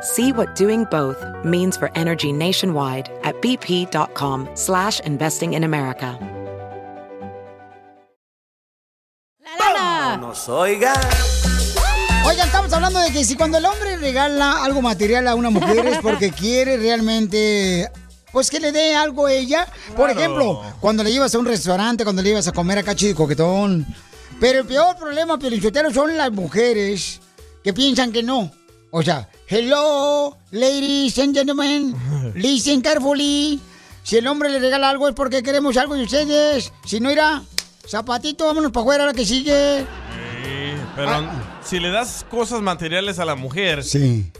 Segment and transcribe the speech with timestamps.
[0.00, 6.18] See what doing both means for energy nationwide at bp.com slash investing in America.
[10.20, 10.92] Nos oiga.
[12.26, 15.86] Oigan, estamos hablando de que si cuando el hombre regala algo material a una mujer
[15.86, 17.90] es porque quiere realmente
[18.32, 19.66] pues que le dé algo a ella.
[19.96, 20.20] Por Claro.
[20.20, 23.14] ejemplo, cuando le llevas a un restaurante, cuando le llevas a comer acá chido y
[23.14, 23.86] coquetón.
[24.40, 27.20] Pero el peor problema, Pelichotero, son las mujeres
[27.64, 28.50] que piensan que no.
[28.90, 31.94] O sea, hello, ladies and gentlemen,
[32.34, 33.60] listen carefully.
[34.02, 36.72] Si el hombre le regala algo es porque queremos algo de ustedes.
[36.86, 37.42] Si no irá,
[37.86, 39.80] zapatito, vámonos para afuera, la que sigue.
[39.80, 41.30] Sí, pero
[41.62, 43.84] si le das cosas materiales a la mujer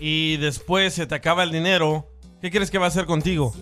[0.01, 2.09] y después se te acaba el dinero,
[2.41, 3.55] ¿qué crees que va a hacer contigo?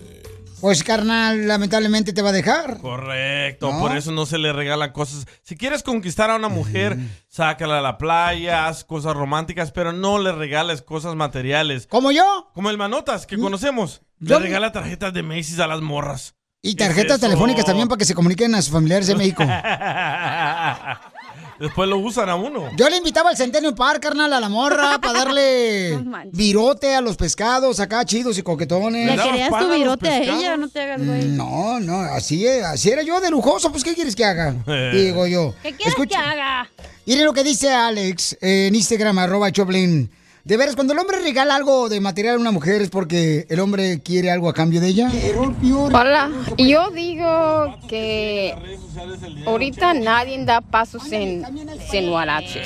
[0.59, 2.79] Pues carnal, lamentablemente te va a dejar.
[2.79, 3.79] Correcto, ¿No?
[3.79, 5.27] por eso no se le regalan cosas.
[5.43, 10.17] Si quieres conquistar a una mujer, sácala a la playa, haz cosas románticas, pero no
[10.19, 11.85] le regales cosas materiales.
[11.87, 12.49] ¿Como yo?
[12.55, 14.01] Como el Manotas, que conocemos.
[14.19, 16.33] yo- Le regala tarjetas de Macy's a las morras.
[16.63, 19.43] Y ¿Qué es tarjetas telefónicas también para que se comuniquen a sus familiares de México.
[21.59, 22.69] Después lo usan a uno.
[22.75, 25.99] Yo le invitaba al Centennial Park, carnal, a la morra para darle
[26.31, 29.05] virote a los pescados acá chidos y coquetones.
[29.05, 30.57] ¿Le querías tu virote a ella?
[30.57, 31.25] No te hagas, güey.
[31.25, 34.53] No, no, así, es, así era yo de lujoso, pues ¿qué quieres que haga?
[34.93, 35.53] Digo yo.
[35.63, 36.69] ¿Qué quieres que haga?
[37.05, 40.11] Miren lo que dice Alex eh, en Instagram, arroba Choplin.
[40.47, 43.59] De veras, cuando el hombre regala algo de material a una mujer es porque el
[43.59, 45.09] hombre quiere algo a cambio de ella.
[45.93, 48.55] Hola, yo digo que
[49.45, 51.43] ahorita nadie da pasos sin,
[51.91, 52.65] sin huaraches.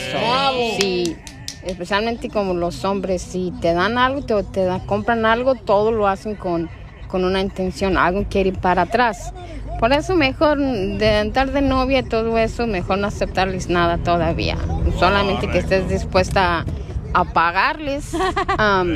[0.80, 1.16] Sí,
[1.64, 6.08] especialmente como los hombres, si te dan algo, te, te da- compran algo, todo lo
[6.08, 6.69] hacen con,
[7.08, 9.34] con una intención, algo quiere ir para atrás.
[9.80, 14.56] Por eso mejor de entrar de novia y todo eso, mejor no aceptarles nada todavía.
[15.00, 16.66] Solamente que estés dispuesta a,
[17.13, 18.95] a pagarles, um,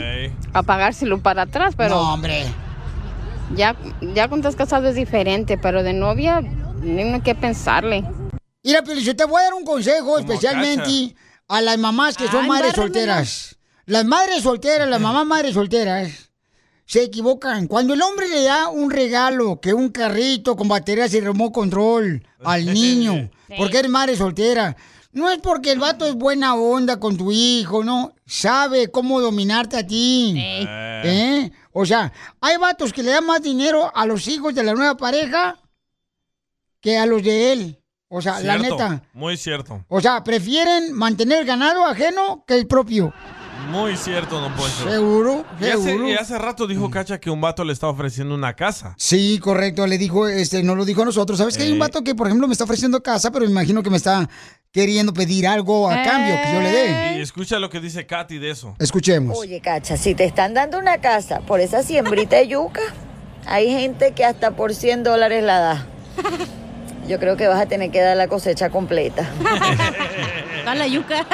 [0.53, 1.95] a pagárselo para atrás, pero...
[1.95, 2.45] No, hombre.
[3.55, 8.03] Ya, ya cuando estás casado es diferente, pero de novia, no hay que pensarle.
[8.63, 11.15] Mira, Pili, yo te voy a dar un consejo especialmente
[11.47, 13.57] a las mamás que son Ay, madres solteras.
[13.85, 16.31] Las madres solteras, las mamás madres solteras,
[16.87, 17.67] se equivocan.
[17.67, 22.27] Cuando el hombre le da un regalo, que un carrito con baterías y remote control
[22.43, 24.75] al niño, porque eres madre soltera,
[25.15, 28.13] no es porque el vato es buena onda con tu hijo, no.
[28.25, 30.35] Sabe cómo dominarte a ti.
[30.37, 31.51] ¿Eh?
[31.71, 32.11] O sea,
[32.41, 35.57] hay vatos que le dan más dinero a los hijos de la nueva pareja
[36.81, 37.79] que a los de él.
[38.09, 39.03] O sea, la neta.
[39.13, 39.85] Muy cierto.
[39.87, 43.13] O sea, prefieren mantener ganado ajeno que el propio.
[43.69, 44.89] Muy cierto, don Poncho.
[44.89, 46.07] Seguro, Y hace, seguro.
[46.09, 48.93] y hace rato dijo Cacha que un vato le estaba ofreciendo una casa.
[48.97, 51.37] Sí, correcto, le dijo, este, no lo dijo a nosotros.
[51.39, 53.81] ¿Sabes que hay un vato que, por ejemplo, me está ofreciendo casa, pero me imagino
[53.83, 54.29] que me está
[54.71, 57.17] queriendo pedir algo a cambio que yo le dé?
[57.17, 58.75] Y escucha lo que dice Katy de eso.
[58.79, 59.37] Escuchemos.
[59.37, 62.81] Oye, Cacha, si te están dando una casa por esa siembrita de yuca,
[63.45, 65.87] hay gente que hasta por 100 dólares la da.
[67.07, 69.29] Yo creo que vas a tener que dar la cosecha completa.
[70.65, 71.25] A la yuca.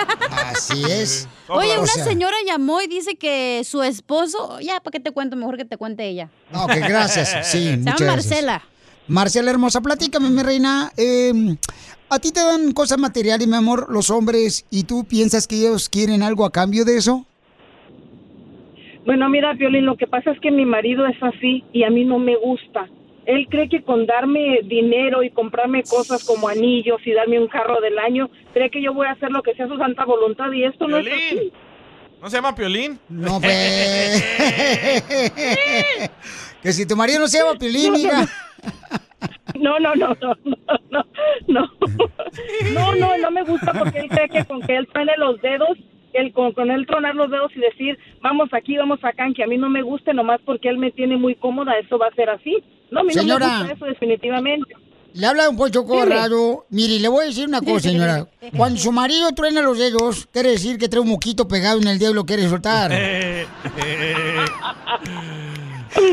[0.51, 1.27] Así es.
[1.47, 4.59] Oye, O una sea, señora llamó y dice que su esposo.
[4.59, 5.35] Ya, ¿para qué te cuento?
[5.35, 6.29] Mejor que te cuente ella.
[6.51, 7.29] No, que gracias.
[7.47, 8.31] Sí, Se muchas llama gracias.
[8.31, 8.61] Marcela.
[9.07, 10.91] Marcela hermosa, platícame, mi reina.
[10.97, 11.33] eh,
[12.09, 15.87] ¿A ti te dan cosas materiales, mi amor, los hombres, y tú piensas que ellos
[15.89, 17.25] quieren algo a cambio de eso?
[19.05, 22.03] Bueno, mira, Violín, lo que pasa es que mi marido es así y a mí
[22.05, 22.87] no me gusta.
[23.25, 27.79] Él cree que con darme dinero y comprarme cosas como anillos y darme un carro
[27.81, 30.63] del año, cree que yo voy a hacer lo que sea su santa voluntad y
[30.63, 31.51] esto no es así.
[32.21, 32.99] ¿No se llama Piolín?
[33.09, 34.23] No, pues.
[36.61, 38.27] que si tu marido no se llama Pilín, mira.
[39.59, 40.55] No, no, no, no, no,
[40.89, 41.05] no,
[41.47, 41.71] no.
[42.73, 45.77] No, no, no me gusta porque él cree que con que él truene los dedos,
[46.13, 49.47] él, con, con él tronar los dedos y decir, vamos aquí, vamos acá, que a
[49.47, 52.29] mí no me guste nomás porque él me tiene muy cómoda, eso va a ser
[52.29, 52.57] así.
[52.89, 53.47] No, a mí no Señora.
[53.47, 54.75] me gusta eso definitivamente.
[55.13, 56.65] Le habla un Poncho Corrado.
[56.69, 58.27] Mire, le voy a decir una cosa, señora.
[58.55, 61.99] Cuando su marido truena los dedos, quiere decir que trae un moquito pegado en el
[61.99, 62.91] dedo y lo quiere soltar.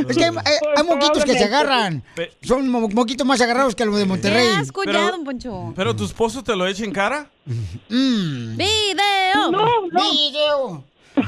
[0.08, 2.02] es que hay, hay- hay moquitos que se agarran.
[2.42, 4.46] Son mo- moquitos más agarrados que los de Monterrey.
[4.54, 5.72] Qué asco ya, don Poncho.
[5.76, 7.28] ¿Pero tu esposo te lo echa en cara?
[7.46, 8.56] Mm.
[8.56, 9.50] ¡Video!
[9.50, 10.10] No, no.
[10.10, 10.84] Video.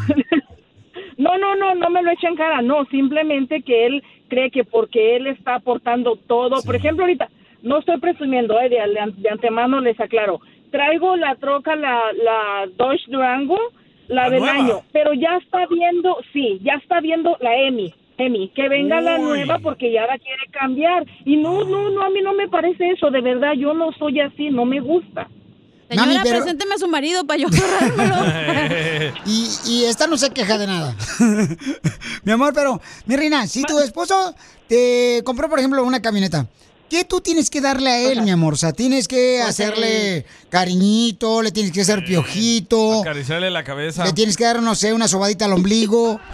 [1.17, 4.65] No, no, no, no me lo echa en cara, no, simplemente que él cree que
[4.65, 7.29] porque él está aportando todo, por ejemplo, ahorita,
[7.63, 8.79] no estoy presumiendo, eh, de,
[9.19, 13.59] de antemano les aclaro, traigo la troca, la, la Dodge Durango,
[14.09, 14.55] la, La del nueva.
[14.55, 19.19] año, pero ya está viendo, sí, ya está viendo la Emi, Emi, que venga la
[19.19, 22.91] nueva porque ya la quiere cambiar, y no, no, no, a mí no me parece
[22.91, 25.29] eso, de verdad, yo no soy así, no me gusta.
[25.89, 28.15] Señora, Mami, pero- presénteme a su marido para yo agarrármelo.
[29.27, 30.97] Y, y esta no se queja de nada.
[32.25, 34.35] mi amor, pero, mi reina, si tu esposo
[34.69, 36.47] te compró, por ejemplo, una camioneta,
[36.89, 38.55] ¿qué tú tienes que darle a él, mi amor?
[38.55, 44.05] O sea, tienes que hacerle cariñito, le tienes que hacer piojito, Acariciarle la cabeza.
[44.05, 46.21] le tienes que dar, no sé, una sobadita al ombligo.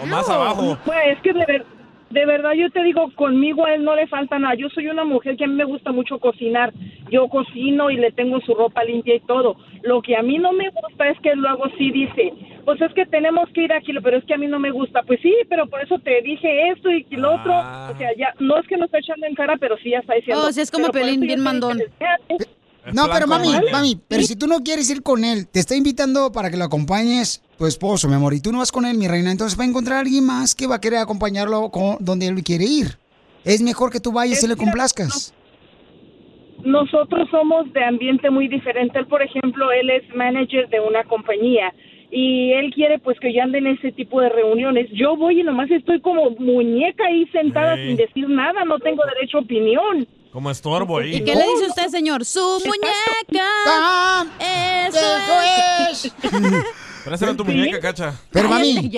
[0.00, 0.78] O más No, abajo.
[0.84, 1.66] Pues es que de, ver-
[2.10, 4.54] de verdad yo te digo, conmigo a él no le falta nada.
[4.54, 6.72] Yo soy una mujer que a mí me gusta mucho cocinar.
[7.10, 9.56] Yo cocino y le tengo su ropa limpia y todo.
[9.82, 12.32] Lo que a mí no me gusta es que luego sí dice,
[12.64, 15.02] pues es que tenemos que ir aquí, pero es que a mí no me gusta.
[15.02, 17.52] Pues sí, pero por eso te dije esto y lo otro.
[17.54, 17.90] Ah.
[17.94, 20.14] O sea, ya no es que nos está echando en cara, pero sí ya está
[20.14, 20.44] diciendo.
[20.46, 21.80] Oh, sí, es como yo bien mandón.
[22.28, 22.48] Es
[22.92, 26.32] No, pero mami, mami, pero si tú no quieres ir con él, te está invitando
[26.32, 29.08] para que lo acompañes tu esposo, mi amor, y tú no vas con él, mi
[29.08, 32.26] reina, entonces va a encontrar a alguien más que va a querer acompañarlo con donde
[32.28, 32.98] él quiere ir.
[33.44, 35.34] Es mejor que tú vayas y le complazcas.
[36.64, 38.98] nosotros somos de ambiente muy diferente.
[38.98, 41.72] Él, por ejemplo, él es manager de una compañía
[42.10, 44.88] y él quiere pues que yo ande en ese tipo de reuniones.
[44.92, 47.86] Yo voy y nomás estoy como muñeca ahí sentada Sí.
[47.86, 50.06] sin decir nada, no tengo derecho a opinión.
[50.32, 51.24] Como estorbo ¿Y ahí.
[51.24, 52.24] qué le dice usted, señor?
[52.24, 53.46] ¡Su muñeca!
[53.66, 54.26] ¡Ah!
[54.38, 56.04] ¡Eso es!
[56.04, 56.64] ¡Eso es!
[57.04, 58.14] Présame tu muñeca, cacha.
[58.30, 58.90] Pero mami,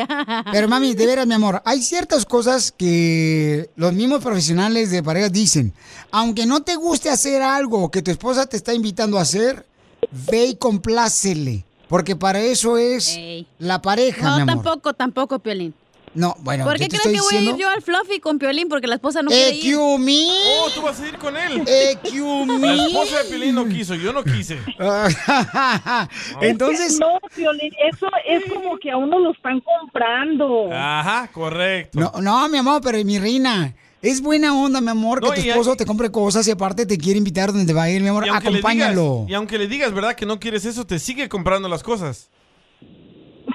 [0.51, 5.31] pero mami, de veras, mi amor, hay ciertas cosas que los mismos profesionales de parejas
[5.31, 5.73] dicen.
[6.11, 9.65] Aunque no te guste hacer algo que tu esposa te está invitando a hacer,
[10.11, 11.65] ve y complácele.
[11.89, 13.47] Porque para eso es Ey.
[13.59, 14.65] la pareja, mi No, amor.
[14.65, 15.75] tampoco, tampoco, Piolín.
[16.13, 18.19] No, bueno, ¿Por yo qué te crees estoy que voy a ir yo al Fluffy
[18.19, 18.69] con Piolín?
[18.69, 19.75] Porque la esposa no quiere ir.
[19.75, 20.27] ¡EQ me!
[20.59, 21.63] Oh, tú vas a ir con él.
[21.65, 22.87] ¡EQ La me!
[22.87, 24.59] esposa de Pilín no quiso, yo no quise.
[26.41, 30.73] Entonces, No, Piolín, eso es como que a uno lo están comprando.
[30.73, 32.01] Ajá, correcto.
[32.01, 35.41] no, no, mi amor, pero mi reina, es buena onda, mi amor, que No, tu
[35.41, 38.27] esposo te compre cosas y aparte te quiere invitar donde va a ir, mi amor,
[38.27, 39.13] Y acompáñalo.
[39.27, 40.15] digas, y aunque le digas, ¿verdad?
[40.17, 42.31] Que no quieres eso, te sigue comprando las cosas.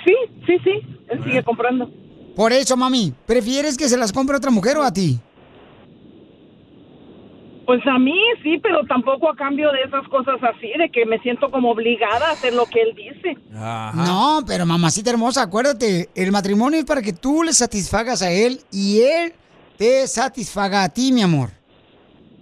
[0.05, 0.13] Sí,
[0.45, 0.71] sí, sí,
[1.09, 1.91] él sigue comprando.
[2.35, 5.19] Por eso, mami, ¿prefieres que se las compre otra mujer o a ti?
[7.65, 11.17] Pues a mí sí, pero tampoco a cambio de esas cosas así, de que me
[11.19, 13.35] siento como obligada a hacer lo que él dice.
[13.57, 14.05] Ajá.
[14.05, 18.61] No, pero mamacita hermosa, acuérdate, el matrimonio es para que tú le satisfagas a él
[18.71, 19.33] y él
[19.77, 21.49] te satisfaga a ti, mi amor.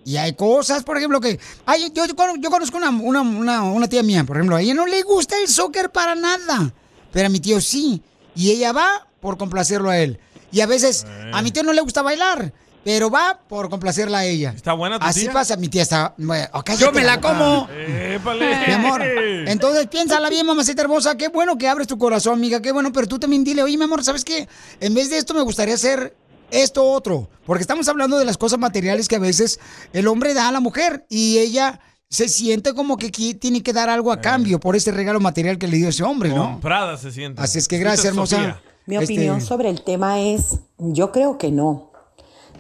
[0.05, 1.39] Y hay cosas, por ejemplo, que...
[1.65, 4.61] Ay, yo, yo cono- yo conozco una, una, una, una tía mía, por ejemplo, a
[4.61, 6.73] ella no le gusta el soccer para nada,
[7.13, 8.01] pero a mi tío sí.
[8.35, 10.19] Y ella va por complacerlo a él.
[10.51, 12.53] Y a veces a mi tío no le gusta bailar,
[12.83, 14.53] pero va por complacerla a ella.
[14.55, 15.31] ¿Está buena tu Así tía?
[15.31, 16.13] pasa, mi tía está...
[16.17, 17.67] bueno, oh, cállate me la como.
[17.71, 18.67] Épale.
[18.67, 21.15] Mi amor, entonces piénsala bien, mamacita hermosa.
[21.17, 22.61] Qué bueno que abres tu corazón, amiga.
[22.61, 24.47] Qué bueno, pero tú también dile, oye, mi amor, ¿sabes qué?
[24.81, 26.15] En vez de esto me gustaría hacer
[26.51, 27.29] esto otro.
[27.45, 29.59] Porque estamos hablando de las cosas materiales que a veces
[29.93, 33.73] el hombre da a la mujer y ella se siente como que aquí tiene que
[33.73, 36.51] dar algo a cambio por ese regalo material que le dio ese hombre, ¿no?
[36.51, 37.41] Comprada se siente.
[37.41, 38.35] Así es que gracias, hermosa.
[38.35, 38.61] Sofía.
[38.85, 41.91] Mi Este, opinión sobre el tema es, yo creo que no.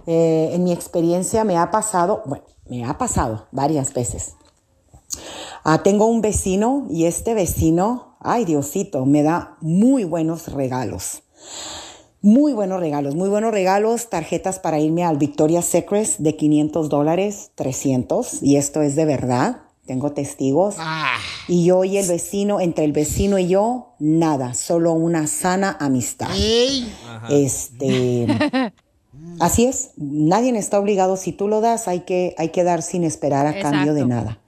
[0.05, 4.35] Eh, en mi experiencia me ha pasado, bueno, me ha pasado varias veces.
[5.63, 11.23] Ah, tengo un vecino y este vecino, ay Diosito, me da muy buenos regalos.
[12.21, 17.51] Muy buenos regalos, muy buenos regalos, tarjetas para irme al Victoria's Secret de 500 dólares,
[17.55, 20.75] 300, y esto es de verdad, tengo testigos.
[20.77, 25.77] Ah, Y yo y el vecino, entre el vecino y yo, nada, solo una sana
[25.79, 26.29] amistad.
[27.29, 28.27] Este,
[29.39, 33.03] así es, nadie está obligado, si tú lo das, hay que, hay que dar sin
[33.03, 34.39] esperar a cambio de nada.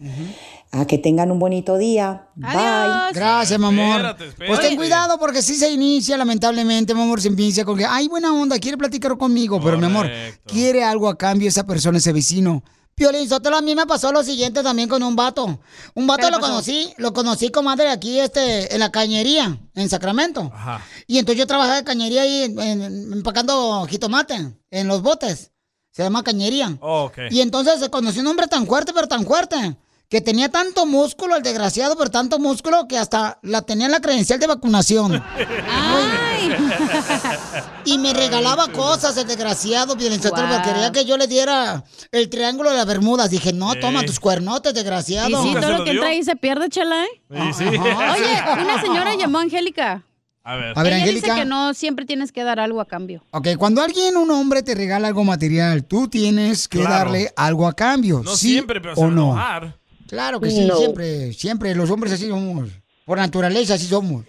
[0.72, 2.28] A que tengan un bonito día.
[2.36, 2.50] Bye.
[2.54, 3.14] Adiós.
[3.14, 3.96] gracias, mi amor.
[3.96, 4.56] Espérate, espérate.
[4.58, 8.10] Pues ten cuidado porque si se inicia, lamentablemente, mi amor, se inicia con que, ay,
[8.10, 10.10] buena onda, quiere platicar conmigo, pero mi amor,
[10.46, 12.62] quiere algo a cambio esa persona, ese vecino.
[12.96, 15.60] Piolín Sotelo, a mí me pasó lo siguiente también con un vato.
[15.96, 16.52] Un vato ¿Qué le lo pasó?
[16.54, 20.50] conocí, lo conocí, comadre, aquí este, en la cañería, en Sacramento.
[20.54, 20.82] Ajá.
[21.06, 25.52] Y entonces yo trabajaba de cañería ahí en- en- empacando jitomate en los botes.
[25.92, 26.78] Se llama cañería.
[26.80, 27.18] Oh, ok.
[27.32, 29.78] Y entonces se conoció un hombre tan fuerte, pero tan fuerte,
[30.16, 34.00] que tenía tanto músculo, el desgraciado, pero tanto músculo, que hasta la tenía en la
[34.00, 35.22] credencial de vacunación.
[37.84, 40.56] Y me regalaba cosas, el desgraciado, Piolinsotelo, Wow.
[40.56, 43.30] porque quería que yo le diera el triángulo de las Bermudas.
[43.30, 45.30] Dije, no, toma tus cuernotes, desgraciado.
[45.30, 47.08] Y sí, todo lo que entra ahí se pierde, chela, ¿eh?
[47.30, 47.66] Sí, sí.
[47.66, 50.04] Oye, una señora llamó a Angélica.
[50.44, 50.74] A ver.
[50.78, 51.28] A ver, Ella Angélica.
[51.28, 53.22] dice que no siempre tienes que dar algo a cambio.
[53.32, 56.94] Ok, cuando alguien, un hombre, te regala algo material, tú tienes que Claro.
[56.96, 58.22] darle algo a cambio.
[58.24, 59.32] No ¿sí siempre, pero se o a no.
[59.34, 59.78] enojar.
[60.08, 60.76] Claro que sí, No.
[60.76, 61.76] siempre, siempre.
[61.76, 62.70] Los hombres así somos.
[63.06, 64.26] Por naturaleza así somos.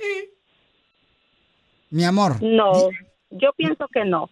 [1.90, 2.42] Mi amor.
[2.42, 2.90] No,
[3.30, 4.28] yo pienso que no.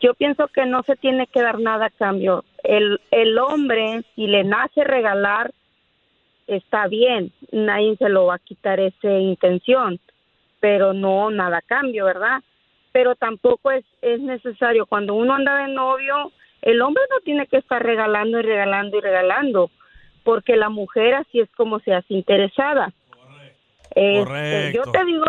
[0.00, 2.44] Yo pienso que no se tiene que dar nada a cambio.
[2.62, 5.52] El, el hombre, si le nace regalar,
[6.46, 9.98] está bien, nadie se lo va a quitar esa intención,
[10.60, 12.42] pero no nada a cambio, ¿verdad?
[12.92, 16.30] Pero tampoco es, es necesario, cuando uno anda de novio,
[16.66, 19.70] el hombre no tiene que estar regalando y regalando y regalando,
[20.24, 22.92] porque la mujer así es como se hace interesada.
[23.94, 25.24] Este, yo te digo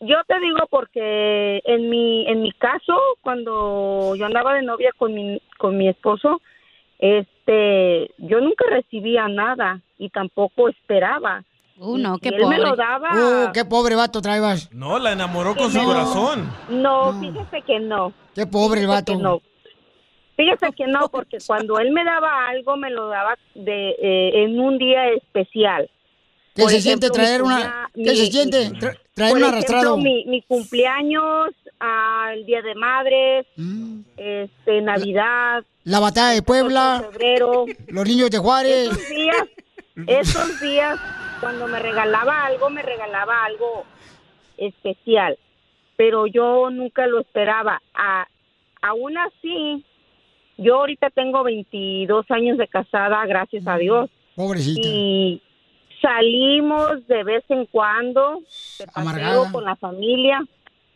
[0.00, 5.12] yo te digo porque en mi en mi caso cuando yo andaba de novia con
[5.14, 6.40] mi con mi esposo
[6.98, 11.44] este yo nunca recibía nada y tampoco esperaba
[11.78, 14.70] Uh, no, Y qué él me lo daba Uh, qué pobre vato traebas.
[14.72, 15.84] No, la enamoró con Que su no.
[15.86, 16.52] corazón.
[16.68, 19.16] no fíjese que no Qué pobre el vato.
[19.16, 19.40] que no
[20.44, 24.58] fíjese que no porque cuando él me daba algo me lo daba de eh, en
[24.58, 25.88] un día especial
[26.54, 27.56] ¿Qué Por se ejemplo, siente traer una...
[27.56, 29.96] cuña- ¿Qué mi- se siente tra- traer un arrastrado?
[29.96, 31.48] Mi, mi cumpleaños,
[31.80, 33.46] ah, el Día de Madres,
[34.18, 37.64] este, Navidad, La batalla de Puebla, febrero.
[37.88, 38.90] los niños de Juárez.
[38.90, 39.48] Esos días,
[40.06, 41.00] esos días,
[41.40, 43.86] cuando me regalaba algo, me regalaba algo
[44.58, 45.38] especial.
[45.96, 47.80] Pero yo nunca lo esperaba.
[47.94, 48.26] A,
[48.82, 49.82] aún así,
[50.62, 54.10] yo ahorita tengo 22 años de casada, gracias a Dios.
[54.34, 54.80] Pobrecita.
[54.88, 55.42] Y
[56.00, 58.40] salimos de vez en cuando,
[58.78, 60.40] de paseo con la familia,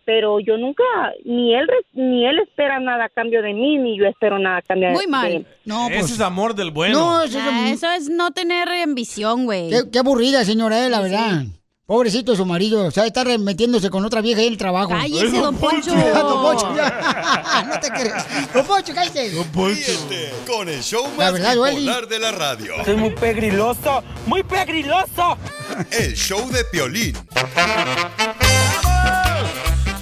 [0.05, 0.83] pero yo nunca,
[1.25, 4.59] ni él, re- ni él espera nada a cambio de mí, ni yo espero nada
[4.59, 5.33] a cambio Muy de mal.
[5.33, 5.47] él.
[5.65, 6.11] No, Ese pues...
[6.13, 6.99] es amor del bueno.
[6.99, 7.83] No, eso, Ah, es...
[7.83, 9.69] eso es no tener ambición, güey.
[9.71, 11.43] Qué, qué aburrida, señora, eh, la verdad.
[11.87, 12.85] Pobrecito de su marido.
[12.85, 14.89] O sea, está metiéndose con otra vieja en el trabajo.
[14.91, 15.95] Cállese, don Poncho.
[15.95, 17.65] Ya, don Poncho, ya.
[17.69, 18.53] no te crees.
[18.53, 19.31] Don Poncho, cállate.
[19.55, 21.77] Ríete con el show La más verdad, Joeli.
[21.79, 22.73] bipolar de la radio.
[22.85, 25.39] Es muy pegriloso, muy pegriloso.
[25.93, 27.17] El show de Piolín.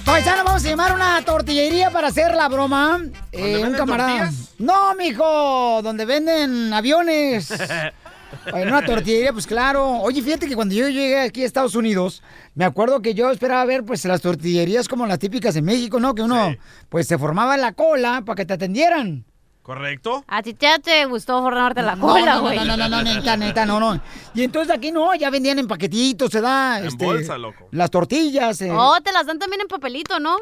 [0.03, 2.99] Paisano, vamos a llamar una tortillería para hacer la broma.
[3.31, 4.09] Eh, un camarada.
[4.25, 4.49] tortillas?
[4.57, 7.49] No, mijo, donde venden aviones.
[8.53, 9.87] En una tortillería, pues claro.
[10.01, 12.21] Oye, fíjate que cuando yo llegué aquí a Estados Unidos,
[12.53, 16.13] me acuerdo que yo esperaba ver pues las tortillerías como las típicas en México, ¿no?
[16.15, 16.57] Que uno Sí.
[16.89, 19.25] pues se formaba en la cola para que te atendieran.
[19.61, 20.23] ¿Correcto?
[20.27, 22.55] A ti ya te gustó formarte la No, cola, no, güey.
[22.55, 23.99] no, no, no, no, neta, neta, no, no.
[24.35, 26.79] Y entonces aquí no, ya vendían en paquetitos, se da.
[26.81, 27.67] En este, bolsa, loco.
[27.71, 28.61] Las tortillas.
[28.61, 28.69] eh.
[28.71, 30.37] Oh, te las dan también en papelito, ¿no?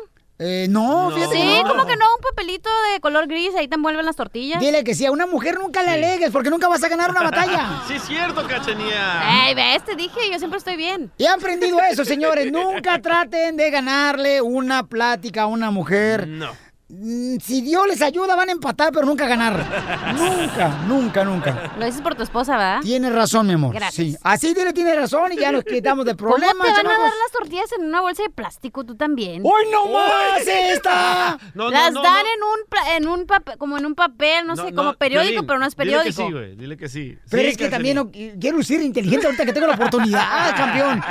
[0.45, 1.15] Eh, no, No.
[1.15, 1.69] fíjate Sí, no.
[1.69, 4.59] como que no, un papelito de color gris, ahí te envuelven las tortillas.
[4.59, 7.21] Dile que sí, a una mujer nunca le alegues porque nunca vas a ganar una
[7.23, 7.81] batalla.
[7.87, 9.47] Sí, es cierto, cachanía.
[9.47, 11.11] Ey, ves, te dije, yo siempre estoy bien.
[11.17, 12.51] Y han aprendido eso, señores.
[12.51, 16.27] Nunca traten de ganarle una plática a una mujer.
[16.27, 16.51] No.
[16.95, 19.57] Mm, Si Dios les ayuda, van a empatar, pero nunca ganar.
[20.15, 21.71] nunca, nunca, nunca.
[21.79, 22.81] Lo dices por tu esposa, ¿verdad?
[22.81, 23.73] Tienes razón, mi amor.
[23.73, 23.95] Gracias.
[23.95, 24.17] Sí.
[24.21, 26.67] Así dile, tiene razón y ya nos quitamos de ¿Cómo problemas.
[26.67, 29.41] te van a dar las tortillas en una bolsa de plástico tú también?
[29.43, 31.37] ¡Hoy no más esta!
[31.55, 32.29] No, no, las no, dan no.
[32.33, 35.59] en un en un papel, como en un papel, no, sé, como periódico, Piolín, pero
[35.59, 36.15] no es Dile periódico.
[36.17, 36.55] que sí, güey.
[36.55, 37.17] Dile que sí.
[37.29, 38.03] Pero Sí, es que también
[38.39, 41.03] quiero lucir inteligente ahorita que tengo la oportunidad, campeón.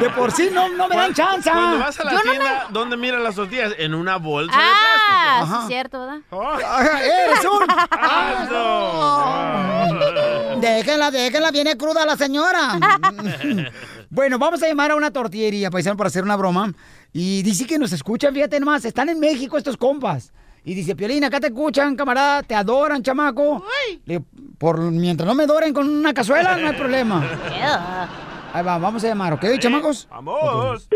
[0.00, 1.50] De por sí no, no me dan chance.
[1.50, 3.74] Cuando vas a la Yo no tienda, ¿dónde miran las tortillas?
[3.78, 5.60] En una bolsa Ah, sí Ajá.
[5.62, 6.18] es cierto, ¿verdad?
[6.30, 7.66] Ajá, ¡Eres un!
[7.90, 9.60] Ah, no.
[10.60, 12.78] Déjenla, déjenla, viene cruda la señora.
[14.10, 16.72] bueno, vamos a llamar a una tortillería, paisano, para hacer una broma.
[17.12, 20.32] Y dice que nos escuchan, fíjate nomás, están en México estos compas.
[20.64, 23.64] Y dice, Piolín, acá te escuchan, camarada, te adoran, chamaco.
[24.04, 24.22] Le
[24.58, 27.24] por, mientras no me adoren con una cazuela, no hay problema.
[28.52, 30.06] Ahí va, vamos a llamar, ¿ok, chamacos?
[30.10, 30.88] Vamos.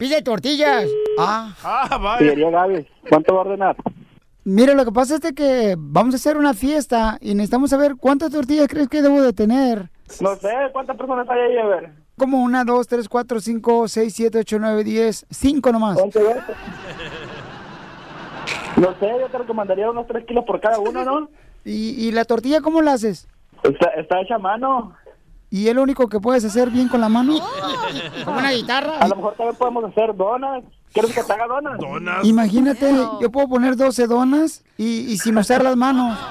[0.00, 0.88] Pide tortillas.
[1.18, 1.54] Ah.
[1.62, 2.18] Ah.
[2.18, 2.88] Gaby.
[3.06, 3.76] ¿Cuánto va a ordenar?
[4.44, 7.96] Mire, lo que pasa es de que vamos a hacer una fiesta y necesitamos saber
[7.96, 9.90] cuántas tortillas crees que debo de tener.
[10.22, 11.90] No sé, ¿cuántas personas hay ahí a ver?
[12.16, 15.98] Como una, dos, tres, cuatro, cinco, seis, siete, ocho, nueve, diez, cinco nomás.
[15.98, 16.10] No
[18.98, 21.28] sé, yo te recomendaría unos 3 kilos por cada uno, ¿no?
[21.66, 23.28] ¿Y, y la tortilla cómo la haces?
[23.62, 24.94] Está, está hecha a mano.
[25.50, 27.34] ¿Y es lo único que puedes hacer bien con la mano?
[28.24, 28.98] ¿Como una guitarra?
[28.98, 30.62] A lo mejor también podemos hacer donas.
[30.92, 31.78] ¿Quieres que te haga donas?
[31.78, 32.24] Donas.
[32.24, 36.18] Imagínate, yo puedo poner 12 donas y, y sin usar las manos.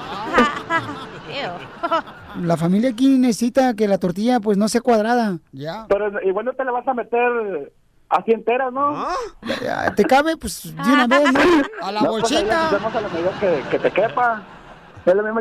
[2.42, 5.38] La familia aquí necesita que la tortilla pues no sea cuadrada.
[5.52, 5.86] Ya.
[5.88, 7.72] Pero igual no te la vas a meter
[8.08, 9.08] así entera, ¿no?
[9.62, 10.36] Ya, ¿Te cabe?
[10.36, 11.40] Pues de una vez, ¿no?
[11.82, 12.68] A la No, pues, bolsita.
[12.68, 14.42] hacemos a la medida que, que te quepa.
[15.04, 15.40] Es lo mismo.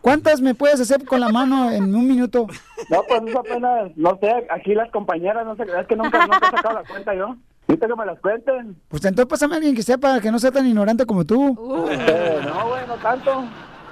[0.00, 2.46] ¿Cuántas me puedes hacer con la mano en un minuto?
[2.90, 6.48] No, pues eso apenas, no sé, aquí las compañeras, no sé, es que nunca, nunca
[6.48, 7.36] he sacado la cuenta yo.
[7.68, 8.76] Ahorita que me las cuenten.
[8.88, 11.88] Pues entonces pásame a alguien que sepa, que no sea tan ignorante como tú.
[11.90, 13.44] Eh, no, güey, no tanto.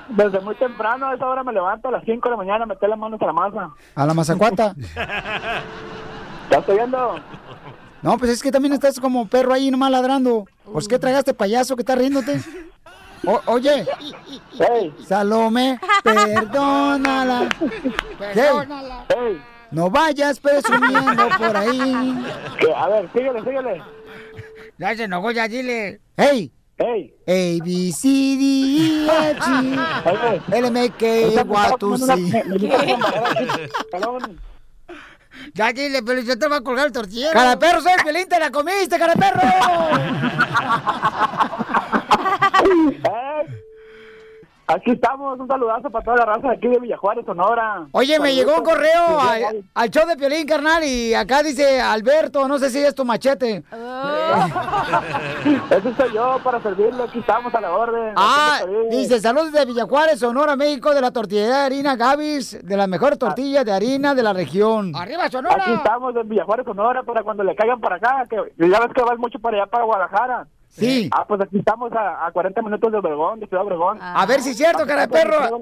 [0.08, 2.66] Desde muy temprano, a esa hora me levanto a las 5 de la mañana a
[2.66, 3.70] meter las manos a la masa.
[3.94, 4.74] A la mazacuata.
[6.50, 7.16] ¿Ya estoy viendo?
[8.02, 10.46] No, pues es que también estás como perro ahí nomás ladrando.
[10.72, 12.40] Pues ¿qué tragaste, payaso, que estás riéndote?
[13.26, 13.86] O- oye,
[15.06, 17.48] Salome, perdónala.
[18.18, 19.04] Perdónala.
[19.08, 22.18] Hey, No vayas presumiendo por ahí.
[22.76, 23.82] A ver, síguele, síguele.
[24.78, 26.00] Ya se enojó, ya dile.
[26.16, 26.50] Hey.
[26.78, 27.14] Hey.
[27.26, 31.44] A, B, C, D, E, F, G, L, M, K, Y,
[31.78, 32.42] two, C.
[35.54, 37.32] Ya dile, pero yo te voy a colgar el tortillero.
[37.32, 39.40] ¡Cara perro, soy Pelín, te la comiste, cara perro!
[42.70, 43.46] Eh,
[44.72, 47.88] Aquí estamos, un saludazo para toda la raza de aquí de Villajuárez, Sonora.
[47.90, 52.46] Oye, me llegó un correo al, al show de Piolín, carnal, y acá dice Alberto,
[52.46, 53.64] no sé si es tu machete.
[55.70, 58.12] Ese soy yo para servirle, aquí estamos a la orden.
[58.14, 58.60] Ah,
[58.92, 63.16] dice, saludos de Villajuárez, Sonora, México, de la tortillería de harina Gavis, de la mejor
[63.16, 64.92] tortilla de harina de la región.
[64.94, 65.64] ¡Arriba, Sonora!
[65.64, 69.02] Aquí estamos en Villajuárez, Sonora, para cuando le caigan para acá, que ya ves que
[69.02, 70.46] vas mucho para allá, para Guadalajara.
[70.70, 71.10] Sí.
[71.12, 73.98] Ah, pues aquí estamos a, a 40 minutos de Obregón, de Ciudad Obregón.
[74.00, 75.60] A ver si es cierto, cara de perro.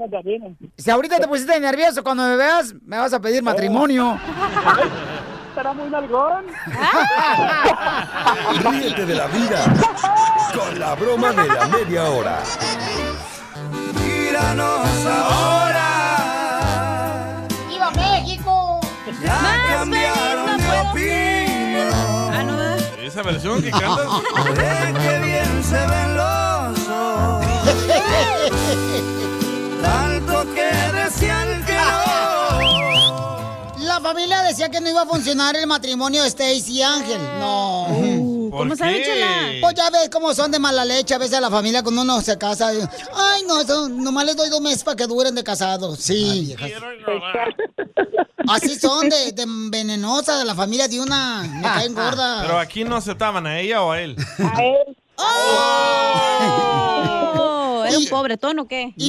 [0.77, 4.19] Si ahorita te pusiste nervioso, cuando me veas, me vas a pedir matrimonio.
[5.49, 6.45] Estará muy nalgón.
[8.71, 9.65] Ríete de la vida
[10.55, 12.39] con la broma de la media hora.
[13.95, 15.87] Míranos ahora.
[17.69, 18.79] ¡Viva México!
[19.25, 19.39] Ya
[19.69, 21.38] cambiaron de opinión.
[23.19, 24.07] Esa versión que cantas.
[24.55, 27.47] De que bien se ven los ojos.
[29.83, 32.79] Tanto que decían que no.
[33.79, 37.21] La familia decía que no iba a funcionar el matrimonio de Stacy y Ángel.
[37.41, 38.38] No.
[38.51, 39.05] ¿Por ¿Cómo sabe, qué?
[39.05, 39.53] Chela?
[39.61, 42.37] Pues ya ves cómo son de mala leche a veces la familia cuando uno se
[42.39, 42.69] casa.
[42.69, 45.99] Ay, no, eso, nomás les doy dos meses para que duren de casados.
[46.01, 46.55] Sí.
[48.49, 51.43] Así son de, de venenosa de la familia de una.
[51.43, 52.43] Me caen gorda.
[52.43, 54.17] Pero aquí no aceptaban a ella o a él.
[54.39, 54.97] A él.
[55.21, 56.55] Oh,
[57.89, 58.93] ¿Era un pobretón o qué?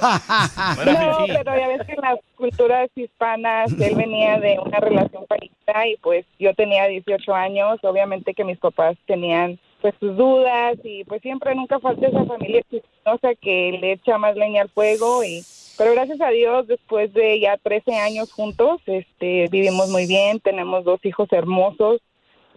[0.00, 5.86] No, pero ya ves que en las culturas hispanas él venía de una relación pareja
[5.86, 11.04] y pues yo tenía 18 años, obviamente que mis papás tenían pues sus dudas y
[11.04, 15.42] pues siempre nunca falta esa familia chismosa que le echa más leña al fuego y
[15.78, 20.84] pero gracias a Dios después de ya 13 años juntos, este vivimos muy bien, tenemos
[20.84, 22.02] dos hijos hermosos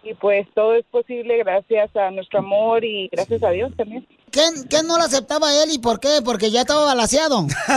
[0.02, 4.06] y pues todo es posible gracias a nuestro amor y gracias a Dios también.
[4.34, 6.18] ¿Qué, qué no lo aceptaba él y por qué?
[6.24, 7.42] Porque ya estaba balaseado.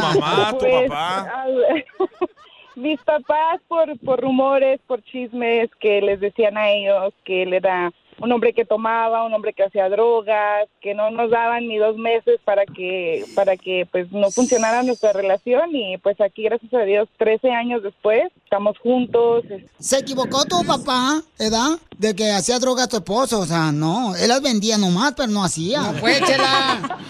[0.00, 1.46] mamá, tu Pues, papá.
[1.46, 1.86] ver,
[2.76, 7.90] Mis papás por, por rumores, por chismes que les decían a ellos que él era
[8.18, 11.96] un hombre que tomaba, un hombre que hacía drogas, que no nos daban ni dos
[11.96, 16.82] meses para que para que pues no funcionara nuestra relación y pues aquí gracias a
[16.82, 19.44] Dios 13 años después estamos juntos.
[19.78, 21.78] ¿Se equivocó tu papá, edad?
[21.96, 23.40] De que hacía droga a tu esposo.
[23.40, 24.14] O sea, no.
[24.16, 25.80] Él las vendía nomás, pero no hacía.
[25.80, 26.98] No fue, chela.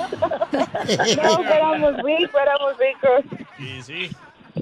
[0.53, 3.47] No, éramos ricos, éramos ricos.
[3.57, 4.11] Sí, sí.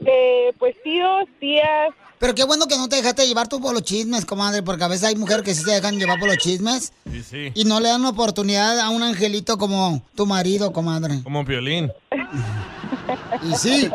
[0.07, 3.83] Eh, pues tíos, tías, Pero qué bueno que no te dejaste llevar tú por los
[3.83, 6.93] chismes, comadre, porque a veces hay mujeres que sí se dejan llevar por los chismes
[7.11, 7.53] Sí, sí.
[7.55, 11.23] y no le dan oportunidad a un angelito como tu marido, comadre.
[11.25, 11.91] Como violín.
[13.51, 13.89] Y sí.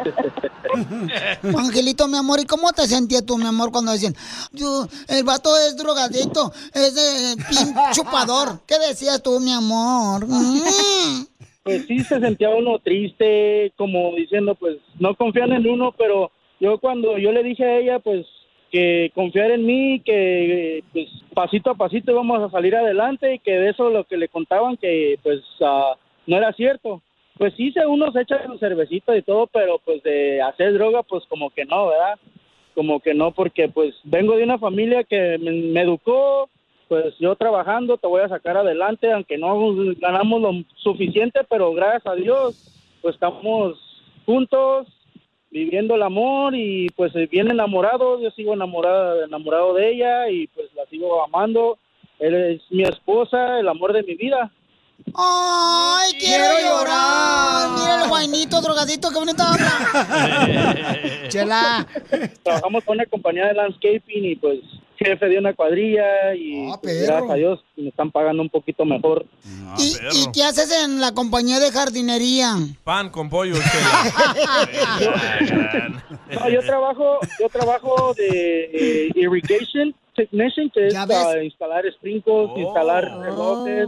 [1.56, 4.16] Angelito, mi amor, ¿y cómo te sentías tú, mi amor, cuando decían,
[4.52, 8.60] yo, el vato es drogadicto, es de pin chupador?
[8.66, 10.26] ¿Qué decías tú, mi amor?
[10.36, 11.26] Mm.
[11.64, 16.78] Pues sí, se sentía uno triste, como diciendo, pues no confían en uno, pero yo
[16.80, 18.26] cuando yo le dije a ella, pues
[18.72, 23.52] que confiar en mí, que pues pasito a pasito íbamos a salir adelante y que
[23.52, 25.96] de eso lo que le contaban que pues ah,
[26.28, 27.02] no era cierto.
[27.38, 31.26] Pues sí, uno se echa su cervecita y todo, pero pues de hacer droga, pues
[31.28, 32.18] como que no, ¿verdad?
[32.74, 36.50] Como que no, porque pues vengo de una familia que me, me educó,
[36.88, 39.58] pues yo trabajando te voy a sacar adelante, aunque no
[40.00, 43.78] ganamos lo suficiente, pero gracias a Dios, pues estamos
[44.26, 44.88] juntos,
[45.52, 50.68] viviendo el amor y pues bien enamorados, yo sigo enamorado, enamorado de ella y pues
[50.76, 51.78] la sigo amando
[52.20, 54.52] él es mi esposa, el amor de mi vida.
[55.14, 57.70] ¡Ay, quiero, llorar!
[57.78, 61.28] Mira el guainito drogadito, qué bonito habla.
[61.28, 61.86] Chela.
[62.44, 64.60] Trabajamos con una compañía de landscaping y pues
[64.98, 68.86] jefe de una cuadrilla y Ah, pues, gracias a Dios me están pagando un poquito
[68.86, 69.26] mejor.
[69.78, 72.56] ¿Y, y qué haces en la compañía de jardinería?
[72.84, 73.56] Pan con pollo.
[76.32, 83.04] No, yo trabajo, yo trabajo de eh, irrigation technician, que es para instalar sprinkles, instalar
[83.20, 83.88] relojes.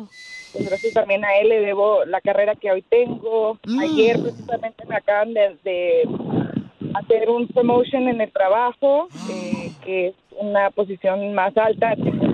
[0.54, 3.58] Pues gracias también a él le debo la carrera que hoy tengo.
[3.82, 6.04] Ayer precisamente me acaban de, de
[6.98, 11.96] hacer un promotion en el trabajo, eh, que es una posición más alta.
[11.96, 12.28] Tengo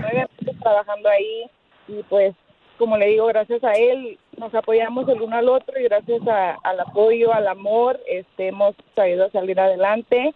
[0.61, 1.45] trabajando ahí
[1.87, 2.33] y pues,
[2.77, 6.55] como le digo, gracias a él nos apoyamos el uno al otro y gracias a-
[6.63, 10.33] al apoyo, al amor, este, hemos sabido salir adelante.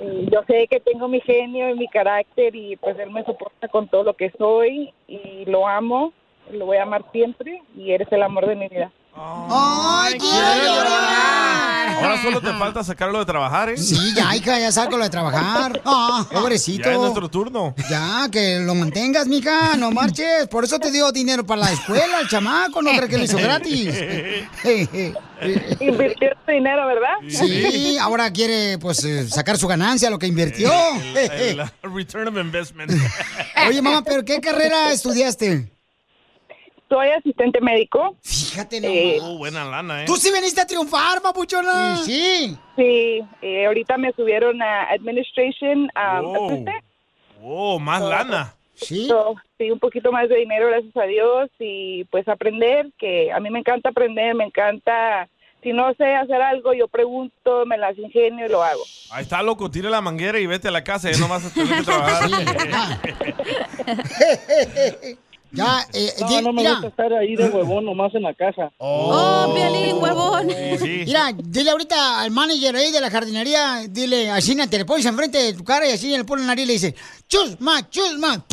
[0.00, 3.68] Y yo sé que tengo mi genio y mi carácter y pues él me soporta
[3.68, 6.12] con todo lo que soy y lo amo,
[6.50, 8.90] lo voy a amar siempre y eres el amor de mi vida.
[9.18, 11.96] ¡Ay, quiero llorar!
[11.96, 13.78] Ahora solo te falta sacarlo de trabajar, ¿eh?
[13.78, 15.80] Sí, ya, hija, ya saco lo de trabajar.
[15.88, 16.84] Ah, pobrecito.
[16.88, 17.74] Ya es nuestro turno.
[17.88, 20.46] Ya, que lo mantengas, mija, no marches.
[20.48, 23.38] Por eso te dio dinero para la escuela, el chamaco, no crees que lo hizo
[23.38, 23.94] gratis.
[25.80, 27.14] Invirtió su dinero, ¿verdad?
[27.28, 30.70] Sí, ahora quiere, pues, eh, sacar su ganancia, lo que invirtió.
[31.14, 32.92] El, el return of investment.
[33.68, 35.72] Oye, mamá, ¿pero qué carrera estudiaste?
[36.88, 38.16] Soy asistente médico.
[38.22, 40.06] Fíjate Oh, buena lana, ¿eh?
[40.06, 41.96] Tú sí veniste a triunfar, papuchona.
[41.96, 42.56] Sí.
[42.76, 46.46] Sí, eh, ahorita me subieron a Administration um, Oh.
[46.46, 46.84] Assistant.
[47.42, 48.54] Oh, más lana.
[48.74, 49.06] Sí.
[49.08, 51.50] So, sí, un poquito más de dinero, gracias a Dios.
[51.58, 55.28] Y pues aprender, que a mí me encanta aprender, me encanta.
[55.62, 58.82] Si no sé hacer algo, yo pregunto, me las ingenio y lo hago.
[59.10, 59.68] Ahí está, loco.
[59.70, 61.10] Tira la manguera y vete a la casa.
[61.10, 62.30] Ya no vas a tener que trabajar.
[65.52, 66.72] Ya, eh, No, di- no me mira.
[66.72, 68.70] gusta estar ahí de huevón nomás en la casa.
[68.78, 70.46] Oh, Piolín, huevón.
[71.06, 75.38] Mira, dile ahorita al manager ahí de la jardinería, dile, así te le pones enfrente
[75.38, 76.94] de tu cara y así le pone la nariz y le dice,
[77.28, 78.44] chusma, chusma.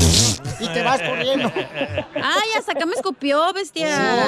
[0.60, 1.52] Y te vas corriendo.
[2.16, 4.26] Ay, hasta acá me escupió, bestia.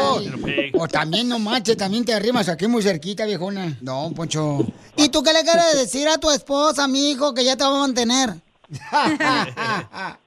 [0.74, 3.78] O también no manches, también te arrimas aquí muy cerquita, viejona.
[3.82, 4.66] No, Poncho.
[4.98, 7.76] ¿Y tú qué le quieres decir a tu esposa, mi hijo, que ya te va
[7.76, 8.34] a mantener?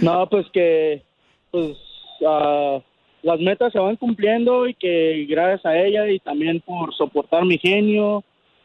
[0.00, 1.04] No, pues que
[1.52, 1.76] pues
[2.26, 2.80] ah,
[3.22, 7.58] las metas se van cumpliendo y que gracias a ella y también por soportar mi
[7.58, 8.24] genio,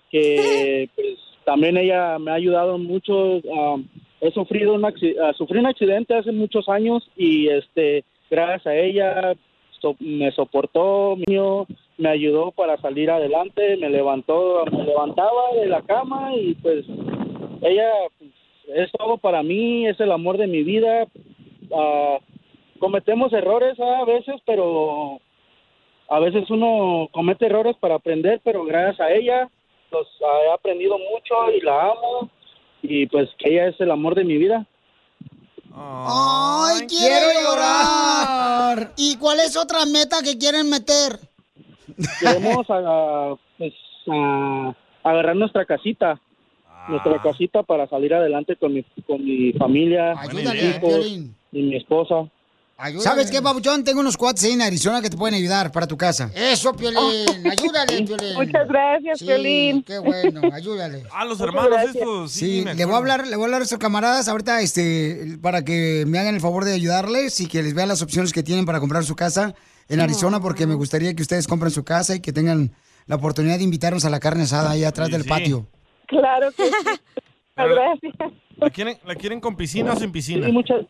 [0.09, 3.39] que pues también ella me ha ayudado mucho.
[3.55, 3.75] ah,
[4.19, 9.35] he sufrido un ah, sufrí un accidente hace muchos años y este gracias a ella
[9.79, 15.81] so- me soportó, mío, me ayudó para salir adelante, me levantó, me levantaba de la
[15.83, 16.85] cama y pues
[17.61, 18.31] ella pues,
[18.75, 21.07] es todo para mí, es el amor de mi vida.
[21.73, 22.17] Ah,
[22.77, 25.19] cometemos errores ah, a veces, pero
[26.09, 29.49] a veces uno comete errores para aprender, pero gracias a ella
[29.91, 32.29] los ah, he aprendido mucho y la amo
[32.81, 34.65] y pues que ella es el amor de mi vida.
[35.73, 38.93] ¡Ay, quiero llorar!
[38.97, 41.19] ¿Y cuál es otra meta que quieren meter?
[42.19, 43.73] Queremos ah, pues,
[44.09, 46.19] ah, agarrar nuestra casita,
[46.87, 51.07] nuestra casita para salir adelante con mi, con mi familia, mis hijos
[51.51, 52.29] y mi esposa.
[52.99, 53.83] ¿Sabes qué, Pabuchón?
[53.83, 56.29] Tengo unos cuates ahí en Arizona que te pueden ayudar para tu casa.
[56.35, 56.99] Eso, Piolín.
[57.49, 58.33] Ayúdale, Piolín.
[58.35, 59.81] Muchas gracias, Sí, Piolín.
[59.83, 61.03] Qué bueno, ayúdale.
[61.11, 61.95] Ah, los Muchas hermanos gracias.
[61.95, 62.31] estos.
[62.31, 65.65] Sí, le voy a hablar, le voy a hablar a estos camaradas ahorita, este, para
[65.65, 68.65] que me hagan el favor de ayudarles y que les vean las opciones que tienen
[68.67, 69.55] para comprar su casa
[69.89, 72.73] en Arizona, porque me gustaría que ustedes compren su casa y que tengan
[73.07, 75.29] la oportunidad de invitarnos a la carne asada ahí atrás del sí.
[75.29, 75.67] patio.
[76.07, 76.71] Claro que sí.
[77.57, 78.13] Muchas gracias.
[78.57, 80.45] ¿La quieren, ¿La quieren con piscina o sin piscina?
[80.45, 80.85] Sí, muchas.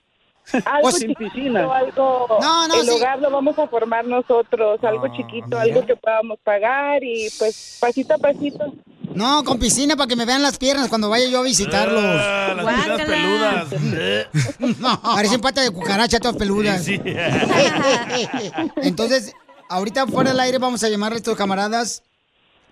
[0.65, 1.59] Algo sin chiquito, piscina.
[1.75, 2.89] algo, No, no, el sí.
[2.91, 8.13] hogar lo vamos a formar nosotros, algo chiquito, algo que podamos pagar y pues pasito
[8.13, 8.73] a pasito.
[9.13, 12.03] No, con piscina para que me vean las piernas cuando vaya yo a visitarlos.
[12.03, 14.77] Ah, las piernas peludas.
[14.79, 16.83] No, parecen patas de cucaracha todas peludas.
[16.83, 16.99] Sí.
[18.77, 19.33] Entonces,
[19.69, 22.03] ahorita fuera del aire vamos a llamarle a estos camaradas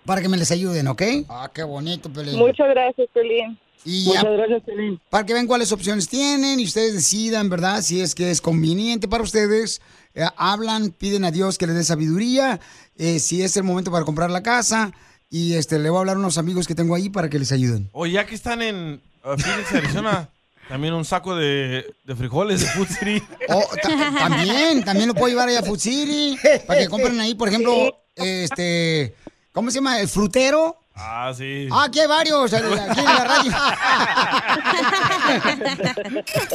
[0.04, 1.02] para que me les ayuden, ¿ok?
[1.28, 2.38] Ah, qué bonito, Pelín.
[2.38, 3.58] Muchas gracias, Pelín.
[3.88, 5.00] Y Muchas gracias, Pelín.
[5.10, 7.80] para que vean cuáles opciones tienen y ustedes decidan, ¿verdad?
[7.82, 9.80] Si es que es conveniente para ustedes.
[10.14, 12.58] Eh, hablan, piden a Dios que les dé sabiduría,
[12.96, 14.92] eh, si es el momento para comprar la casa.
[15.30, 17.52] Y este le voy a hablar a unos amigos que tengo ahí para que les
[17.52, 17.88] ayuden.
[17.92, 20.30] O ya que están en uh, Phoenix, Arizona,
[20.68, 23.22] también un saco de, de frijoles de Food City.
[23.48, 27.34] Oh, ta- también, también lo puedo llevar allá a Food City para que compren ahí,
[27.34, 29.14] por ejemplo, este,
[29.52, 30.00] ¿cómo se llama?
[30.00, 30.76] El frutero.
[30.98, 31.68] Ah, sí.
[31.70, 32.64] Ah, aquí hay varios, aquí
[33.00, 33.52] en la radio.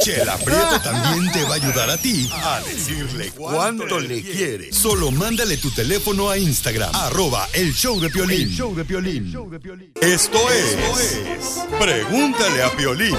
[0.02, 4.72] Chela Prieto también te va a ayudar a ti a decirle cuánto le quiere.
[4.72, 8.48] Solo mándale tu teléfono a Instagram, arroba el show de Piolín.
[8.48, 9.92] El show de Piolín.
[10.00, 13.16] Esto es, Pregúntale a Piolín.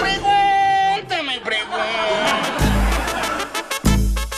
[0.00, 1.40] Pregúntame,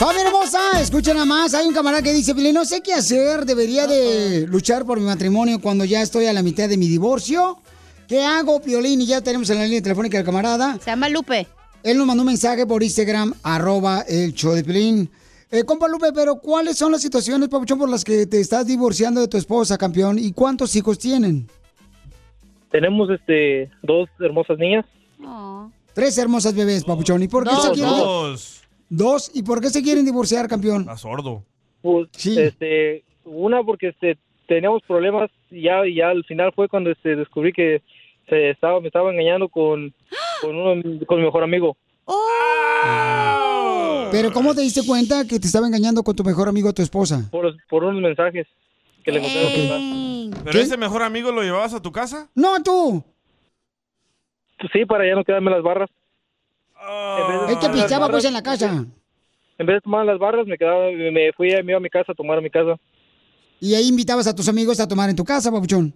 [0.05, 1.53] Familia hermosa, escuchen nada más.
[1.53, 3.45] Hay un camarada que dice, "Piolín, no sé qué hacer.
[3.45, 7.57] Debería de luchar por mi matrimonio cuando ya estoy a la mitad de mi divorcio.
[8.05, 8.99] ¿Qué hago, Piolín?
[8.99, 10.77] Y ya tenemos en la línea telefónica al camarada.
[10.83, 11.47] Se llama Lupe.
[11.83, 15.09] Él nos mandó un mensaje por Instagram, arroba el show de Piolín.
[15.49, 19.21] Eh, compa Lupe, pero ¿cuáles son las situaciones, papuchón, por las que te estás divorciando
[19.21, 20.19] de tu esposa, campeón?
[20.19, 21.47] ¿Y cuántos hijos tienen?
[22.71, 24.83] Tenemos este dos hermosas niñas.
[25.93, 27.23] Tres hermosas bebés, papuchón.
[27.23, 27.89] ¿Y por qué Dos, se quieren?
[27.89, 28.62] dos.
[28.89, 29.31] Dos.
[29.33, 30.81] ¿Y por qué se quieren divorciar, campeón?
[30.81, 31.43] Está sordo.
[31.81, 34.17] Pues, este, una porque este,
[34.47, 37.81] teníamos problemas y ya, y ya al final fue cuando este, descubrí que
[38.29, 39.93] se estaba, me estaba engañando con,
[40.41, 41.75] con, uno, con mi mejor amigo.
[44.11, 47.27] Pero ¿cómo te diste cuenta que te estaba engañando con tu mejor amigo tu esposa?
[47.31, 48.47] Por, por unos mensajes
[49.03, 50.43] que le encontré celular.
[50.45, 52.29] ¿Pero ese mejor amigo lo llevabas a tu casa?
[52.35, 53.03] No, tú.
[54.71, 55.89] Sí, para ya no quedarme las barras.
[57.49, 58.85] Él te pichaba pues en la casa.
[59.57, 62.11] En vez de tomar las barras, me quedaba, me fui me iba a mi casa
[62.11, 62.75] a tomar a mi casa.
[63.59, 65.93] Y ahí invitabas a tus amigos a tomar en tu casa, papuchón.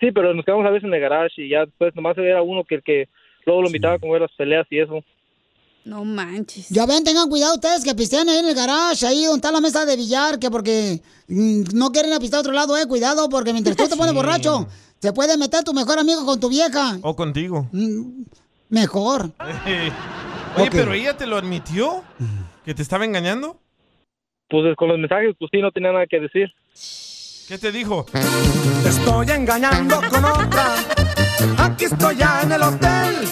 [0.00, 2.64] Sí, pero nos quedamos a veces en el garage y ya después nomás era uno
[2.64, 3.08] que el que
[3.46, 5.02] luego lo invitaba a comer las peleas y eso.
[5.84, 6.68] No manches.
[6.68, 9.60] Ya ven, tengan cuidado ustedes que pistean ahí en el garage, ahí donde está la
[9.60, 13.52] mesa de billar, que porque mm, no quieren apistar a otro lado, eh, cuidado, porque
[13.52, 16.98] mientras tú te pones borracho, se puede meter tu mejor amigo con tu vieja.
[17.00, 17.68] O contigo.
[18.68, 19.30] Mejor.
[20.56, 22.02] Oye, pero ella te lo admitió
[22.64, 23.60] que te estaba engañando.
[24.48, 26.48] Pues con los mensajes, pues sí, no tenía nada que decir.
[27.48, 28.06] ¿Qué te dijo?
[28.82, 30.74] Te estoy engañando con otra.
[31.58, 33.28] Aquí estoy ya en el hotel.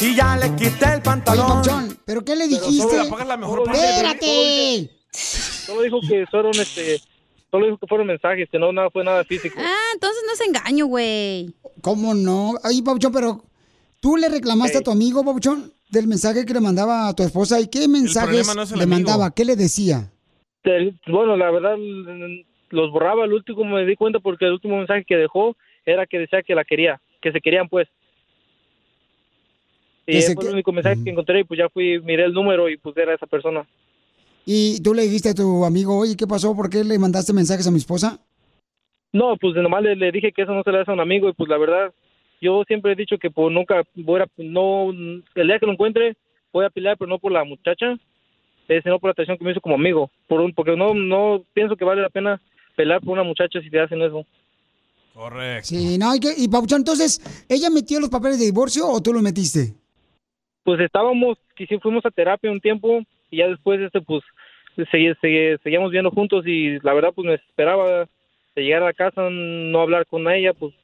[0.00, 1.98] Y ya le quité el pantalón.
[2.04, 3.04] ¿pero qué le dijiste?
[3.04, 3.62] solo la mejor.
[3.72, 4.90] ¡Espérate!
[5.12, 7.00] Solo dijo que fueron, este,
[7.50, 9.58] solo dijo que fueron mensajes, que no nada, fue nada físico.
[9.58, 11.54] Ah, entonces no es engaño, güey.
[11.82, 12.54] ¿Cómo no?
[12.62, 13.44] Ay, Pabuchón, pero
[14.00, 17.60] tú le reclamaste a tu amigo, Pabuchón, del mensaje que le mandaba a tu esposa.
[17.60, 18.86] ¿Y qué mensajes no le amigo.
[18.88, 19.30] mandaba?
[19.34, 20.10] ¿Qué le decía?
[20.64, 23.24] El- Bueno, la verdad, mm, los borraba.
[23.24, 26.54] El último me di cuenta porque el último mensaje que dejó era que decía que
[26.54, 27.88] la quería, que se querían, pues.
[30.06, 32.68] Y fue que- el único mensaje que encontré y pues ya fui, miré el número
[32.68, 33.66] y pues era esa persona.
[34.44, 36.56] Y tú le dijiste a tu amigo, oye, ¿qué pasó?
[36.56, 38.18] ¿Por qué le mandaste mensajes a mi esposa?
[39.12, 41.28] No, pues nomás le, le dije que eso no se le hace a un amigo
[41.28, 41.92] y pues la verdad,
[42.40, 46.16] yo siempre he dicho que pues nunca voy a, no, el día que lo encuentre
[46.52, 47.96] voy a pelear, pero no por la muchacha,
[48.68, 51.42] eh, sino por la atención que me hizo como amigo, por un, porque no, no
[51.52, 52.40] pienso que vale la pena
[52.76, 54.24] pelear por una muchacha si te hacen eso.
[55.14, 55.68] Correcto.
[55.68, 59.22] Sí, no, y, que, y entonces, ¿ella metió los papeles de divorcio o tú los
[59.22, 59.74] metiste?
[60.64, 63.00] Pues estábamos, quisi- fuimos a terapia un tiempo
[63.30, 64.22] y ya después este pues
[64.76, 68.08] segui- segui- seguíamos viendo juntos y la verdad pues me esperaba
[68.54, 70.74] de llegar a la casa, no hablar con ella, pues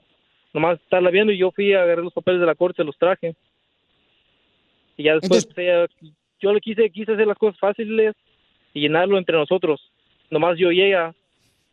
[0.56, 3.34] nomás estarla viendo y yo fui a agarrar los papeles de la corte, los traje.
[4.96, 5.86] Y ya después pues, ella-
[6.40, 8.14] yo le quise, quise hacer las cosas fáciles
[8.72, 9.80] y llenarlo entre nosotros.
[10.30, 11.14] Nomás yo y ella,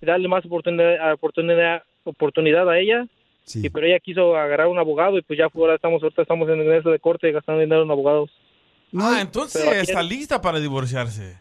[0.01, 3.07] darle más oportunidad, oportunidad, oportunidad a ella.
[3.55, 6.61] Y pero ella quiso agarrar un abogado y pues ya ahora estamos, ahorita estamos en
[6.73, 8.29] eso de corte gastando dinero en abogados.
[8.97, 11.39] ah, entonces está lista para divorciarse.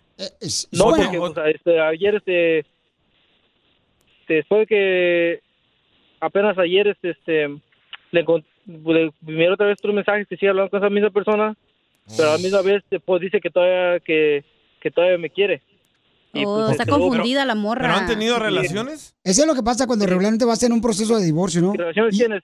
[0.72, 1.04] No, Bueno.
[1.04, 2.64] porque o sea, este, ayer, este,
[4.28, 5.40] después de que
[6.22, 7.48] apenas ayer, este, este
[8.12, 8.24] le,
[8.64, 11.54] le miré otra vez otros mensajes que sigue hablando con esa misma persona,
[12.16, 14.44] pero a la misma vez después dice que todavía, que,
[14.80, 15.62] que todavía me quiere.
[16.34, 17.82] Y, Oh, pues, está este, confundida la morra.
[17.82, 19.14] ¿Pero han tenido relaciones?
[19.22, 21.74] Eso es lo que pasa cuando regularmente vas en un proceso de divorcio, ¿no?
[21.74, 22.42] ¿Relaciones tienes?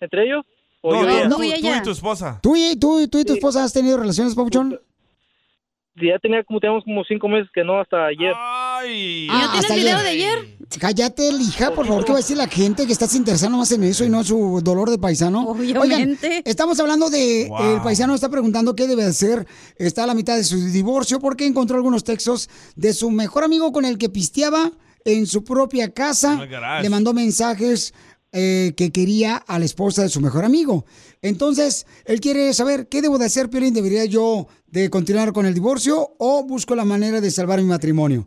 [0.00, 0.44] ¿Entre ellos?
[0.82, 1.56] ¿O No, yo y no, ella?
[1.58, 2.38] tú, tú y tu esposa.
[2.42, 4.78] ¿Tú y, tú, tú y tu esposa has tenido relaciones, Pabuchón?
[6.00, 8.32] Ya tenía como, teníamos como cinco meses que no, hasta ayer.
[8.36, 9.26] Ay.
[9.30, 10.58] Ah, hasta ayer.
[10.78, 13.84] Cállate, hija, por favor, ¿qué va a decir la gente que estás interesado más en
[13.84, 15.48] eso y no en su dolor de paisano?
[15.48, 15.78] Obviamente.
[15.78, 17.74] Oigan, estamos hablando de, Wow.
[17.76, 19.46] el paisano está preguntando qué debe hacer,
[19.78, 23.72] está a la mitad de su divorcio porque encontró algunos textos de su mejor amigo
[23.72, 24.70] con el que pisteaba
[25.04, 26.46] en su propia casa.
[26.82, 27.94] Le mandó mensajes
[28.32, 30.84] eh, que quería a la esposa de su mejor amigo.
[31.22, 33.74] Entonces, él quiere saber, ¿qué debo de hacer, Piolín?
[33.74, 38.26] ¿Debería yo de continuar con el divorcio o busco la manera de salvar mi matrimonio?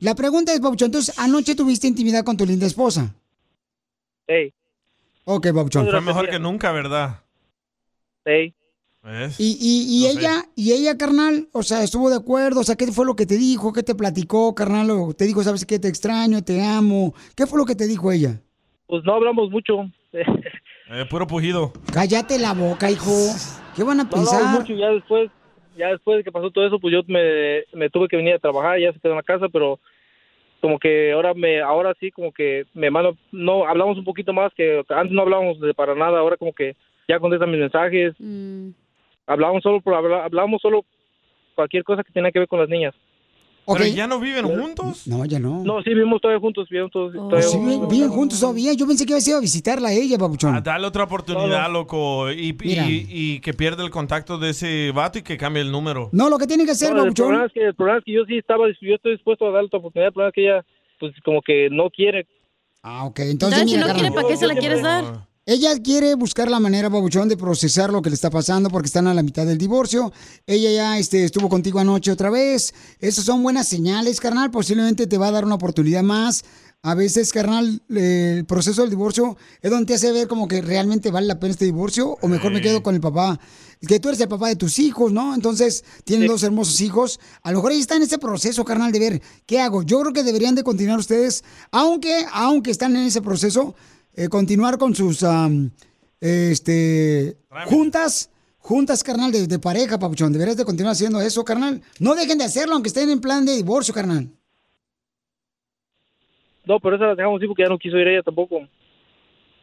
[0.00, 3.14] La pregunta es, Pabuchón, entonces, anoche tuviste intimidad con tu linda esposa.
[4.26, 4.52] Hey,
[5.24, 5.88] Ok, Pabuchón.
[5.88, 7.20] Fue mejor que nunca, ¿verdad?
[8.24, 8.54] ¿Ves?
[9.38, 10.18] Y, y, y sé.
[10.18, 13.26] ella, y ella, carnal, o sea, estuvo de acuerdo, o sea, ¿qué fue lo que
[13.26, 13.72] te dijo?
[13.72, 14.90] ¿Qué te platicó, carnal?
[14.92, 17.12] ¿O te dijo, sabes qué, te extraño, te amo?
[17.34, 18.40] ¿Qué fue lo que te dijo ella?
[18.92, 19.86] Pues no hablamos mucho.
[20.94, 21.72] Eh, puro pujido.
[21.90, 23.10] Cállate la boca, hijo.
[23.74, 24.60] ¿Qué van a No pensar?
[24.60, 25.30] mucho, ya después,
[25.74, 28.38] ya después de que pasó todo eso, pues yo me, me tuve que venir a
[28.38, 29.80] trabajar, ya se quedó en la casa, pero
[30.60, 34.52] como que ahora me, ahora sí como que me mando, no, hablamos un poquito más
[34.52, 36.76] que antes no hablábamos de para nada, ahora como que
[37.08, 38.14] ya contesta mis mensajes,
[39.26, 40.84] hablamos solo por hablar, hablamos solo
[41.54, 42.94] cualquier cosa que tenga que ver con las niñas.
[43.66, 45.06] ¿Pero ya no viven juntos?
[45.06, 45.62] No, ya no.
[45.62, 47.12] No, sí, vivimos todavía juntos, vivimos todos.
[47.14, 48.72] todavía- Sí, vi- viven juntos todavía.
[48.72, 50.54] Yo pensé que ibas a ir a visitarla a ella, papuchón.
[50.56, 52.30] Ah, dale otra oportunidad, loco.
[52.32, 56.08] Y, y, y que pierda el contacto de ese vato y que cambie el número.
[56.12, 57.26] No, lo que tiene que hacer, No, el papuchón.
[57.28, 59.66] problema es que el problema es que yo sí estaba, yo estoy dispuesto a darle
[59.66, 60.64] otra oportunidad, el problema es que ella,
[60.98, 62.26] pues como que no quiere.
[62.82, 63.20] Ah, ok.
[63.20, 64.10] Entonces, Entonces, si no quiere.
[64.10, 65.04] ¿para qué se la quieres dar?
[65.44, 69.08] Ella quiere buscar la manera, Babuchón, de procesar lo que le está pasando porque están
[69.08, 70.12] a la mitad del divorcio.
[70.46, 72.72] Ella ya este, estuvo contigo anoche otra vez.
[73.00, 74.52] Esas son buenas señales, carnal.
[74.52, 76.44] Posiblemente te va a dar una oportunidad más.
[76.84, 80.62] A veces, carnal, eh, el proceso del divorcio es donde te hace ver como que
[80.62, 83.40] realmente vale la pena este divorcio o mejor me quedo con el papá.
[83.80, 85.34] Que tú eres el papá de tus hijos, ¿no?
[85.34, 87.18] Entonces, tienen dos hermosos hijos.
[87.42, 89.82] A lo mejor ella está en ese proceso, carnal, de ver qué hago.
[89.82, 93.74] Yo creo que deberían de continuar ustedes, aunque, aunque están en ese proceso,
[94.14, 95.70] eh, continuar con sus am,
[96.20, 100.32] este juntas, juntas, carnal, de, de pareja, papuchón.
[100.32, 101.82] Deberías de continuar haciendo eso, carnal.
[101.98, 104.28] No dejen de hacerlo, aunque estén en plan de divorcio, carnal.
[106.64, 108.60] No, pero esa la dejamos así porque ya no quiso ir ella tampoco.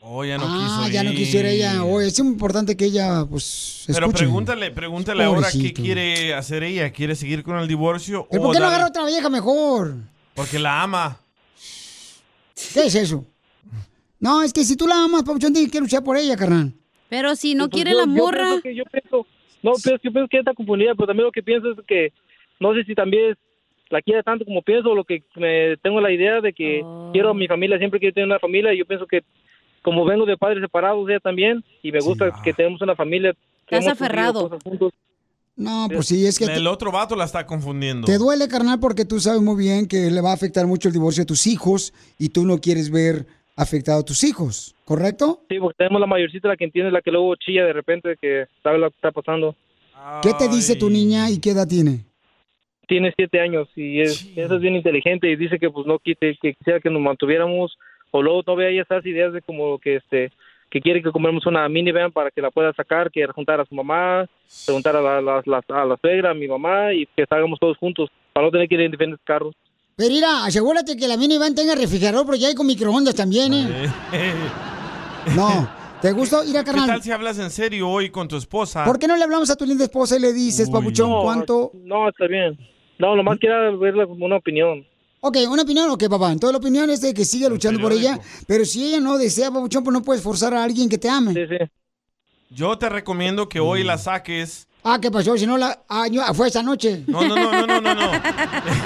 [0.01, 1.17] Oh, ya no Ah, quiso ya no ir.
[1.17, 1.83] quisiera ella.
[1.83, 6.91] Oye, es importante que ella, pues, Pero pregúntale, pregúntale ahora qué quiere hacer ella.
[6.91, 9.95] ¿Quiere seguir con el divorcio ¿Pero o por qué no agarra otra vieja mejor?
[10.35, 11.19] Porque la ama.
[12.73, 13.25] ¿Qué es eso?
[14.19, 16.73] No, es que si tú la amas, papuchón, tienes que luchar por ella, carnal.
[17.09, 18.45] Pero si no Pues quiere yo- la yo morra.
[18.45, 19.25] pienso que- yo pienso,
[19.63, 22.11] no, pero yo pienso que está confundida, pero también lo que pienso es que
[22.59, 23.35] no sé si también
[23.89, 27.33] la quiere tanto como pienso, lo que me tengo la idea de que quiero a
[27.33, 29.23] mi familia, siempre quiero tener una familia, y yo pienso que
[29.81, 33.33] como vengo de padres separados, ella también, y me gusta que tenemos una familia.
[33.65, 34.49] Estás aferrado.
[35.55, 38.05] No, pues sí, es que El otro vato la está confundiendo.
[38.05, 40.93] te duele, carnal, porque tú sabes muy bien que le va a afectar mucho el
[40.93, 43.25] divorcio a tus hijos y tú no quieres ver
[43.61, 45.41] afectado a tus hijos, ¿correcto?
[45.49, 48.45] Sí, porque tenemos la mayorcita, la que entiende, la que luego chilla de repente, que
[48.63, 49.55] sabe lo que está pasando.
[50.21, 52.05] ¿Qué te dice tu niña y qué edad tiene?
[52.87, 56.35] tiene siete años y es, esa es bien inteligente y dice que pues no quite,
[56.41, 57.77] que quisiera que nos mantuviéramos
[58.09, 60.31] o luego no vea esas ideas de como que este
[60.71, 63.75] que quiere que compremos una minivan para que la pueda sacar, que juntar a su
[63.75, 64.25] mamá,
[64.65, 67.77] preguntar a la, la, la- a la suegra, a mi mamá y que salgamos todos
[67.77, 69.53] juntos para no tener que ir en diferentes carros.
[69.99, 73.89] Pero mira, asegúrate que la minivan tenga refrigerador, porque ya hay con microondas también, ¿eh?
[75.35, 75.69] No,
[76.01, 76.87] ¿te gustó ir a ¿Qué carnal?
[76.87, 78.85] tal si hablas en serio hoy con tu esposa?
[78.85, 81.71] ¿Por qué no le hablamos a tu linda esposa y le dices, papuchón, No, cuánto?
[81.83, 82.57] No, está bien.
[82.97, 84.85] No, nomás quiero verla como una opinión.
[85.19, 86.31] Ok, una opinión, ok, papá.
[86.31, 89.51] Entonces la opinión es de que siga luchando por ella, pero si ella no desea,
[89.51, 91.33] papuchón, pues no puedes forzar a alguien que te ame.
[91.33, 91.57] Sí, sí.
[92.49, 94.67] Yo te recomiendo que hoy la saques.
[94.83, 95.37] Ah, ¿qué pasó?
[95.37, 95.83] Si no, la...
[95.89, 97.03] ah, yo- fue esa noche.
[97.07, 98.11] No, no, no, no, no, no, no.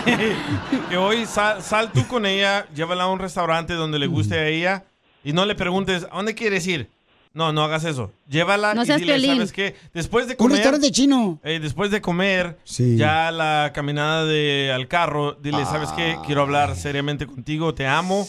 [0.89, 4.47] que hoy sal, sal tú con ella, llévala a un restaurante donde le guste a
[4.47, 4.84] ella
[5.23, 6.89] y no le preguntes, ¿a dónde quieres ir?
[7.34, 8.12] No, no hagas eso.
[8.28, 9.36] Llévala No y seas dile, Piolín.
[9.38, 9.76] ¿sabes qué?
[9.93, 10.58] Después de Un comer...
[10.58, 11.39] restaurante chino.
[11.43, 12.95] eh, después de comer, Sí.
[12.97, 16.17] ya la caminada de, al carro, dile, ¿sabes qué?
[16.26, 18.28] Quiero hablar seriamente contigo, te amo,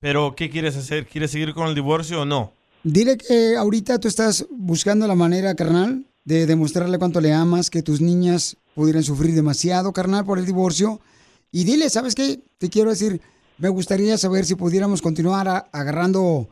[0.00, 1.06] pero ¿qué quieres hacer?
[1.06, 2.52] ¿Quieres seguir con el divorcio o no?
[2.84, 7.82] Dile que ahorita tú estás buscando la manera, carnal, de demostrarle cuánto le amas, que
[7.82, 11.00] tus niñas pudieran sufrir demasiado, carnal, por el divorcio.
[11.50, 12.42] Y dile, ¿sabes qué?
[12.58, 13.22] Te quiero decir,
[13.56, 16.50] me gustaría saber si pudiéramos continuar agarrando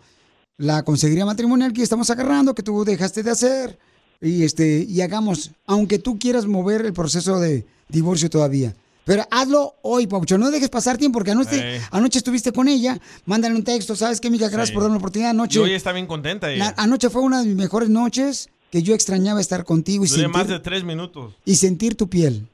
[0.57, 3.79] la consejería matrimonial que estamos agarrando, que tú dejaste de hacer.
[4.23, 8.75] Y, este, y hagamos, aunque tú quieras mover el proceso de divorcio todavía.
[9.05, 10.38] Pero hazlo hoy, Paucho.
[10.38, 12.99] No dejes pasar tiempo, porque anoche, anoche estuviste con ella.
[13.27, 14.47] Mándale un texto, ¿sabes qué, mija?
[14.49, 14.75] Gracias Sí.
[14.75, 15.31] por darme la oportunidad.
[15.31, 18.83] Anoche, Y hoy está bien contenta la- anoche fue una de mis mejores noches que
[18.83, 21.35] yo extrañaba estar contigo y Duré más sentir, de tres minutos.
[21.45, 22.47] y sentir tu piel.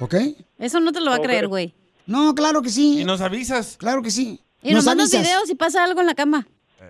[0.00, 0.14] ¿Ok?
[0.58, 1.74] Eso no te lo va a creer, güey.
[2.06, 3.00] No, claro que sí.
[3.00, 3.76] ¿Y nos avisas?
[3.76, 4.40] Claro que sí.
[4.62, 5.22] Y nos mandas avisas.
[5.26, 6.46] videos si pasa algo en la cama.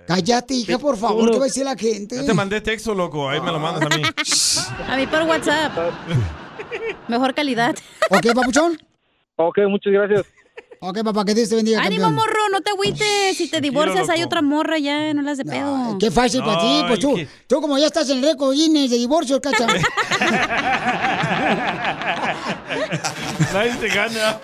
[0.07, 2.16] Cállate, hija, por favor, ¿qué va a decir la gente?
[2.16, 3.29] Ya te mandé texto, loco.
[3.29, 4.02] Ahí me lo mandas a mí.
[4.88, 5.72] A mí por WhatsApp.
[7.09, 7.74] Mejor calidad.
[8.11, 8.79] ¿Ok, papuchón?
[9.37, 10.24] Ok, muchas gracias.
[10.78, 12.14] Ok, papá, que Dios te bendiga, Ánimo, campeón.
[12.14, 13.34] morro, no te agüites.
[13.34, 15.96] Si te divorcias, hay otra morra ya, no las de pedo.
[15.98, 18.98] Qué fácil para ti, pues tú, tú como ya estás en el récord Guinness de
[18.98, 19.66] divorcio, cacha.
[23.54, 24.38] Nadie te gana.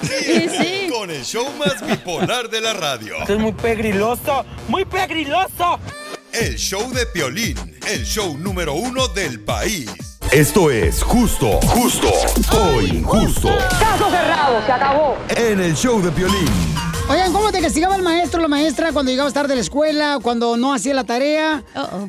[0.90, 3.18] Con el show más bipolar de la radio.
[3.20, 5.78] Esto es muy pegriloso, muy pegriloso.
[6.32, 10.11] El show de Piolín, el show número uno del país.
[10.30, 12.08] Esto es justo, justo
[12.52, 13.48] o injusto.
[13.78, 15.16] Caso cerrado, se acabó.
[15.28, 16.91] En el show de Piolín.
[17.12, 20.18] Oigan, ¿cómo te castigaba el maestro o la maestra cuando llegabas tarde de la escuela,
[20.22, 21.62] cuando no hacía la tarea?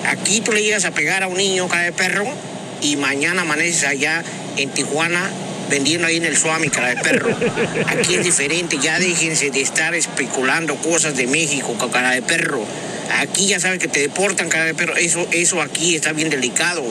[0.08, 2.26] Aquí tú le llegas a pegar a un niño cara de perro
[2.80, 4.24] y mañana amaneces allá
[4.56, 5.30] en Tijuana
[5.72, 7.34] vendiendo ahí en el Suami cara de perro.
[7.86, 12.62] Aquí es diferente, ya déjense de estar especulando cosas de México, cara de perro.
[13.20, 16.84] Aquí ya sabes que te deportan cara de perro, eso, eso aquí está bien delicado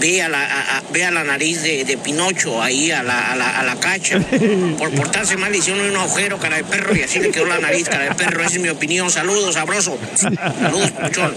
[0.00, 0.82] ve a la, a-
[1.12, 4.18] la nariz de, Pinocho ahí a la, a la, a la cacha.
[4.78, 7.88] Por portarse mal hicieron un agujero, cara de perro, y así le quedó la nariz,
[7.88, 8.40] cara de perro.
[8.42, 9.10] Esa es mi opinión.
[9.10, 9.98] Saludos, sabroso.
[10.16, 11.34] Saludos, puchón.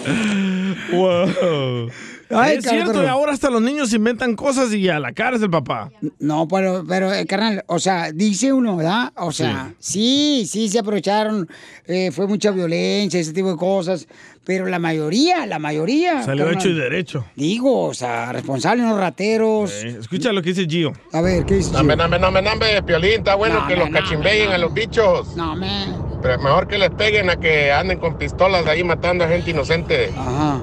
[0.91, 1.91] Wow.
[2.29, 5.37] Ay, es cierto, pero- y ahora hasta los niños inventan cosas y a la cara
[5.37, 5.91] es el papá.
[6.19, 9.11] No, pero, pero eh, carnal, o sea, dice uno, ¿verdad?
[9.17, 11.47] O sea, sí, sí, se aprovecharon,
[11.85, 14.07] eh, fue mucha violencia, ese tipo de cosas,
[14.43, 16.23] pero la mayoría, la mayoría.
[16.23, 17.25] Salió carnal, hecho y derecho.
[17.35, 19.71] Digo, o sea, responsables, no rateros.
[19.83, 20.93] Eh, escucha lo que dice Gio.
[21.13, 21.71] A ver, ¿qué dice?
[21.71, 24.73] Nambe, nambe, nambe, nambe, Piolín, está bueno No, que no, los no, cachimbeguen a los
[24.73, 25.35] bichos.
[25.35, 25.85] No, me.
[26.21, 30.11] Pero mejor que les peguen a que anden con pistolas ahí matando a gente inocente.
[30.17, 30.61] Ajá.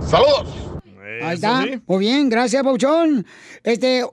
[0.00, 0.46] ¡Saludos!
[1.22, 1.64] Ahí está.
[1.86, 3.26] Muy bien, gracias, Pauchón.
[3.62, 4.06] Este, eh,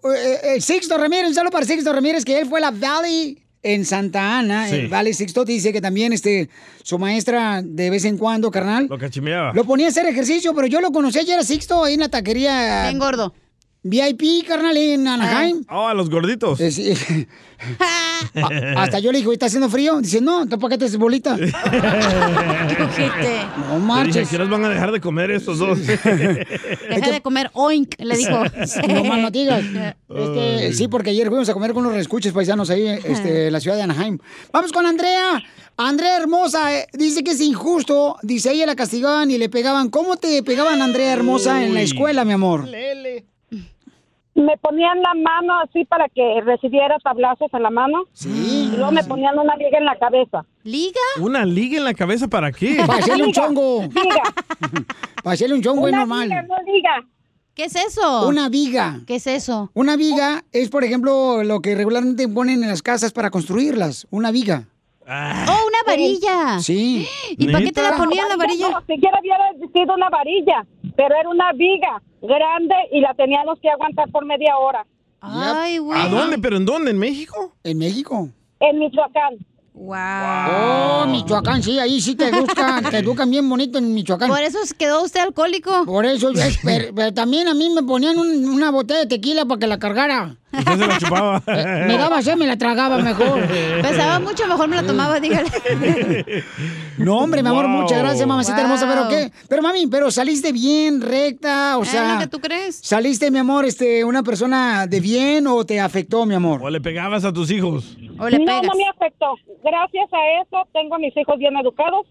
[0.43, 3.86] eh, Sixto Ramírez, un saludo para Sixto Ramírez, que él fue a la Valley en
[3.86, 4.68] Santa Ana.
[4.68, 4.76] Sí.
[4.76, 6.49] El Valley Sixto dice que también este,
[6.84, 8.88] su maestra de vez en cuando, carnal.
[8.89, 9.54] Lo cachimeaba.
[9.54, 12.10] Lo ponía a hacer ejercicio, pero yo lo conocí ayer a Sixto ahí en la
[12.10, 12.84] taquería.
[12.84, 13.34] Bien gordo.
[13.84, 15.63] VIP, carnal, en Anaheim.
[15.69, 16.59] Oh, a los gorditos.
[16.61, 16.93] Eh, sí.
[18.36, 19.99] A- hasta yo le dije, ¿está haciendo frío?
[20.01, 21.36] Dice, no, ¿tú para qué te haces bolita?
[21.38, 21.49] no Le
[22.67, 23.05] dije,
[23.79, 24.29] marches.
[24.29, 25.79] ¿qué nos van a dejar de comer estos dos?
[25.88, 28.43] Deja de comer oink, le dijo.
[28.88, 29.63] no más no digas.
[30.09, 33.59] Este, sí, porque ayer fuimos a comer con unos reescuches paisanos ahí este, en la
[33.59, 34.17] ciudad de Anaheim.
[34.51, 35.41] Vamos con Andrea.
[35.77, 38.17] Andrea hermosa, eh, dice que es injusto.
[38.21, 39.89] Dice, ella la castigaban y le pegaban.
[39.89, 42.67] ¿Cómo te pegaban, Andrea hermosa, en la escuela, mi amor?
[44.36, 48.03] Me ponían la mano así para que recibiera tablazos en la mano.
[48.13, 48.71] Sí.
[48.73, 50.43] Y luego me ponían una liga en la cabeza.
[50.63, 50.99] ¿Liga?
[51.21, 52.77] ¿Una liga en la cabeza para qué?
[52.88, 53.81] Para hacerle un chongo.
[55.23, 56.27] Para hacerle un chongo es Una normal.
[56.29, 57.05] viga, no liga.
[57.53, 58.27] ¿Qué es eso?
[58.27, 58.99] Una viga.
[59.05, 59.69] ¿Qué es eso?
[59.73, 64.07] Una viga es, por ejemplo, lo que regularmente ponen en las casas para construirlas.
[64.09, 64.65] Una viga.
[65.05, 65.07] ¡Oh,
[65.67, 66.59] una varilla!
[66.59, 67.07] Sí.
[67.38, 68.69] ¿Y para qué te la ponían la varilla?
[68.69, 70.65] No, siquiera hubiera sido una varilla,
[70.96, 74.86] pero era una viga grande y la teníamos que aguantar por media hora.
[75.22, 76.00] Ay, güey.
[76.02, 76.38] ¿A dónde?
[76.39, 76.91] ¿Pero en dónde?
[76.91, 77.54] ¿En México?
[77.64, 78.30] En México.
[78.60, 79.36] En Michoacán.
[79.74, 79.96] Wow.
[80.52, 84.30] Oh, Michoacán, sí, ahí sí te educan, te educan bien bonito en Michoacán.
[84.30, 85.86] Por eso quedó usted alcohólico.
[85.86, 89.46] Por eso, yo- pero, pero también a mí me ponían un- una botella de tequila
[89.46, 90.38] para que la cargara.
[90.58, 91.41] Usted se la chupaba.
[91.47, 93.41] Me daba sed, me la tragaba mejor.
[93.82, 95.49] Pesaba mucho, mejor me la tomaba, dígale.
[96.97, 97.82] No, hombre, mi amor, Wow.
[97.82, 98.66] muchas gracias, mamacita Wow.
[98.66, 98.88] hermosa.
[98.88, 99.32] ¿Pero qué?
[99.49, 102.14] Pero, mami, pero saliste bien, recta, o Es sea...
[102.14, 102.76] lo que tú crees.
[102.84, 106.62] ¿Saliste, mi amor, este, una persona de bien o te afectó, mi amor?
[106.64, 107.97] ¿O le pegabas a tus hijos?
[107.99, 108.38] no, no
[108.76, 109.34] me afectó.
[109.64, 112.06] Gracias a eso tengo a mis hijos bien educados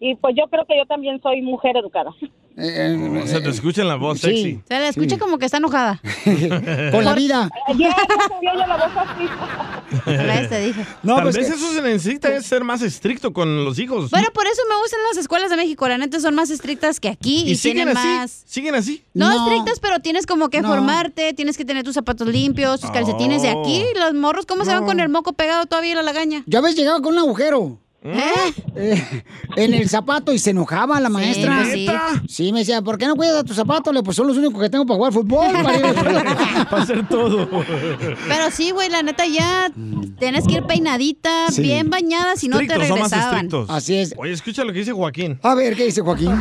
[0.00, 2.10] y pues yo creo que yo también soy mujer educada.
[2.56, 4.60] Eh, Se te escucha en la voz sexy.
[4.68, 6.00] Se le escucha como que está enojada.
[6.92, 7.48] Con la vida.
[7.68, 7.96] Ya, ya
[8.28, 10.10] sabía yo la voz así.
[10.16, 10.86] La vez te dije.
[11.02, 14.10] No, Tal pues vez que- eso se necesita es ser más estricto con los hijos.
[14.10, 15.88] Bueno, por eso me gustan las escuelas de México.
[15.88, 18.06] La neta son más estrictas que aquí y, ¿Y siguen tienen así?
[18.08, 18.42] más.
[18.46, 19.02] ¿Siguen así?
[19.14, 19.44] No, No.
[19.46, 20.68] estrictas, pero tienes como que No.
[20.68, 23.84] formarte, tienes que tener tus zapatos limpios, tus calcetines de aquí.
[23.98, 26.42] Los morros, ¿cómo se van con el moco pegado todavía a la lagaña?
[26.46, 27.78] Yo había llegado con un agujero.
[28.04, 28.52] ¿Eh?
[28.74, 29.22] eh,
[29.56, 31.58] en el zapato y se enojaba la maestra.
[31.62, 31.88] pues sí.
[32.28, 33.94] Sí, me decía, ¿por qué no cuidas tus zapatos?
[33.94, 35.52] Le, Pues son los únicos que tengo para jugar fútbol.
[35.52, 36.66] para a la escuela".
[36.70, 37.48] Para hacer todo.
[37.48, 39.70] Pero sí, güey, la neta ya
[40.18, 41.62] tienes que ir peinadita, Sí.
[41.62, 43.34] bien bañada, si no te son más regresaban.
[43.34, 43.70] estrictos.
[43.70, 44.14] Así es.
[44.16, 45.38] Oye, escucha lo que dice Joaquín.
[45.42, 46.32] A ver, ¿qué dice Joaquín?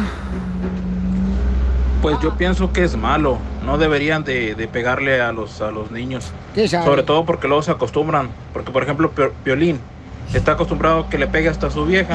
[2.01, 3.37] pues yo pienso que es malo.
[3.63, 6.31] No deberían de, de pegarle a los, a los niños.
[6.55, 6.83] ¿Qué sabe?
[6.85, 8.29] Sobre todo porque luego se acostumbran.
[8.53, 9.11] Porque, por ejemplo,
[9.43, 9.79] Piolín
[10.33, 12.13] está acostumbrado a que le pegue hasta a su vieja.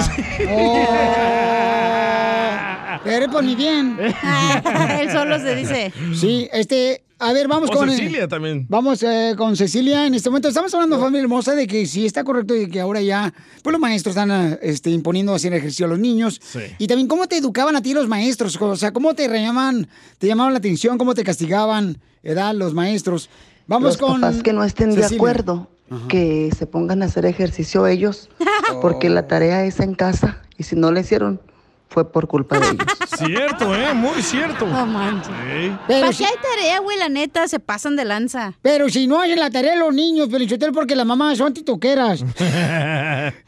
[3.05, 3.99] Pero pues ni bien.
[5.01, 5.93] Él solo se dice.
[6.15, 7.89] Sí, este, a ver, vamos O con...
[7.89, 8.67] Cecilia también.
[8.69, 10.49] Vamos eh, con Cecilia en este momento.
[10.49, 13.81] Estamos hablando, familia hermosa, de que sí está correcto y que ahora ya, pues los
[13.81, 16.41] maestros están este, imponiendo hacer ejercicio a los niños.
[16.79, 19.89] Y también cómo te educaban a ti los maestros, o sea, cómo te llamaban,
[20.19, 23.31] te llamaban la atención, cómo te castigaban, edad, los maestros.
[23.67, 24.21] Vamos los con...
[24.21, 25.69] papás que no estén de Cecilia.
[26.09, 28.29] Que se pongan a hacer ejercicio ellos,
[28.83, 31.41] porque la tarea es en casa y si no la hicieron
[31.89, 32.87] fue por culpa de ellos.
[33.17, 33.95] Cierto, ¿eh?
[33.95, 34.67] Muy cierto.
[34.67, 35.29] No manches.
[35.29, 35.71] Sí.
[35.89, 36.99] ¿Para qué hay tarea, güey?
[36.99, 38.53] La neta, se pasan de lanza.
[38.61, 42.25] Pero si no hacen la tarea los niños, Pelichotel, porque las mamás son titoqueras.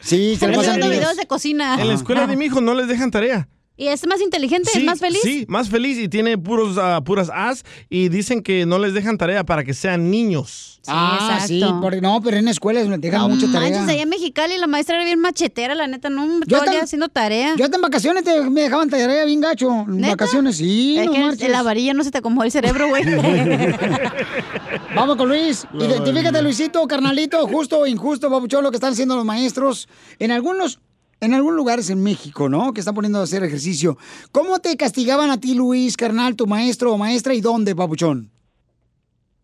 [0.01, 0.91] Sí, se pasan días.
[0.91, 1.76] videos de cocina.
[1.80, 3.49] En la escuela de mi hijo no les dejan tarea.
[3.81, 4.70] ¿Y es más inteligente?
[4.74, 5.20] ¿Es más feliz?
[5.22, 9.16] Sí, más feliz y tiene puros, ah, puras As y dicen que no les dejan
[9.16, 10.81] tarea para que sean niños.
[10.89, 11.81] ah, sí, exacto.
[11.81, 13.70] porque no, pero en escuelas me dejan No mucha tarea.
[13.79, 16.70] manches, allá en Mexicali la maestra era bien machetera, la neta, no, Yo todo el
[16.70, 17.55] día tam- haciendo tarea.
[17.57, 19.70] Yo hasta en vacaciones te- me dejaban tarea bien gacho.
[19.87, 20.11] En ¿Neta?
[20.14, 20.99] vacaciones, sí.
[20.99, 21.49] Es no que marches.
[21.51, 23.05] la varilla no se te acomodó el cerebro, güey.
[24.95, 25.66] Vamos con Luis.
[25.72, 26.43] La Identifícate, varilla.
[26.43, 30.81] Luisito, carnalito, justo o injusto, babuchón, lo que están haciendo los maestros en algunos,
[31.20, 32.72] en algunos lugares en México, ¿no?
[32.72, 33.96] Que están poniendo a hacer ejercicio.
[34.32, 38.30] ¿Cómo te castigaban a ti, Luis, carnal, tu maestro o maestra y dónde, babuchón?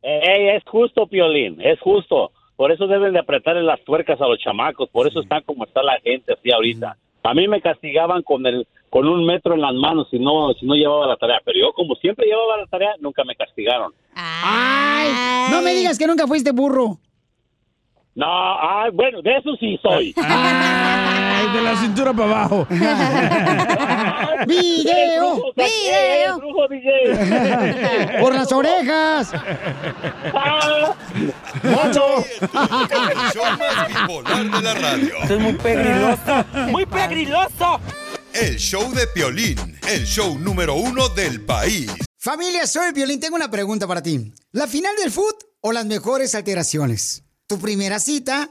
[0.02, 2.30] Ey, es justo, Piolín, es justo.
[2.56, 5.82] Por eso deben de apretarle las tuercas a los chamacos, por eso están como está
[5.82, 6.96] la gente así ahorita.
[7.24, 10.66] A mí me castigaban con el con un metro en las manos si no si
[10.66, 13.92] no llevaba la tarea, pero yo como siempre llevaba la tarea, nunca me castigaron.
[14.14, 15.08] Ay,
[15.50, 16.98] no me digas que nunca fuiste burro.
[18.14, 20.14] No, ah, bueno, de eso sí soy.
[20.16, 20.93] Ay,
[21.53, 22.66] de la cintura para abajo.
[24.47, 25.42] ¡Video!
[25.57, 26.40] ¡Video!
[28.20, 29.32] ¡Por las orejas!
[31.62, 31.84] El
[33.32, 35.14] show más bipolar de la radio.
[35.22, 37.80] Esto es muy pegriloso, muy pegriloso.
[38.32, 41.90] El show de Piolín, el show número uno del país.
[42.18, 43.20] Familia, soy Violín.
[43.20, 44.32] Tengo una pregunta para ti.
[44.53, 47.22] ¿La final del foot o las mejores alteraciones?
[47.47, 48.51] ¿Tu primera cita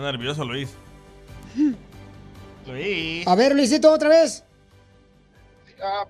[0.00, 0.70] Está nervioso, Luis.
[2.66, 3.26] Luis.
[3.26, 4.42] A ver, Luisito, otra vez.
[5.82, 6.06] Ah,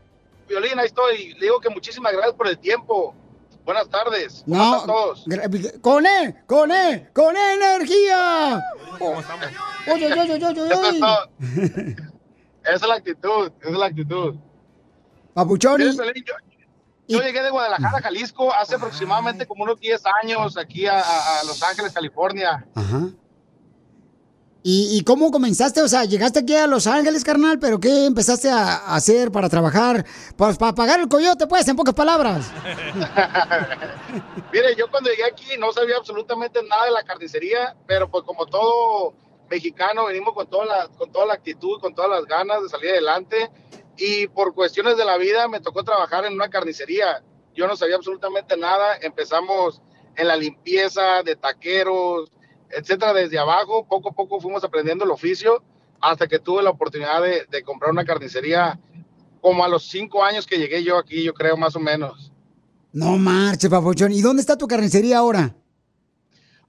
[0.49, 1.35] Violín, ahí estoy.
[1.35, 3.17] Le digo que muchísimas gracias por el tiempo.
[3.65, 4.43] Buenas tardes.
[4.45, 5.27] ¿Cómo No, están todos?
[5.27, 8.63] gra- con E, con E, con E energía.
[8.97, 9.47] ¿Cómo estamos?
[9.93, 11.01] Oye, oye, oye, oye.
[12.63, 14.37] Esa es la actitud, esa es la actitud.
[15.35, 15.91] Papuchón, yo,
[17.09, 21.45] yo llegué de Guadalajara, Jalisco, hace aproximadamente como unos 10 años aquí a, a- a
[21.45, 22.65] Los Ángeles, California.
[22.75, 23.09] Ajá.
[24.63, 25.81] ¿Y, y cómo comenzaste?
[25.81, 30.05] O sea, llegaste aquí a Los Ángeles, carnal, pero ¿qué empezaste a hacer para trabajar?
[30.37, 32.51] Pues para pagar el coyote, pues, en pocas palabras.
[34.53, 38.45] Mire, yo cuando llegué aquí no sabía absolutamente nada de la carnicería, pero pues como
[38.47, 39.15] todo
[39.49, 42.91] mexicano venimos con toda la, con toda la actitud, con todas las ganas de salir
[42.91, 43.51] adelante
[43.97, 47.23] y por cuestiones de la vida me tocó trabajar en una carnicería.
[47.55, 49.83] Yo no sabía absolutamente nada, empezamos
[50.17, 52.31] en la limpieza de taqueros,
[52.71, 55.63] etcétera, desde abajo, poco a poco fuimos aprendiendo el oficio
[56.01, 58.79] hasta que tuve la oportunidad de, de comprar una carnicería
[59.41, 62.33] como a los cinco años que llegué yo aquí, yo creo más o menos.
[62.93, 64.13] No marche, papuchón.
[64.13, 65.55] ¿Y dónde está tu carnicería ahora?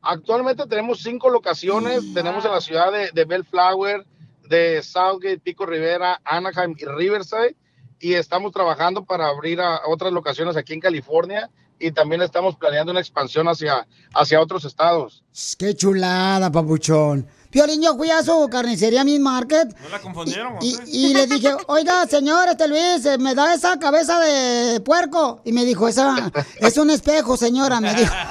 [0.02, 2.14] Actualmente tenemos cinco locaciones.
[2.14, 4.06] Tenemos en la ciudad de, de Bellflower,
[4.48, 7.56] de Southgate, Pico Rivera, Anaheim y Riverside.
[8.00, 11.50] Y estamos trabajando para abrir a otras locaciones aquí en California.
[11.82, 15.24] Y también estamos planeando una expansión hacia, hacia otros estados.
[15.58, 17.28] Qué chulada, papuchón.
[17.50, 20.54] Piolín, yo fui a su carnicería Meat Market ¿No la confundieron?
[20.62, 25.42] y, y le dije, oiga, señor, este Luis, eh, ¿me da esa cabeza de puerco?
[25.44, 28.14] Y me dijo, esa es un espejo, señora, me dijo.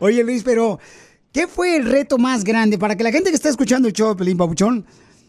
[0.00, 0.78] Oye, Luis, pero
[1.32, 4.14] ¿qué fue el reto más grande para que la gente que está escuchando el show
[4.16, 4.84] Pelín Papuchón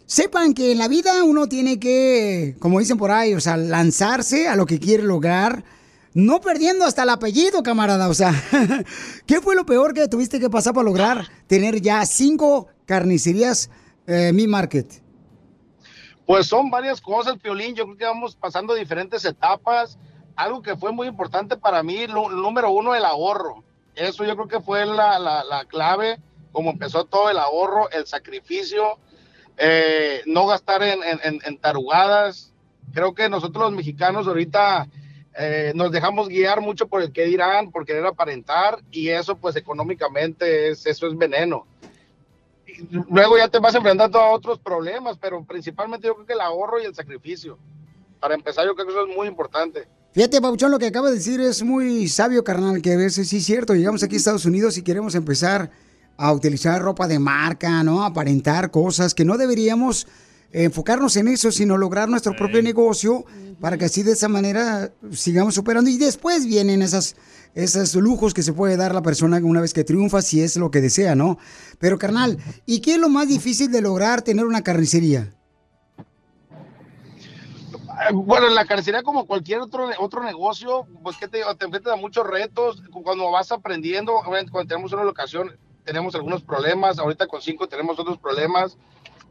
[0.07, 4.47] sepan que en la vida uno tiene que, como dicen por ahí, o sea, lanzarse
[4.47, 5.63] a lo que quiere lograr,
[6.15, 8.09] no perdiendo hasta el apellido, camarada?
[8.09, 8.33] O sea,
[9.27, 13.69] ¿qué fue lo peor que tuviste que pasar para lograr tener ya cinco carnicerías
[14.07, 15.03] eh, Mi Market?
[16.25, 17.75] Pues son varias cosas, Piolín.
[17.75, 19.97] Yo creo que vamos pasando diferentes etapas.
[20.35, 23.63] Algo que fue muy importante para mí, lo- número uno, el ahorro.
[23.95, 26.19] Eso yo creo que fue la, la- la clave,
[26.51, 28.99] como empezó todo el ahorro, el sacrificio,
[29.57, 32.51] eh, no gastar en, en- tarugadas.
[32.93, 34.87] Creo que nosotros los mexicanos ahorita
[35.37, 39.55] eh, nos dejamos guiar mucho por el que dirán, por querer aparentar, y eso pues
[39.55, 41.65] económicamente es, eso es veneno
[43.09, 46.81] luego ya te vas enfrentando a otros problemas, pero principalmente yo creo que el ahorro
[46.81, 47.57] y el sacrificio.
[48.19, 49.87] Para empezar, yo creo que eso es muy importante.
[50.13, 53.37] Fíjate, Pabuchón, lo que acaba de decir es muy sabio, carnal, que a veces sí
[53.37, 53.75] es cierto.
[53.75, 55.69] Llegamos aquí a Estados Unidos y queremos empezar
[56.17, 58.03] a utilizar ropa de marca, ¿no?
[58.03, 60.07] Aparentar cosas que no deberíamos
[60.51, 63.25] enfocarnos en eso, sino lograr nuestro propio negocio
[63.59, 65.89] para que así de esa manera sigamos superando.
[65.89, 67.15] Y después vienen esas,
[67.53, 70.71] esos lujos que se puede dar la persona una vez que triunfa, si es lo
[70.71, 71.37] que desea, ¿no?
[71.79, 75.33] Pero, carnal, ¿y qué es lo más difícil de lograr tener una carnicería?
[78.09, 81.55] Eh, Bueno, en la carnicería, como cualquier otro, otro negocio, pues que te, digo?
[81.55, 82.81] te enfrentas a muchos retos.
[82.91, 85.57] Cuando vas aprendiendo, obviamente, cuando tenemos una locación,
[85.87, 86.99] tenemos algunos problemas.
[86.99, 88.77] Ahorita con cinco tenemos otros problemas.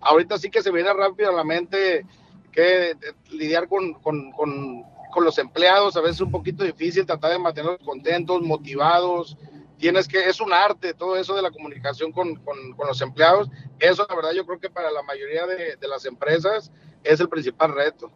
[0.00, 2.06] Ahorita sí que se viene rápido a la mente
[2.50, 2.96] que eh,
[3.30, 4.82] lidiar con, con, con,
[5.12, 9.36] con los empleados a veces es un poquito difícil, tratar de mantenerlos contentos, motivados.
[9.78, 12.40] Tienes que, es un arte todo eso de la comunicación con,
[12.78, 13.50] los empleados.
[13.78, 16.72] Eso, la verdad, yo creo que para la mayoría de, de las empresas
[17.04, 18.10] es el principal reto.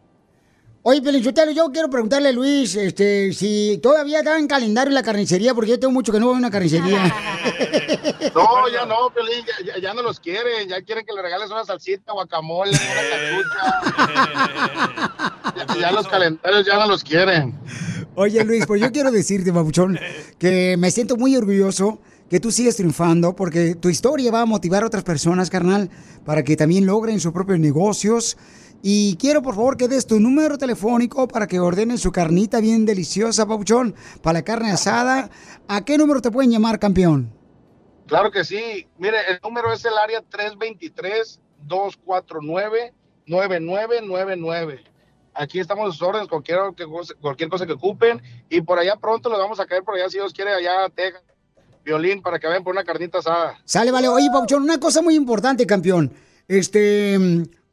[0.82, 5.52] Oye, Pelinchotelo, yo quiero preguntarle a Luis este, si todavía está en calendario la carnicería,
[5.54, 7.14] porque yo tengo mucho que no voy a una carnicería.
[8.34, 9.44] No, ya no, Piolín,
[9.82, 13.02] ya, no los quieren, ya quieren que le regales una salsita, guacamole, una
[13.90, 14.44] cachucha.
[15.74, 17.58] ya, ya los calendarios ya no los quieren.
[18.14, 19.98] Oye, Luis, pues yo quiero decirte, papuchón,
[20.38, 24.82] que me siento muy orgulloso que tú sigues triunfando, porque tu historia va a motivar
[24.84, 25.90] a otras personas, carnal,
[26.24, 28.36] para que también logren sus propios negocios.
[28.82, 32.86] Y quiero, por favor, que des tu número telefónico para que ordenen su carnita bien
[32.86, 35.28] deliciosa, papuchón, para la carne asada.
[35.68, 37.30] ¿A qué número te pueden llamar, campeón?
[38.06, 38.86] Claro que sí.
[38.98, 40.22] Mire, el número es el área
[43.28, 44.80] 323-249-9999.
[45.34, 46.58] Aquí estamos a sus órdenes, cualquier,
[46.90, 48.20] cosa- cualquier cosa que ocupen.
[48.48, 50.88] Y por allá pronto los vamos a caer por allá, si Dios quiere, allá a
[50.90, 51.22] Texas.
[51.84, 53.58] Violín, para que vayan por una carnita asada.
[53.64, 54.08] Sale, vale.
[54.08, 56.12] Oye, Pauchón, una cosa muy importante, campeón.
[56.46, 57.16] Este,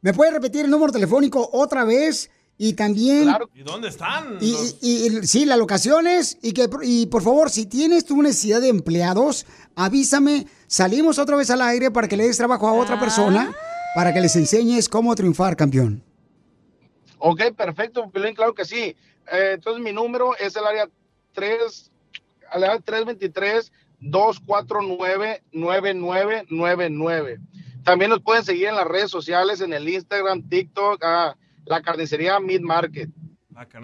[0.01, 2.29] ¿me puedes repetir el número telefónico otra vez?
[2.59, 3.29] Y también...
[3.53, 4.37] ¿Y dónde están?
[4.41, 6.39] Y, y- y- sí, las locaciones.
[6.41, 9.45] Y, que, y por favor, si tienes tu necesidad de empleados,
[9.75, 10.47] avísame.
[10.65, 13.53] Salimos otra vez al aire para que le des trabajo a otra persona,
[13.93, 16.01] para que les enseñes cómo triunfar, campeón.
[17.19, 18.95] Ok, perfecto, Piolín, claro que sí.
[19.31, 20.89] Eh, entonces mi número es el área
[21.33, 21.91] 3,
[22.51, 27.39] al área 323 249 9999.
[27.87, 32.37] También nos pueden seguir en las redes sociales, en el Instagram, TikTok, a la carnicería
[32.37, 33.09] Mid Market.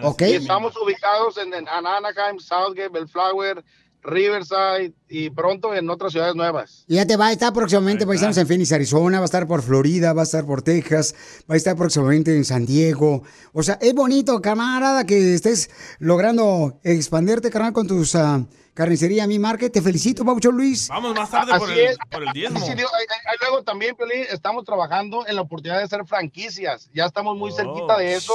[0.01, 0.24] Ok.
[0.24, 3.64] Y estamos ubicados en, en Anaheim, Southgate, Bellflower,
[4.04, 6.84] Riverside y pronto en otras ciudades nuevas.
[6.88, 9.62] Y ya te va a estar próximamente, paisanos, en Phoenix, Arizona, va a estar por
[9.62, 11.16] Florida, va a estar por Texas,
[11.49, 13.24] va a estar próximamente en San Diego.
[13.54, 19.39] O sea, es bonito, camarada, que estés logrando expandirte, carnal, con tus ah, carnicería Mi
[19.39, 19.72] Market.
[19.72, 20.88] Te felicito, Paucho Luis.
[20.89, 21.97] Vamos más tarde por el, es.
[22.12, 22.60] por el diezmo.
[22.60, 26.89] Sí, digo, ahí- ahí luego también, Piolín, estamos trabajando en la oportunidad de hacer franquicias.
[26.93, 28.34] Ya estamos muy cerquita de eso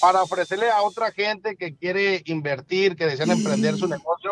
[0.00, 4.30] para ofrecerle a otra gente que quiere invertir, que desean emprender su negocio,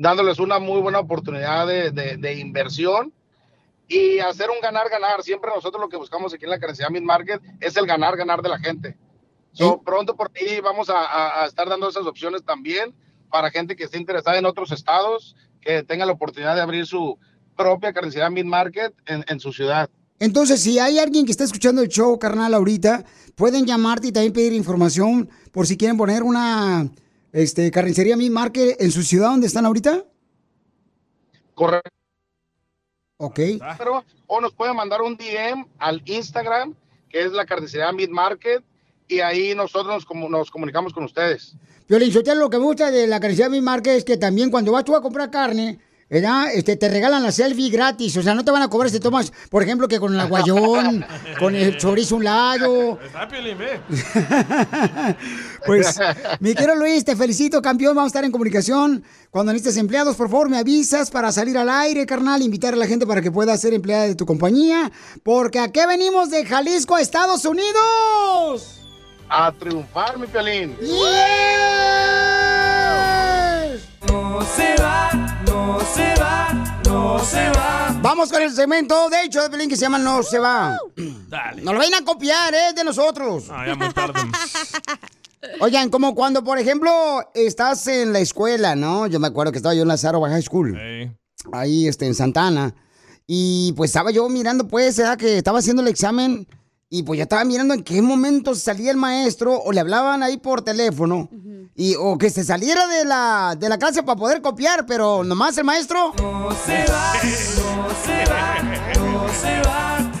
[0.00, 3.12] dándoles una muy buena oportunidad de, de- de inversión
[3.86, 5.22] y hacer un ganar-ganar.
[5.22, 8.48] Siempre nosotros lo que buscamos aquí en la Carnicería Mid Market es el ganar-ganar de
[8.48, 8.96] la gente.
[9.52, 12.94] So, Pronto por ti vamos a, a- a estar dando esas opciones también
[13.30, 17.18] para gente que esté interesada en otros estados, que tenga la oportunidad de abrir su
[17.54, 19.90] propia carnicería Mid Market en, en su ciudad.
[20.18, 24.32] Entonces, si hay alguien que está escuchando el show, carnal, ahorita, pueden llamarte y también
[24.32, 26.88] pedir información por si quieren poner una
[27.32, 30.04] este, carnicería Mi Market en su ciudad donde están ahorita.
[31.54, 31.90] Correcto.
[33.18, 33.38] Ok.
[33.78, 36.74] Pero, o nos pueden mandar un DM al Instagram,
[37.08, 38.64] que es la carnicería Mid Market,
[39.08, 41.54] y ahí nosotros nos, nos comunicamos con ustedes.
[41.88, 44.84] Violín, lo que me gusta de la carnicería Mi Market es que también cuando vas
[44.84, 45.78] tú a comprar carne,
[46.10, 46.52] ¿verdad?
[46.52, 48.16] Este, te regalan la selfie gratis.
[48.16, 51.06] O sea, no te van a cobrar si tomas, por ejemplo, que con el aguayón,
[51.38, 52.98] con el chorizo a un lado.
[53.02, 53.80] Está Piolín, ve.
[55.66, 55.98] Pues,
[56.40, 57.94] mi querido Luis, te felicito, campeón.
[57.94, 59.04] Vamos a estar en comunicación.
[59.30, 62.40] Cuando necesites empleados, por favor, me avisas para salir al aire, carnal.
[62.40, 64.90] Invitar a la gente para que pueda ser empleada de tu compañía.
[65.22, 68.80] Porque aquí venimos de Jalisco, a Estados Unidos.
[69.28, 70.74] A triunfar, mi Piolín.
[74.08, 75.10] No se va,
[75.80, 77.98] no se va, no se va.
[78.02, 80.78] Vamos con el segmento de hecho de Pelín que se llama No se va.
[81.28, 81.62] Dale.
[81.62, 82.72] No lo vayan a copiar, ¿eh?
[82.74, 83.46] De nosotros.
[83.50, 84.20] Ah, ya muy tarde.
[85.60, 86.90] Oigan, como cuando, por ejemplo,
[87.34, 89.06] estás en la escuela, ¿no?
[89.06, 90.78] Yo me acuerdo que estaba yo en la Zaro High School.
[91.52, 92.74] Ahí, este, en Santana.
[93.26, 95.16] Y pues estaba yo mirando, pues, ¿verdad?
[95.16, 96.46] que estaba haciendo el examen.
[96.92, 100.38] Y pues ya estaba mirando en qué momento salía el maestro o le hablaban ahí
[100.38, 101.30] por teléfono.
[101.76, 105.56] Y, o que se saliera de la, de la clase para poder copiar, pero nomás
[105.58, 106.12] el maestro.
[106.20, 108.62] No se va, no se va,
[108.98, 110.12] no se va.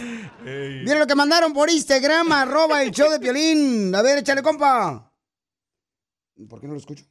[0.84, 3.92] Mira lo que mandaron por Instagram, arroba el show de Piolín.
[3.92, 5.12] A ver, échale, compa.
[6.48, 7.04] ¿Por qué no lo escucho?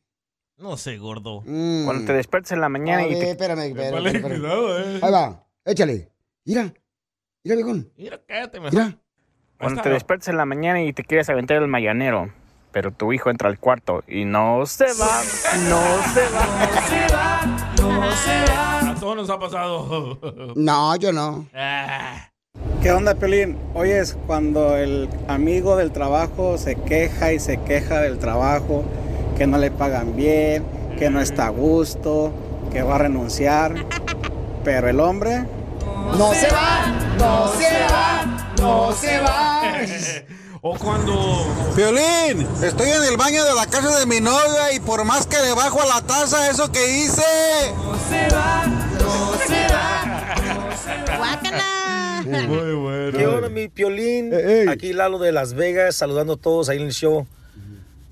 [0.58, 1.42] No sé, gordo.
[1.44, 3.32] Cuando te despiertes en la mañana A y ver, te...
[3.32, 4.40] espérame, espérame, Vale, espérame.
[4.40, 5.00] cuidado, eh.
[5.02, 6.12] Ahí va, échale.
[6.46, 6.74] Mira,
[7.44, 7.92] mira, viejón.
[7.98, 8.74] Mira, cállate mejor.
[8.74, 9.02] Mira.
[9.60, 12.30] Cuando te despiertes en la mañana y te quieres aventar el mañanero,
[12.72, 15.22] pero tu hijo entra al cuarto y no se va,
[15.70, 15.82] no
[16.14, 16.46] se va.
[16.66, 17.42] No se va,
[17.82, 18.92] no se va.
[18.92, 20.18] A todos nos ha pasado.
[20.56, 21.46] No, yo no.
[21.54, 22.30] Ah.
[22.82, 23.58] ¿Qué onda, Pelín?
[23.74, 28.86] Oye, es cuando el amigo del trabajo se queja y se queja del trabajo,
[29.38, 30.64] que no le pagan bien,
[30.98, 32.32] que no está a gusto,
[32.72, 33.76] que va a renunciar.
[34.64, 35.44] Pero el hombre...
[36.18, 36.88] No se va,
[37.18, 38.26] no se va,
[38.60, 39.62] no se va.
[40.62, 41.46] o cuando.
[41.76, 45.38] Violín, estoy en el baño de la casa de mi novia y por más que
[45.38, 47.22] le bajo a la taza, eso que hice.
[47.76, 49.90] No se va, no se va.
[52.48, 53.18] Muy bueno.
[53.18, 54.34] ¿Qué onda, mi piolín?
[54.70, 57.26] Aquí Lalo de Las Vegas, saludando a todos ahí en el show.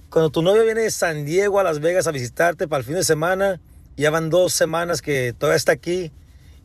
[0.09, 2.95] Cuando tu novio viene de San Diego a Las Vegas a visitarte para el fin
[2.95, 3.59] de semana,
[3.97, 6.11] ya van dos semanas que todavía está aquí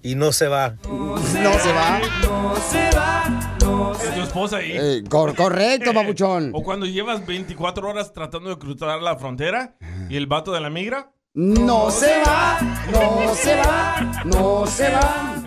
[0.03, 0.77] y no se va.
[0.89, 2.01] No se va.
[2.23, 4.73] No se va, no Es tu esposa ahí.
[4.75, 6.51] Eh, cor- correcto, papuchón.
[6.55, 9.77] O cuando llevas 24 horas tratando de cruzar la frontera
[10.09, 11.13] y el vato de la migra.
[11.35, 12.59] No se va,
[12.93, 15.43] no se va, no se va.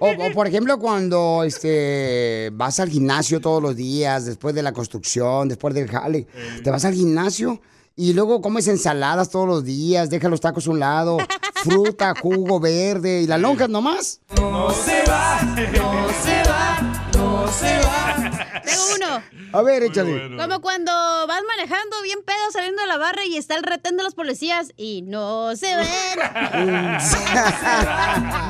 [0.00, 4.72] O, o, por ejemplo, cuando este vas al gimnasio todos los días, después de la
[4.72, 6.26] construcción, después del jale,
[6.62, 7.60] te vas al gimnasio
[7.96, 11.18] y luego comes ensaladas todos los días, dejas los tacos a un lado,
[11.64, 14.20] fruta, jugo verde y las lonjas nomás.
[14.36, 16.80] No se va, no se va,
[17.14, 18.60] no se va.
[18.64, 19.22] Tengo uno.
[19.52, 20.36] A ver, échale.
[20.36, 20.92] Como cuando
[21.26, 24.72] vas manejando bien pedo saliendo de la barra y está el retén de los policías
[24.76, 25.88] y no se ven.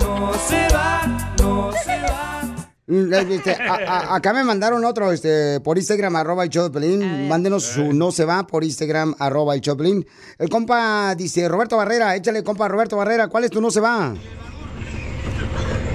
[0.01, 2.41] No se va, no se va.
[2.43, 2.54] Mm,
[2.87, 7.28] este, a- a- acá me mandaron otro este, por Instagram, arroba de Pelín.
[7.28, 10.07] Mándenos su no se va por Instagram, arroba de Pelín.
[10.39, 14.14] El compa dice, Roberto Barrera, échale compa Roberto Barrera, ¿cuál es tu no se va?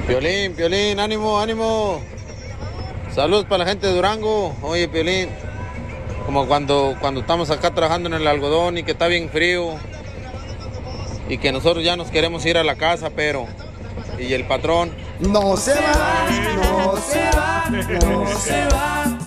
[0.08, 2.02] Piolín, Piolín, ánimo, ánimo.
[3.14, 4.56] Saludos para la gente de Durango.
[4.64, 5.30] Oye, Piolín,
[6.26, 9.76] como cuando, cuando estamos acá trabajando en el algodón y que está bien frío
[11.28, 13.46] y que nosotros ya nos queremos ir a la casa, pero...
[14.20, 14.92] Y el patrón...
[15.20, 19.18] No se va, no se va, no se va.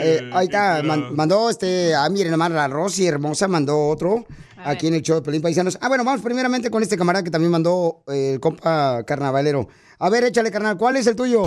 [0.00, 4.26] Eh, ahí está, man- mandó este, ah, miren nomás, la Rosy hermosa mandó otro
[4.64, 5.78] aquí en el show de Pelín Paisanos.
[5.80, 9.68] Ah, bueno, vamos primeramente con este camarada que también mandó eh, el compa carnavalero.
[9.98, 11.44] A ver, échale, carnal, ¿cuál es el tuyo?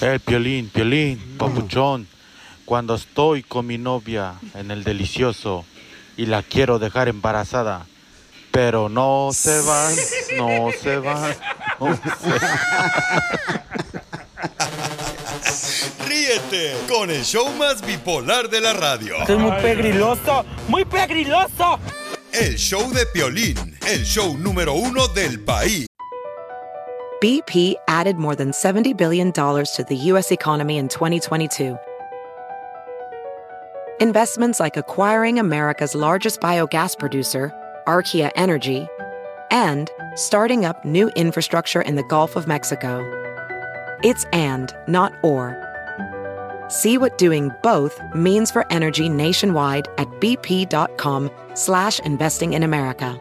[0.00, 2.06] El piolín, piolín, papuchón.
[2.64, 5.64] Cuando estoy con mi novia en el delicioso
[6.16, 7.86] y la quiero dejar embarazada,
[8.50, 9.94] pero no se van,
[10.36, 11.34] no se van.
[11.78, 12.38] no se
[16.06, 19.16] Ríete con el show más bipolar de la radio.
[19.16, 21.78] Esto es muy pegriloso, muy pegriloso.
[22.32, 25.86] El show de Piolín, el show número uno del país.
[27.20, 30.32] BP added more than $70 billion to the U.S.
[30.32, 31.76] economy in 2022.
[34.00, 37.52] Investments like acquiring America's largest biogas producer,
[37.90, 38.86] Archaea Energy,
[39.50, 43.02] and starting up new infrastructure in the Gulf of Mexico.
[44.04, 45.58] It's and, not or.
[46.68, 53.18] See what doing both means for energy nationwide at bp.com slash investing in America.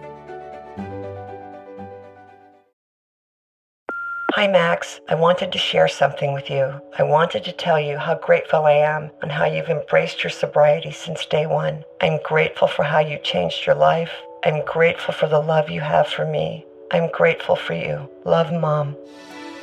[4.33, 5.01] Hi, Max.
[5.09, 6.79] I wanted to share something with you.
[6.99, 10.91] I wanted to tell you how grateful I am and how you've embraced your sobriety
[10.91, 11.83] since day one.
[12.01, 14.11] I'm grateful for how you changed your life.
[14.43, 16.65] I'm grateful for the love you have for me.
[16.91, 18.09] I'm grateful for you.
[18.25, 18.95] Love, Mom.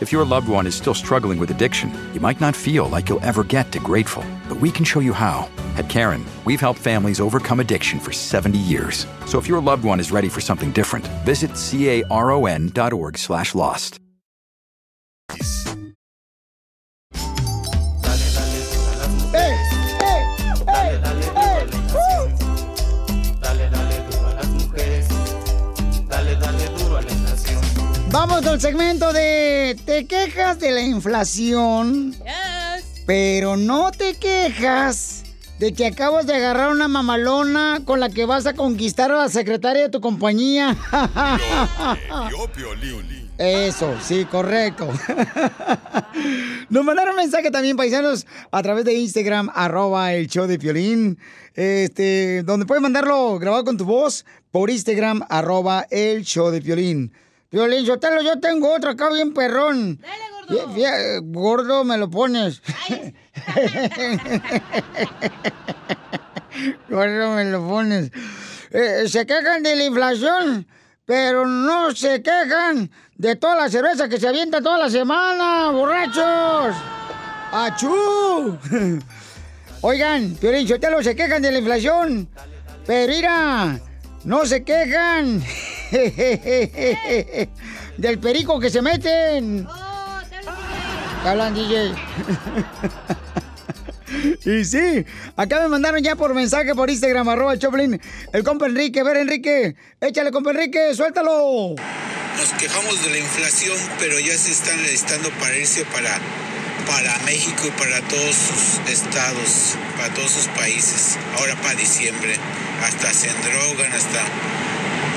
[0.01, 3.25] If your loved one is still struggling with addiction, you might not feel like you'll
[3.25, 5.49] ever get to grateful, but we can show you how.
[5.77, 9.07] At Karen, we've helped families overcome addiction for 70 years.
[9.25, 13.17] So if your loved one is ready for something different, visit caron.org
[28.19, 32.15] Vamos al segmento de te quejas de la inflación,
[33.05, 35.23] pero no te quejas
[35.59, 39.29] de que acabas de agarrar una mamalona con la que vas a conquistar a la
[39.29, 40.75] secretaria de tu compañía.
[43.37, 44.89] Eso, sí, correcto.
[46.71, 51.19] Nos mandaron mensaje también, paisanos, a través de Instagram, arroba el show de Piolín,
[51.53, 57.13] este, donde puedes mandarlo grabado con tu voz por Instagram, arroba el show de Piolín.
[57.49, 60.01] Piolín, Sotelo, yo tengo otro acá bien perrón.
[60.01, 61.23] Dale, gordo.
[61.25, 62.61] gordo, me lo pones.
[66.89, 68.11] gordo, me lo pones.
[68.71, 70.67] Eh, se quejan de la inflación,
[71.05, 76.75] pero no se quejan de toda la cerveza que se avienta toda la semana, borrachos.
[77.53, 78.59] ¡Achú!
[79.83, 82.29] Oigan, Piolín Sotelo, se quejan de la inflación,
[82.87, 83.79] pero mira,
[84.25, 85.43] no se quejan
[87.97, 89.67] del perico que se meten.
[91.23, 91.95] ¿Qué hablan, DJ?
[94.45, 95.05] y sí,
[95.37, 98.01] acá me mandaron ya por mensaje por Instagram, arroba el Choplin,
[98.33, 99.01] el compa Enrique.
[99.01, 101.75] A ver, Enrique, échale, compa Enrique, suéltalo.
[102.39, 106.19] Nos quejamos de la inflación, pero ya se están listando para irse para,
[106.87, 111.19] para México y para todos sus estados, para todos sus países.
[111.39, 112.37] Ahora para diciembre.
[112.85, 114.21] Hasta se endrogan, hasta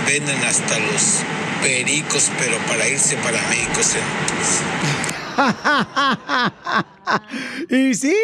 [0.10, 1.24] venden hasta los
[1.62, 3.80] pericos, pero para irse para México.
[7.70, 8.16] y sí,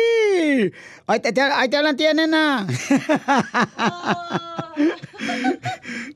[1.07, 2.67] ahí te, te- ahí te hablan, tía nena.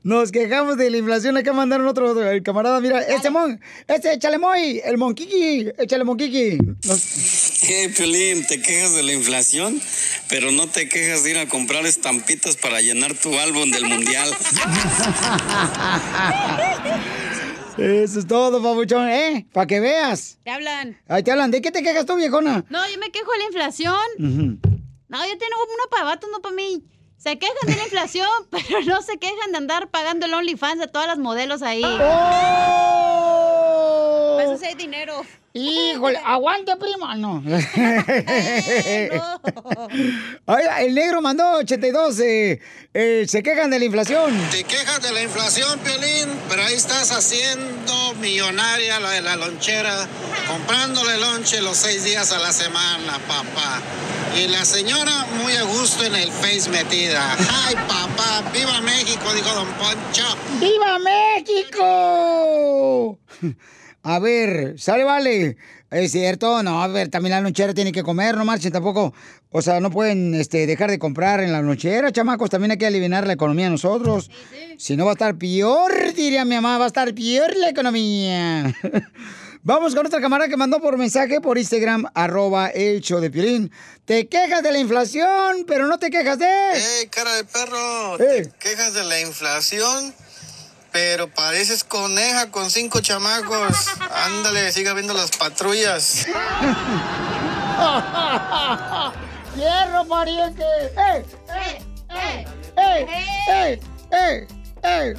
[0.02, 1.36] Nos quejamos de la inflación.
[1.36, 2.80] Acá mandaron otro el camarada.
[2.80, 6.58] Mira, este mon, este échale moy, el monquiqui, échale monquiqui.
[6.84, 9.80] Nos- Eh, Piolín, te quejas de la inflación,
[10.28, 14.28] pero no te quejas de ir a comprar estampitas para llenar tu álbum del mundial.
[17.80, 19.46] Eso es todo, papuchón, ¿eh?
[19.52, 20.38] Para que veas.
[20.44, 20.98] ¿Te hablan?
[21.08, 21.50] Ahí te hablan.
[21.50, 22.64] ¿De qué te quejas tú, viejona?
[22.68, 23.96] No, yo me quejo de la inflación.
[25.08, 26.84] No, yo tengo una para vatos, no para mí.
[27.16, 30.88] Se quejan de la inflación, pero no se quejan de andar pagando el OnlyFans de
[30.88, 31.82] todas las modelos ahí.
[31.84, 33.49] ¡Oh!
[34.40, 35.24] Para eso sí hay dinero.
[35.52, 37.14] Híjole, aguante, prima.
[37.16, 37.42] No.
[40.46, 42.20] Oiga, el negro mandó 82.
[42.20, 42.60] eh,
[42.94, 44.32] eh, se quejan de la inflación.
[44.50, 50.06] Te quejas de la inflación, Piolín, pero ahí estás haciendo millonaria la de la lonchera,
[50.48, 53.80] comprándole lonche los seis días a la semana, papá.
[54.36, 57.36] Y la señora muy a gusto en el Face metida.
[57.64, 58.44] ¡Ay, papá!
[58.52, 59.34] ¡Viva México!
[59.34, 60.24] Dijo Don Poncho.
[60.60, 63.18] ¡Viva México!
[64.02, 65.56] A ver, sale, vale.
[65.90, 69.12] Es cierto, no, a ver, también la lonchera tiene que comer, no marchen tampoco.
[69.50, 72.48] O sea, no pueden este, dejar de comprar en la lonchera, chamacos.
[72.48, 74.30] También hay que aliviar la economía a nosotros.
[74.78, 78.74] Si no, va a estar peor, diría mi mamá, va a estar peor la economía.
[79.62, 83.70] Vamos con otra camarada que mandó por mensaje por Instagram, arroba el show de Piolín.
[84.06, 86.46] Te quejas de la inflación, pero no te quejas de...
[86.46, 88.16] ¡Ey, cara de perro!
[88.16, 90.14] Te quejas de la inflación,
[90.92, 93.88] pero pareces coneja con cinco chamacos.
[94.26, 96.26] Ándale, siga viendo las patrullas.
[99.56, 100.62] ¡Hierro, pariente!
[100.62, 101.78] ¡Eh, eh,
[102.10, 103.06] eh, eh,
[103.48, 103.80] eh,
[104.12, 104.46] eh,
[104.82, 105.14] eh!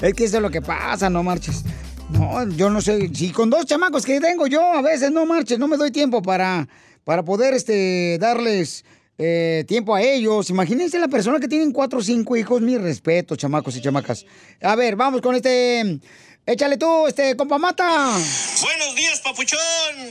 [0.00, 1.62] Es que eso es lo que pasa, no marches.
[2.08, 3.10] No, yo no sé.
[3.14, 6.22] Si con dos chamacos que tengo yo, a veces no marches, no me doy tiempo
[6.22, 6.66] para,
[7.04, 8.84] para poder este, darles
[9.22, 10.48] eh, tiempo a ellos.
[10.48, 12.62] Imagínense la persona que tienen cuatro o cinco hijos.
[12.62, 14.24] Mi respeto, chamacos y chamacas.
[14.62, 16.00] A ver, vamos con este.
[16.46, 18.18] Échale tú, este, compa mata.
[18.62, 19.60] Buenos días, papuchón.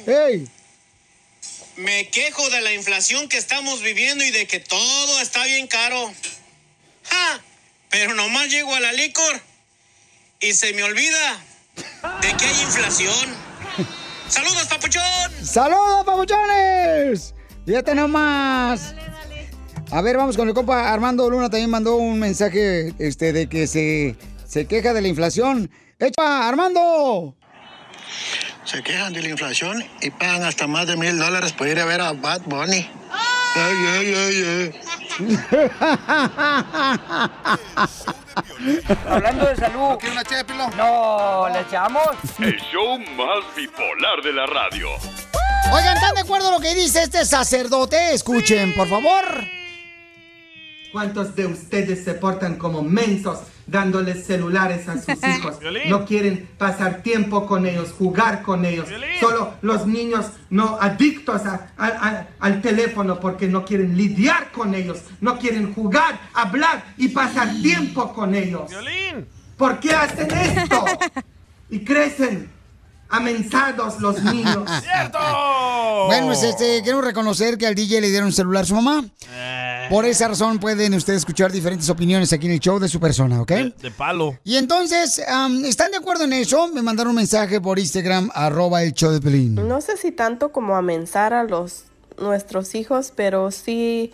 [0.06, 0.48] ¡Ey!
[1.78, 6.14] Me quejo de la inflación que estamos viviendo y de que todo está bien caro.
[7.04, 7.42] ¡Ja!
[7.90, 9.42] Pero nomás llego a la licor
[10.40, 11.44] y se me olvida
[12.22, 13.36] de que hay inflación.
[14.30, 15.32] ¡Saludos, papuchón!
[15.44, 17.34] ¡Saludos, papuchones!
[17.70, 18.96] Fíjate nomás.
[19.92, 21.52] A ver, vamos con el compa Armando Luna.
[21.52, 25.70] También mandó un mensaje este, de que se, se queja de la inflación.
[26.00, 27.36] ¡Echa, Armando!
[28.64, 31.86] Se quejan de la inflación y pagan hasta más de mil dólares por ir a
[31.86, 32.90] ver a Bad Bunny.
[33.56, 34.74] Ay, ay, ay,
[39.08, 39.96] Hablando de salud.
[40.12, 40.24] una
[40.76, 42.08] No, ¿le echamos?
[42.40, 44.90] El show más bipolar de la radio.
[45.72, 48.14] Oigan, ¿están de acuerdo lo que dice este sacerdote?
[48.14, 49.24] Escuchen, por favor.
[50.92, 55.58] ¿Cuántos de ustedes se portan como mensos dándoles celulares a sus hijos?
[55.88, 58.90] No quieren pasar tiempo con ellos, jugar con ellos.
[59.20, 64.74] Solo los niños no adictos a- a- a- al teléfono porque no quieren lidiar con
[64.74, 68.72] ellos, no quieren jugar, hablar y pasar tiempo con ellos.
[69.58, 70.86] ¿Por qué hacen esto?
[71.72, 72.50] Y crecen
[73.10, 74.70] amensados los niños.
[76.08, 79.06] Bueno, pues este, quiero reconocer que al DJ le dieron un celular a su mamá.
[79.90, 83.42] Por esa razón pueden ustedes escuchar diferentes opiniones aquí en el show de su persona,
[83.42, 83.52] ¿ok?
[83.52, 84.38] De palo.
[84.44, 86.68] Y entonces, am, ¿están de acuerdo en eso?
[86.68, 89.56] Me mandaron un mensaje por Instagram, arroba el show de Pelín.
[89.56, 91.86] No sé si tanto como amenazar a los
[92.20, 94.12] nuestros hijos, pero sí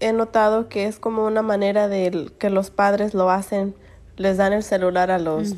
[0.00, 3.74] he notado que es como una manera de que los padres lo hacen,
[4.16, 5.54] les dan el celular a los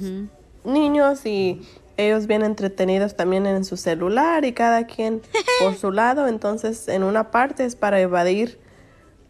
[0.64, 1.62] niños y
[1.96, 5.22] ellos bien entretenidos también en su celular y cada quien
[5.60, 8.58] por su lado, entonces en una parte es para evadir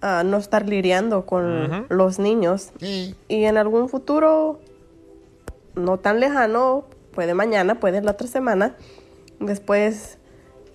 [0.01, 4.61] ah, no estar lidiando con los niños y en algún futuro
[5.75, 8.77] no tan lejano, puede mañana, puede la otra semana,
[9.41, 10.19] después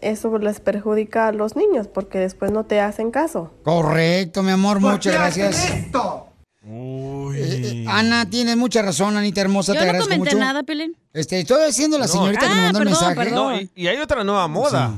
[0.02, 3.52] eso les perjudica a los niños porque después no te hacen caso.
[3.64, 5.70] Correcto, mi amor, ¿Por muchas gracias.
[5.70, 6.27] esto?
[6.70, 10.46] Eh, Ana, tienes mucha razón, Anita hermosa, Yo te no agradezco comenté mucho.
[10.46, 10.96] nada, Pelín.
[11.14, 13.32] Este, estoy haciendo la señorita que me mandó el mensaje.
[13.32, 14.94] No, y, y hay otra nueva moda.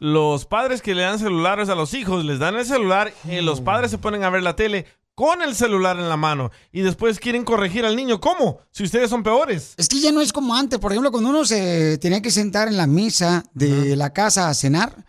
[0.00, 3.60] Los padres que le dan celulares a los hijos, les dan el celular y los
[3.60, 7.20] padres se ponen a ver la tele con el celular en la mano y después
[7.20, 8.20] quieren corregir al niño.
[8.20, 8.58] ¿Cómo?
[8.72, 9.74] Si ustedes son peores.
[9.76, 10.80] Es que ya no es como antes.
[10.80, 14.54] Por ejemplo, cuando uno se tenía que sentar en la mesa de la casa a
[14.54, 15.04] cenar,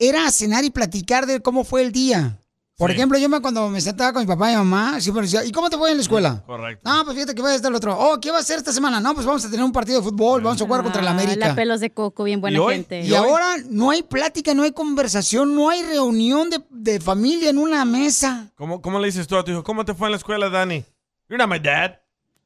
[0.00, 2.38] era a cenar y platicar de cómo fue el día.
[2.78, 5.44] Por ejemplo, yo me, cuando me sentaba con mi papá y mi mamá, siempre decía,
[5.44, 6.44] ¿y cómo te fue en la escuela?
[6.46, 6.88] Correcto.
[6.88, 7.98] No, pues fíjate que va a estar el otro.
[7.98, 9.00] Oh, ¿qué va a hacer esta semana?
[9.00, 11.14] No, pues vamos a tener un partido de fútbol, vamos a jugar contra la Ah,
[11.14, 11.48] América.
[11.48, 13.00] La pelos de coco, bien buena gente.
[13.00, 17.58] Y ahora no hay plática, no hay conversación, no hay reunión de, de familia en
[17.58, 18.52] una mesa.
[18.54, 19.64] ¿Cómo, ¿Cómo le dices tú a tu hijo?
[19.64, 20.84] ¿Cómo te fue en la escuela, Dani?
[21.28, 21.98] You're not my dad.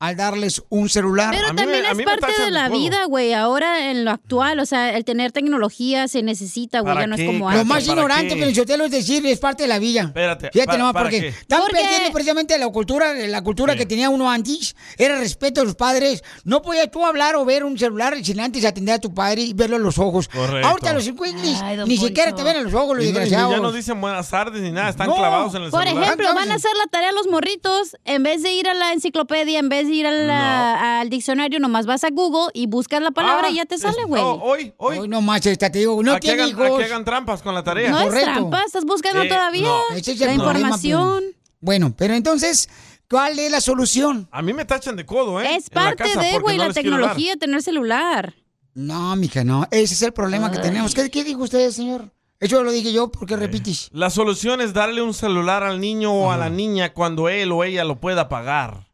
[0.00, 1.34] Al darles un celular?
[1.34, 3.32] Pero también es parte de la vida, güey.
[3.32, 6.94] Ahora en lo actual, o sea, el tener tecnología se necesita, güey.
[6.94, 7.66] ¿Para Ya no es como Lo antes.
[7.66, 10.02] más ignorante, Pelichotelo, es decir, es parte de la vida.
[10.02, 11.28] Espérate, Fíjate ¿para- nomás, para porque qué?
[11.28, 14.76] están Porque- perdiendo precisamente la cultura, la cultura que tenía uno antes.
[14.96, 16.22] Era respeto a los padres.
[16.44, 19.52] No podías tú hablar o ver un celular sin antes atender a tu padre y
[19.52, 20.28] verlo a los ojos.
[20.28, 20.68] Correcto.
[20.68, 23.50] Ahorita los don ni siquiera te ven a los ojos, los Y no- y desgraciados.
[23.56, 25.16] ya no dicen buenas tardes ni nada, están No.
[25.16, 26.04] clavados en el Por celular.
[26.04, 29.58] ejemplo, van a hacer la tarea los morritos, en vez de ir a la enciclopedia,
[29.58, 33.48] en vez de ir a al diccionario, nomás vas a Google y buscas la palabra
[33.48, 34.22] Ah, y ya te sale, güey.
[34.22, 35.08] Oh, hoy, hoy.
[35.08, 36.78] no más, esta te digo, no tiene hagan, a hijos.
[36.78, 37.90] que hagan trampas con la tarea.
[37.90, 39.80] no es trampa, estás buscando Eh, todavía no.
[39.96, 41.24] Es la problema, información.
[41.60, 42.68] Bueno, pero entonces,
[43.10, 44.28] ¿cuál es la solución?
[44.30, 45.56] A mí me tachan de codo, ¿eh?
[45.56, 48.34] Es la parte casa de, porque güey, no la tecnología, tener celular.
[48.74, 49.66] No, mija, no.
[49.70, 50.94] Ese es el problema que tenemos.
[50.94, 52.12] ¿Qué, qué dijo usted, señor?
[52.40, 53.88] Eso lo dije yo, ¿por qué repites?
[53.92, 57.64] La solución es darle un celular al niño o a la niña cuando él o
[57.64, 58.87] ella lo pueda pagar.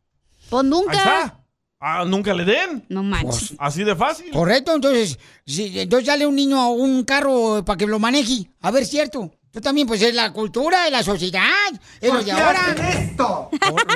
[0.63, 0.97] Pues Ahí nunca.
[0.97, 1.41] está.
[1.81, 2.85] Ah, nunca le den.
[2.89, 3.55] No manches.
[3.59, 4.31] Así de fácil.
[4.31, 8.51] Correcto, entonces, si, entonces dale un niño a un carro para que lo maneje.
[8.63, 9.31] A ver, cierto.
[9.51, 11.43] Tú también, pues es la cultura de la sociedad.
[12.01, 12.75] Es lo ¿Por de ahora.
[12.89, 13.51] esto?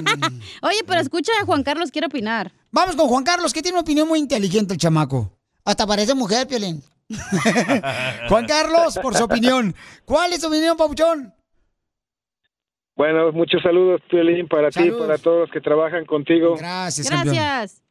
[0.62, 2.52] Oye, pero escucha, Juan Carlos quiere opinar.
[2.70, 5.32] Vamos con Juan Carlos, que tiene una opinión muy inteligente el chamaco.
[5.64, 6.82] Hasta parece mujer, Piolín.
[8.28, 9.74] Juan Carlos, por su opinión.
[10.04, 11.34] ¿Cuál es tu opinión, Papuchón?
[12.98, 16.56] Bueno, muchos saludos, Piolín, para ti, para todos los que trabajan contigo.
[16.58, 17.82] Gracias, Gracias.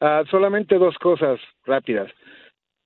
[0.00, 2.10] Ah, solamente dos cosas rápidas.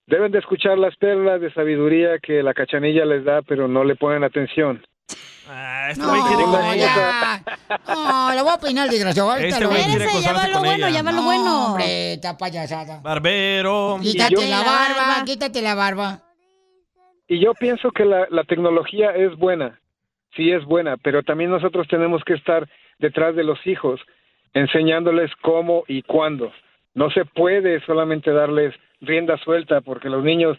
[0.06, 3.94] Deben de escuchar las perlas de sabiduría que la cachanilla les da, pero no le
[3.94, 4.84] ponen atención.
[5.48, 6.86] Ah, este No, quiere con ella.
[6.96, 7.42] ya.
[7.94, 9.30] No, la voy a peinar, desgraciado.
[9.30, 11.66] Ahorita Este lo güey quiere ya va lo bueno, ya va lo No, bueno.
[11.66, 13.00] Hombre, esta payasada.
[13.00, 13.98] Barbero.
[14.02, 15.24] Quítate yo- la barba.
[15.24, 16.20] quítate la barba.
[17.28, 19.80] Y yo pienso que la, la tecnología es buena,
[20.36, 22.68] sí es buena, pero también nosotros tenemos que estar
[22.98, 24.00] detrás de los hijos,
[24.52, 26.52] enseñándoles cómo y cuándo.
[26.94, 30.58] No se puede solamente darles rienda suelta porque los niños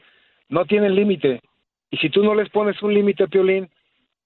[0.49, 1.41] no tienen límite.
[1.89, 3.69] Y si tú no les pones un límite, Piolín,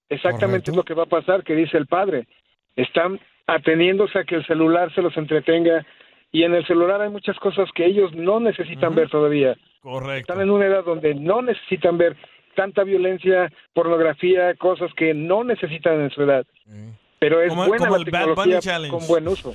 [0.08, 2.26] exactamente es lo que va a pasar, que dice el padre.
[2.74, 5.86] Están ateniéndose a que el celular se los entretenga
[6.32, 9.56] y en el celular hay muchas cosas que ellos no necesitan ver todavía.
[9.80, 10.32] Correcto.
[10.32, 12.16] Están en una edad donde no necesitan ver
[12.60, 16.44] tanta violencia, pornografía, cosas que no necesitan en su edad.
[17.18, 18.96] Pero es Como- buena como la el Bad tecnología Bunny Challenge.
[18.98, 19.54] con buen uso.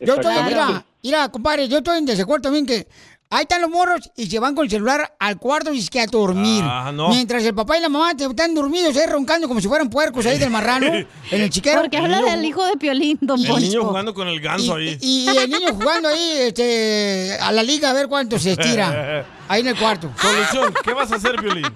[0.00, 2.86] Yo estoy, mira, mira, compadre, yo estoy en desacuerdo también que
[3.30, 6.00] ahí están los morros y se van con el celular al cuarto y es que
[6.00, 6.62] a dormir.
[6.66, 7.08] Ah, no.
[7.08, 10.26] Mientras el papá y la mamá te- están dormidos ahí roncando como si fueran puercos
[10.26, 10.86] ahí del marrano
[11.30, 11.80] en el chiquero.
[11.80, 14.98] Porque habla del hijo de Piolín, don El niño jugando con el ganso ahí.
[15.00, 19.24] Y el niño jugando ahí este, a la liga a ver cuánto se estira.
[19.48, 20.10] Ahí en el cuarto.
[20.20, 21.66] Solución, ¿qué vas a hacer, Violín?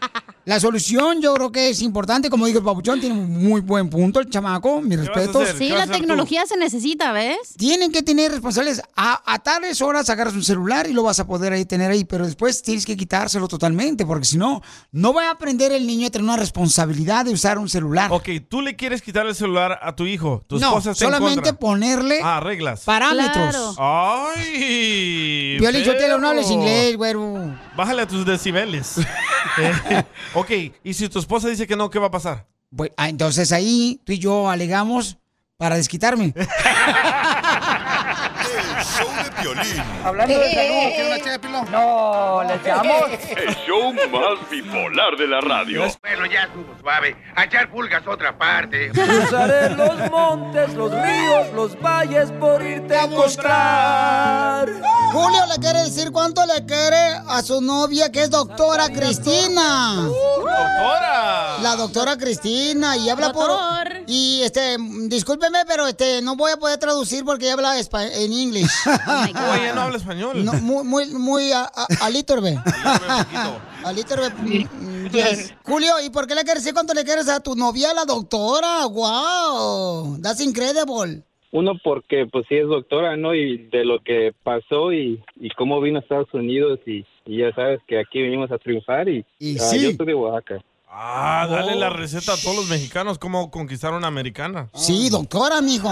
[0.47, 3.89] La solución yo creo que es importante, como dijo el papuchón, tiene un muy buen
[3.91, 5.49] punto el chamaco, mis a respetos.
[5.57, 6.01] Sí, ¿Qué vas la tú?
[6.01, 7.55] tecnología se necesita, ¿ves?
[7.57, 11.27] Tienen que tener responsables a, a tales horas agarras un celular y lo vas a
[11.27, 14.63] poder ahí tener ahí, pero después tienes que quitárselo totalmente, porque si no,
[14.93, 18.11] no va a aprender el niño a tener una responsabilidad de usar un celular.
[18.11, 20.43] Ok, tú le quieres quitar el celular a tu hijo.
[20.49, 21.59] Tu no, esposa está en solamente contra.
[21.59, 22.81] ponerle Ah, reglas.
[22.81, 23.77] parámetros.
[23.77, 24.27] Claro.
[24.35, 25.59] ¡Ay!
[25.59, 27.55] Violín, yo te lo no hables inglés, güero.
[27.77, 28.97] Bájale a tus decibeles.
[29.59, 30.05] Eh,
[30.35, 30.51] ok,
[30.85, 32.47] y si tu esposa dice que no, ¿qué va a pasar?
[32.77, 35.17] Pues, ah, entonces ahí tú y yo alegamos
[35.57, 36.35] para desquitarme.
[36.37, 36.47] El
[38.85, 39.83] show de Piolín.
[40.05, 40.93] Hablando de salud.
[40.95, 41.71] ¿Quieres una ché de pilón?
[41.71, 43.03] No, ¿le echamos?
[43.37, 45.83] El show más bipolar de la radio.
[46.03, 47.17] Bueno, ya estuvo suave.
[47.37, 48.91] A echar pulgas otra parte.
[48.91, 54.69] Cruzaré los montes, los ríos, los valles por irte a encontrar.
[55.13, 59.95] Julio le quiere decir cuánto le quiere a su novia que es doctora Cristina.
[59.97, 61.59] ¡Doctora!
[61.63, 63.89] La doctora Cristina y habla por Doctor.
[64.07, 64.77] y este
[65.09, 68.71] discúlpeme pero este no voy a poder traducir porque ella habla espa- en inglés.
[69.11, 70.45] Oh ella no habla español.
[70.45, 72.59] No, muy muy muy a, a, a little bit.
[72.63, 72.81] poquito.
[72.81, 75.55] A little bit, mm, yes.
[75.65, 78.87] Julio, ¿y por qué le quieres decir cuánto le quieres a tu novia, la doctora?
[78.87, 81.23] Wow, that's incredible.
[81.53, 83.35] Uno porque pues sí es doctora, ¿no?
[83.35, 87.53] Y de lo que pasó y, y cómo vino a Estados Unidos y, y ya
[87.55, 89.81] sabes que aquí venimos a triunfar y, Y ah, sí.
[89.81, 90.63] yo soy de Oaxaca.
[90.89, 91.79] Ah, dale Oh.
[91.79, 94.69] la receta a todos los mexicanos cómo conquistar una americana.
[94.75, 95.91] Sí, doctora, mijo.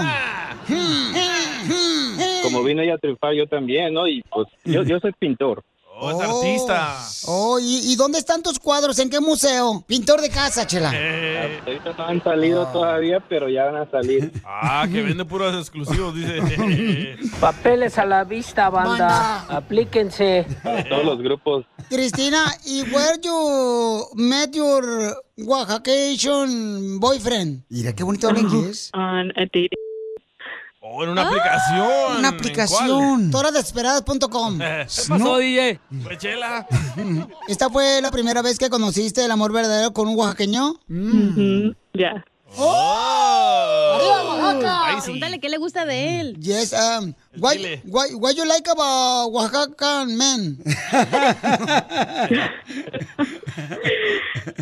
[2.43, 4.07] Como vino ella a triunfar yo también, ¿no?
[4.07, 5.63] Y pues yo, yo soy pintor.
[6.01, 6.97] Oh, es artista.
[7.25, 8.97] Oh, ¿y, y dónde están tus cuadros?
[8.99, 9.83] ¿En qué museo?
[9.85, 10.91] Pintor de casa, chela.
[10.93, 14.31] Eh, Ahorita no han salido todavía, pero ya van a salir.
[14.45, 17.17] ah, que vende puros exclusivos, dice.
[17.41, 18.89] Papeles a la vista, banda.
[19.07, 19.57] Banda.
[19.57, 20.45] Aplíquense.
[20.89, 21.65] Todos los grupos.
[21.89, 27.63] Cristina, ¿y where you met your Oaxacation boyfriend?
[27.69, 28.91] Mira, qué bonito habla inglés.
[28.93, 29.69] On a dating.
[30.91, 32.17] Oh, en una aplicación.
[32.17, 33.31] Una ¿En aplicación.
[33.31, 34.57] Toradesperadas.com.
[34.57, 34.87] cuál?
[35.19, 35.79] No, DJ?
[36.03, 36.67] Pues, chela.
[37.47, 40.73] ¿Esta fue la primera vez que conociste el amor verdadero con un oaxaqueño?
[40.87, 41.75] Mhm.
[41.93, 42.25] Yeah.
[42.57, 44.85] ¡Arriba, Oaxaca!
[44.87, 45.01] Ahí sí.
[45.03, 46.37] Pregúntale qué le gusta de él.
[46.39, 50.57] Yes, um, why, why, why you like about Oaxacan men?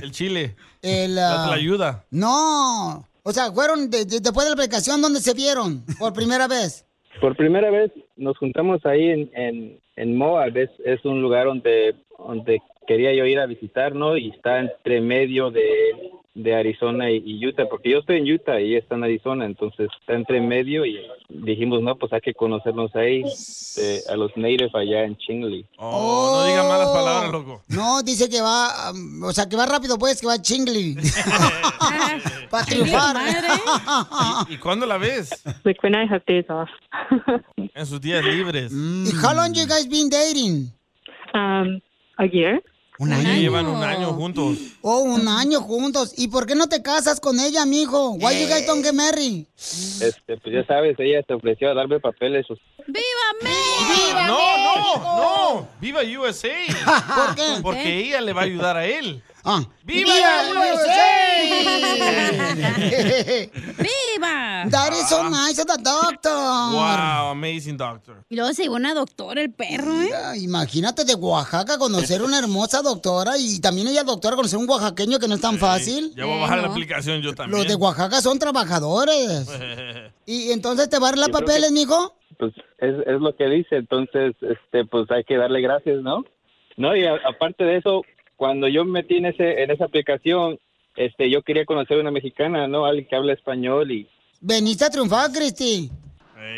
[0.02, 0.58] El chile.
[0.82, 2.06] El, La ah, ayuda.
[2.12, 6.48] no, o sea, fueron de- de- después de la aplicación donde se vieron por primera
[6.48, 6.86] vez.
[7.22, 10.56] Por primera vez nos juntamos ahí en, en, en Moab.
[10.56, 14.16] Es, es un lugar donde, donde quería yo ir a visitar, ¿no?
[14.16, 15.66] Y está entre medio de,
[16.38, 19.90] de Arizona y, y Utah, porque yo estoy en Utah y está en Arizona, entonces
[20.00, 21.00] está entre medio y
[21.30, 23.24] dijimos, no, pues hay que conocernos ahí,
[23.78, 25.66] eh, a los natives allá en Chingley.
[25.78, 27.64] Oh, no diga malas palabras, loco.
[27.70, 30.96] No, dice que va, um, o sea, que va rápido, pues, que va chingli.
[32.50, 33.16] Para triunfar.
[34.50, 35.44] ¿Y, y cuándo la ves?
[35.64, 36.70] Like when I have days off.
[37.74, 38.72] En sus días libres.
[38.72, 40.72] ¿Y how long you guys been dating?
[41.34, 41.82] Um,
[42.18, 42.62] a year.
[43.00, 43.34] Un Ya año.
[43.36, 44.58] llevan un año juntos.
[44.82, 46.14] Oh, un año juntos.
[46.18, 48.12] ¿Y por qué no te casas con ella, mijo?
[48.14, 49.46] Why you guys don't get married?
[49.56, 52.46] Este, pues ya sabes, ella se ofreció a darme papeles.
[52.48, 52.60] pues,
[54.28, 55.68] No, no, no.
[55.80, 56.50] Viva USA.
[57.16, 57.44] ¿Por qué?
[57.62, 59.22] Porque ella le va a ayudar a él.
[59.44, 59.64] Ah.
[59.84, 60.12] ¡Viva,
[63.48, 64.66] ¡Viva!
[64.70, 66.30] That is so nice of the doctor.
[66.32, 68.24] Wow, amazing doctor.
[68.30, 70.10] Y luego se llevó una doctora, el perro, ¿eh?
[70.40, 75.28] Imagínate de Oaxaca conocer una hermosa doctora y también ella doctora conocer un oaxaqueño que
[75.28, 76.14] no es tan fácil.
[76.16, 77.58] Ya voy a bajar la aplicación yo también.
[77.60, 79.48] Los de Oaxaca son trabajadores.
[80.26, 82.14] ¿Y entonces te va a dar las papeles, que- mijo?
[82.40, 86.24] pues es, es lo que dice, entonces, este, pues hay que darle gracias, ¿no?
[86.76, 88.04] No, y a- aparte de eso,
[88.38, 90.58] cuando yo me metí en, ese, en esa aplicación,
[90.96, 92.86] este, yo quería conocer una mexicana, ¿no?
[92.86, 94.08] Alguien que habla español y
[94.40, 95.92] Veniste a triunfar, Cristi.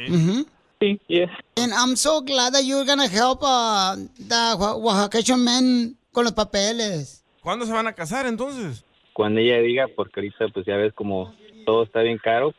[0.10, 0.46] Ujú.
[0.82, 1.30] Sí, yes.
[1.58, 6.34] And I'm so glad that you're gonna help uh, the Oa- Oaxaqueño men con los
[6.34, 7.24] papeles.
[7.42, 8.84] ¿Cuándo se van a casar entonces?
[9.14, 11.34] cuando ella diga, porque ahorita pues ya ves como
[11.66, 12.54] todo está bien caro,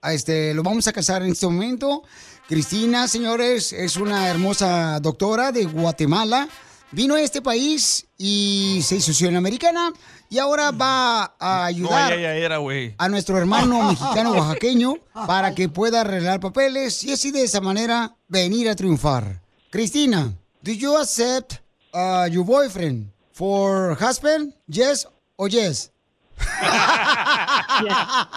[0.00, 2.04] A Este, lo vamos a casar en este momento.
[2.46, 6.48] Cristina, señores, es una hermosa doctora de Guatemala.
[6.94, 9.92] Vino a este país y se hizo ciudadana americana
[10.30, 12.60] y ahora va a ayudar ya era,
[12.98, 14.94] a nuestro hermano mexicano oaxaqueño
[15.26, 19.40] para que pueda arreglar papeles y así de esa manera venir a triunfar.
[19.70, 21.54] Cristina, do you accept
[21.92, 24.54] uh, your boyfriend for husband?
[24.68, 25.90] Yes or yes?
[26.38, 28.28] ¡Yeah!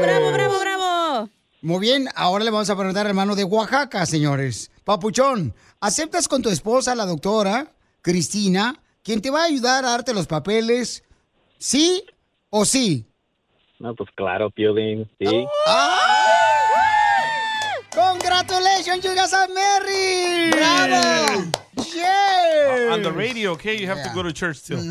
[0.00, 1.28] ¡Bravo, bravo, bravo!
[1.60, 4.70] Muy bien, ahora le vamos a preguntar al hermano de Oaxaca, señores.
[4.86, 7.72] Papuchón, ¿aceptas con tu esposa, la doctora
[8.02, 11.02] Cristina, quien te va a ayudar a darte los papeles?
[11.58, 12.04] ¿Sí
[12.50, 13.04] o sí?
[13.80, 15.44] no, pues claro, Piolín, sí.
[17.92, 20.52] Congratulations, you guys are married.
[20.52, 21.50] Bravo.
[21.92, 22.92] Yeah.
[22.92, 23.76] On the radio, okay?
[23.76, 24.78] You have to go to church still.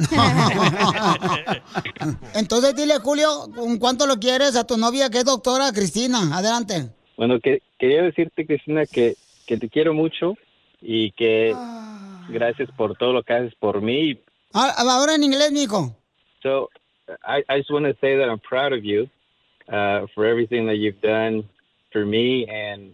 [2.33, 6.35] Entonces dile, Julio, ¿con cuánto lo quieres a tu novia que es doctora Cristina?
[6.35, 6.89] Adelante.
[7.15, 9.15] Bueno, que, quería decirte, Cristina, que,
[9.45, 10.35] que te quiero mucho
[10.81, 11.55] y que
[12.27, 14.19] gracias por todo lo que haces por mí.
[14.53, 15.95] Ah, Ahora en inglés, mijo.
[16.41, 16.69] So
[17.23, 19.09] I, I just want to say that I'm proud of you
[19.69, 21.43] uh, for everything that you've done
[21.91, 22.93] for me and,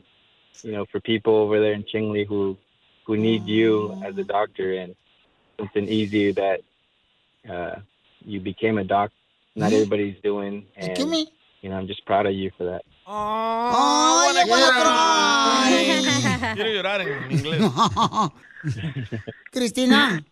[0.63, 2.57] you know, for people over there in Chingley who,
[3.05, 4.95] who need you as a doctor and
[5.57, 6.61] something easy that
[7.49, 7.75] uh,
[8.25, 9.11] you became a doc.
[9.55, 10.65] Not everybody's doing.
[10.77, 10.97] And,
[11.61, 12.83] you know, I'm just proud of you for that.
[13.13, 16.53] Ay, I wanna cry.
[16.55, 17.61] Quiero llorar en inglés.
[19.51, 20.23] Cristina,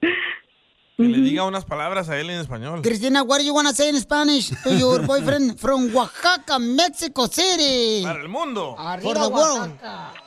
[0.00, 2.82] Que le diga unas palabras a él en español.
[2.82, 7.26] Cristina, what do you want to say in Spanish to your boyfriend from Oaxaca, Mexico
[7.26, 8.02] City?
[8.02, 8.74] Para el mundo.
[9.02, 9.70] For the world.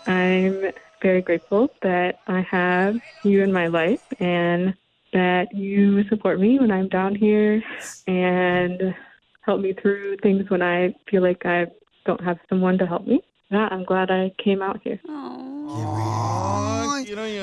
[0.07, 0.71] I'm
[1.01, 4.73] very grateful that I have you in my life and
[5.11, 7.61] that you support me when I'm down here
[8.07, 8.95] and
[9.41, 11.65] help me through things when I feel like I
[12.05, 13.21] don't have someone to help me.
[13.51, 14.99] Yeah, I'm glad I came out here.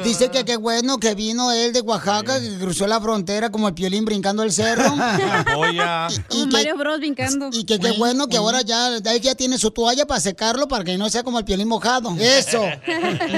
[0.05, 3.75] Dice que qué bueno que vino él de Oaxaca, que cruzó la frontera como el
[3.75, 4.85] piolín brincando el cerro.
[5.55, 6.09] Polla.
[6.29, 7.51] Como Mario Bros brincando.
[7.53, 10.85] Y que qué bueno que ahora ya, él ya tiene su toalla para secarlo para
[10.85, 12.15] que no sea como el piolín mojado.
[12.21, 12.63] Eso.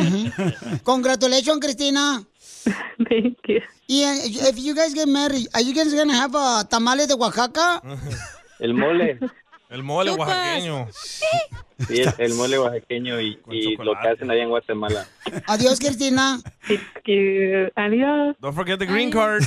[0.83, 2.23] Congratulations, Cristina.
[3.09, 3.61] Thank you.
[3.87, 7.15] Y eh, if you guys get married, are you guys gonna have uh, tamales de
[7.15, 7.81] Oaxaca?
[8.59, 9.19] El mole.
[9.71, 10.29] El mole Chupas.
[10.29, 10.89] oaxaqueño.
[11.87, 15.07] Sí, el, el mole oaxaqueño y, y lo que hacen allá en Guatemala.
[15.47, 16.41] Adiós, Cristina.
[17.07, 17.69] you.
[17.77, 18.35] Adiós.
[18.41, 19.45] Don't forget the green card.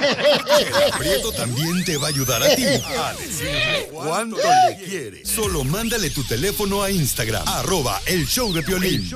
[0.00, 5.28] El aprieto también te va a ayudar a ti a decirle cuánto le quieres.
[5.28, 9.08] Solo mándale tu teléfono a Instagram, arroba el show de Piolín.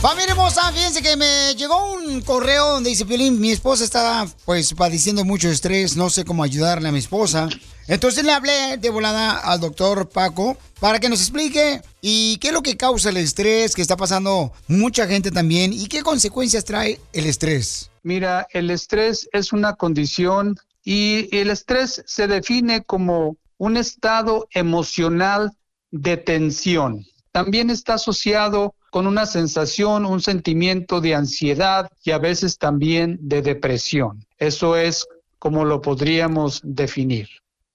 [0.00, 4.72] Familia hermosa, fíjense que me llegó un correo donde dice, Piolín, mi esposa está pues
[4.72, 7.48] padeciendo mucho estrés, no sé cómo ayudarle a mi esposa.
[7.88, 12.54] Entonces le hablé de volada al doctor Paco para que nos explique y qué es
[12.54, 17.00] lo que causa el estrés, que está pasando mucha gente también y qué consecuencias trae
[17.12, 17.90] el estrés.
[18.04, 25.50] Mira, el estrés es una condición y el estrés se define como un estado emocional
[25.90, 27.04] de tensión.
[27.32, 33.42] También está asociado con una sensación, un sentimiento de ansiedad y a veces también de
[33.42, 34.24] depresión.
[34.38, 35.06] Eso es
[35.38, 37.28] como lo podríamos definir.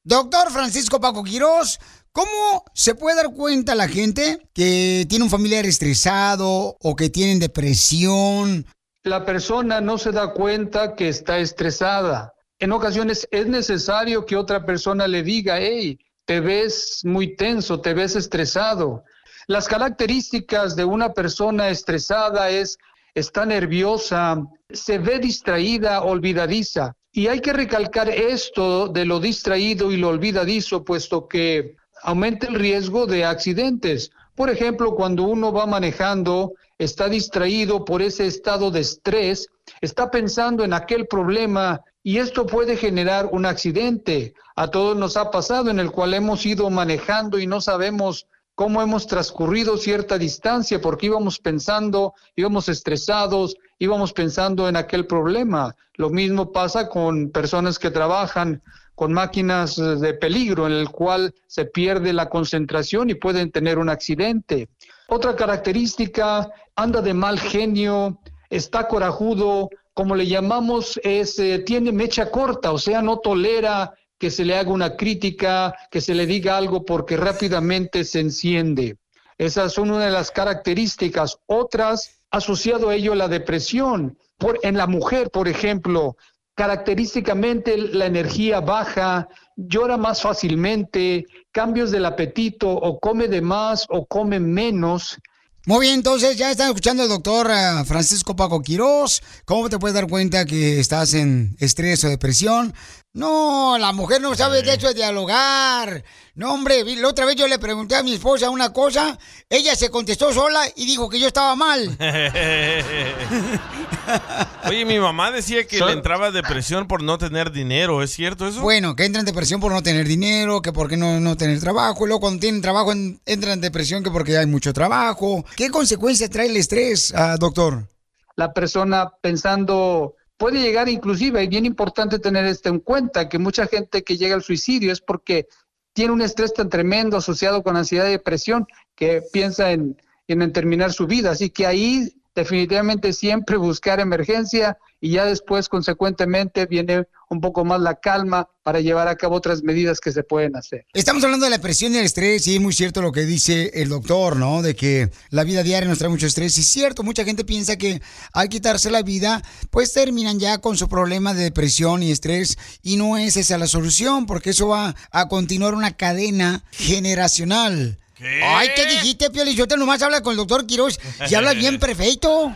[0.03, 1.79] Doctor Francisco Paco Quirós,
[2.11, 7.39] ¿cómo se puede dar cuenta la gente que tiene un familiar estresado o que tienen
[7.39, 8.65] depresión?
[9.03, 12.33] La persona no se da cuenta que está estresada.
[12.59, 17.93] En ocasiones es necesario que otra persona le diga, hey, te ves muy tenso, te
[17.93, 19.03] ves estresado.
[19.47, 22.77] Las características de una persona estresada es,
[23.13, 26.95] está nerviosa, se ve distraída, olvidadiza.
[27.11, 32.55] Y hay que recalcar esto de lo distraído y lo olvidadizo, puesto que aumenta el
[32.55, 34.11] riesgo de accidentes.
[34.35, 39.47] Por ejemplo, cuando uno va manejando, está distraído por ese estado de estrés,
[39.81, 44.33] está pensando en aquel problema y esto puede generar un accidente.
[44.55, 48.25] A todos nos ha pasado en el cual hemos ido manejando y no sabemos
[48.55, 55.75] cómo hemos transcurrido cierta distancia porque íbamos pensando, íbamos estresados, íbamos pensando en aquel problema.
[55.95, 58.61] Lo mismo pasa con personas que trabajan
[58.95, 63.89] con máquinas de peligro en el cual se pierde la concentración y pueden tener un
[63.89, 64.69] accidente.
[65.07, 68.19] Otra característica, anda de mal genio,
[68.49, 73.93] está corajudo, como le llamamos, es, eh, tiene mecha corta, o sea, no tolera
[74.23, 78.95] que se le haga una crítica, que se le diga algo porque rápidamente se enciende.
[79.37, 81.39] Esas son una de las características.
[81.45, 84.17] Otras, asociado a ello la depresión.
[84.37, 86.15] Por, en la mujer, por ejemplo,
[86.55, 89.27] característicamente la energía baja,
[89.57, 95.17] llora más fácilmente, cambios del apetito, o come de más o come menos.
[95.65, 99.21] Muy bien, entonces ya están escuchando al doctor eh, Francisco Paco Quirós.
[99.45, 102.73] ¿Cómo te puedes dar cuenta que estás en estrés o depresión?
[103.15, 106.03] No, la mujer no sabe de hecho de dialogar.
[106.33, 109.19] No, hombre, la otra vez yo le pregunté a mi esposa una cosa,
[109.51, 111.95] ella se contestó sola y dijo que yo estaba mal.
[114.67, 118.61] Oye, mi mamá decía que le entraba depresión por no tener dinero, ¿es cierto eso?
[118.61, 121.59] Bueno, que entra en depresión por no tener dinero, que por qué no, no tener
[121.59, 125.45] trabajo, y luego cuando tienen trabajo entra en depresión que porque hay mucho trabajo.
[125.55, 127.87] ¿Qué consecuencias trae el estrés, ah, doctor?
[128.35, 133.65] La persona pensando puede llegar inclusive, y bien importante tener esto en cuenta, que mucha
[133.65, 135.47] gente que llega al suicidio es porque
[135.93, 139.95] tiene un estrés tan tremendo asociado con ansiedad y depresión que piensa en,
[140.27, 141.31] en terminar su vida.
[141.31, 147.81] Así que ahí definitivamente siempre buscar emergencia y ya después consecuentemente viene un poco más
[147.81, 150.85] la calma para llevar a cabo otras medidas que se pueden hacer.
[150.93, 153.71] Estamos hablando de la presión y el estrés y es muy cierto lo que dice
[153.73, 154.61] el doctor, ¿no?
[154.61, 157.75] De que la vida diaria nos trae mucho estrés y es cierto, mucha gente piensa
[157.75, 158.01] que
[158.31, 162.95] al quitarse la vida pues terminan ya con su problema de depresión y estrés y
[162.95, 167.99] no es esa la solución porque eso va a continuar una cadena generacional.
[168.43, 172.55] Ay, ¿qué dijiste, Pio te Nomás habla con el doctor Quiroz y habla bien perfecto.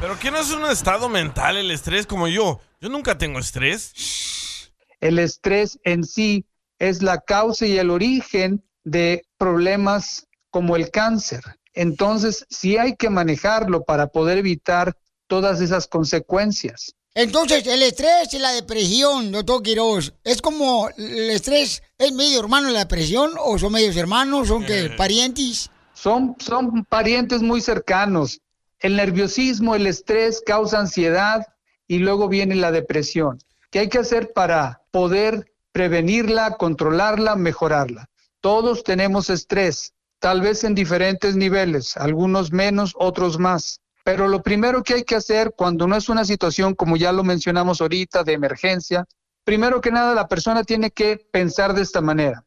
[0.00, 2.60] Pero ¿qué no es un estado mental el estrés como yo?
[2.80, 4.70] Yo nunca tengo estrés.
[5.00, 6.46] El estrés en sí
[6.78, 11.42] es la causa y el origen de problemas como el cáncer.
[11.72, 16.94] Entonces, sí hay que manejarlo para poder evitar todas esas consecuencias.
[17.16, 22.66] Entonces, el estrés y la depresión, doctor Quiroz, ¿es como el estrés es medio hermano
[22.66, 24.90] de la depresión o son medios hermanos, son que Eh.
[24.90, 25.70] parientes?
[25.94, 28.40] Son, son parientes muy cercanos.
[28.80, 31.46] El nerviosismo, el estrés causa ansiedad
[31.86, 33.38] y luego viene la depresión.
[33.70, 38.08] ¿Qué hay que hacer para poder prevenirla, controlarla, mejorarla?
[38.40, 43.80] Todos tenemos estrés, tal vez en diferentes niveles, algunos menos, otros más.
[44.04, 47.24] Pero lo primero que hay que hacer cuando no es una situación, como ya lo
[47.24, 49.06] mencionamos ahorita, de emergencia,
[49.44, 52.44] primero que nada la persona tiene que pensar de esta manera.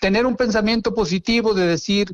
[0.00, 2.12] Tener un pensamiento positivo de decir,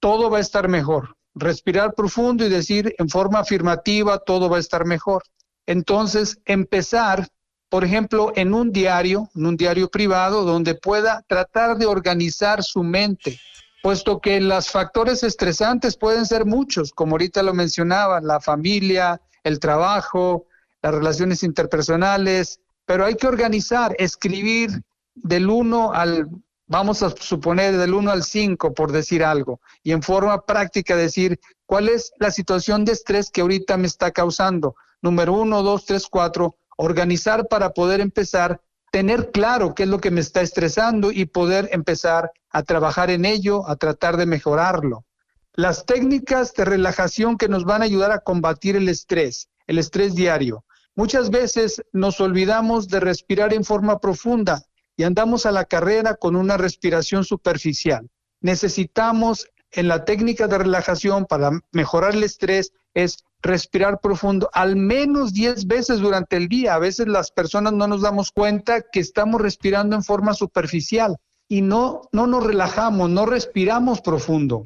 [0.00, 1.16] todo va a estar mejor.
[1.34, 5.22] Respirar profundo y decir en forma afirmativa, todo va a estar mejor.
[5.66, 7.28] Entonces, empezar,
[7.68, 12.82] por ejemplo, en un diario, en un diario privado, donde pueda tratar de organizar su
[12.82, 13.38] mente,
[13.82, 19.58] puesto que los factores estresantes pueden ser muchos, como ahorita lo mencionaba, la familia, el
[19.60, 20.46] trabajo,
[20.82, 24.70] las relaciones interpersonales, pero hay que organizar, escribir
[25.14, 26.28] del 1 al,
[26.66, 31.38] vamos a suponer, del 1 al 5, por decir algo, y en forma práctica decir
[31.66, 34.74] cuál es la situación de estrés que ahorita me está causando.
[35.02, 38.60] Número 1, 2, 3, 4, organizar para poder empezar
[38.90, 43.24] tener claro qué es lo que me está estresando y poder empezar a trabajar en
[43.24, 45.04] ello, a tratar de mejorarlo.
[45.52, 50.14] Las técnicas de relajación que nos van a ayudar a combatir el estrés, el estrés
[50.14, 50.64] diario.
[50.94, 54.62] Muchas veces nos olvidamos de respirar en forma profunda
[54.96, 58.08] y andamos a la carrera con una respiración superficial.
[58.40, 65.32] Necesitamos en la técnica de relajación para mejorar el estrés es respirar profundo al menos
[65.32, 66.74] 10 veces durante el día.
[66.74, 71.16] A veces las personas no nos damos cuenta que estamos respirando en forma superficial
[71.48, 74.62] y no, no nos relajamos, no respiramos profundo.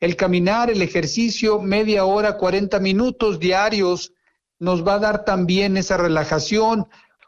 [0.00, 4.12] El caminar, el ejercicio, media hora, 40 minutos diarios,
[4.60, 6.86] nos va a dar también esa relajación.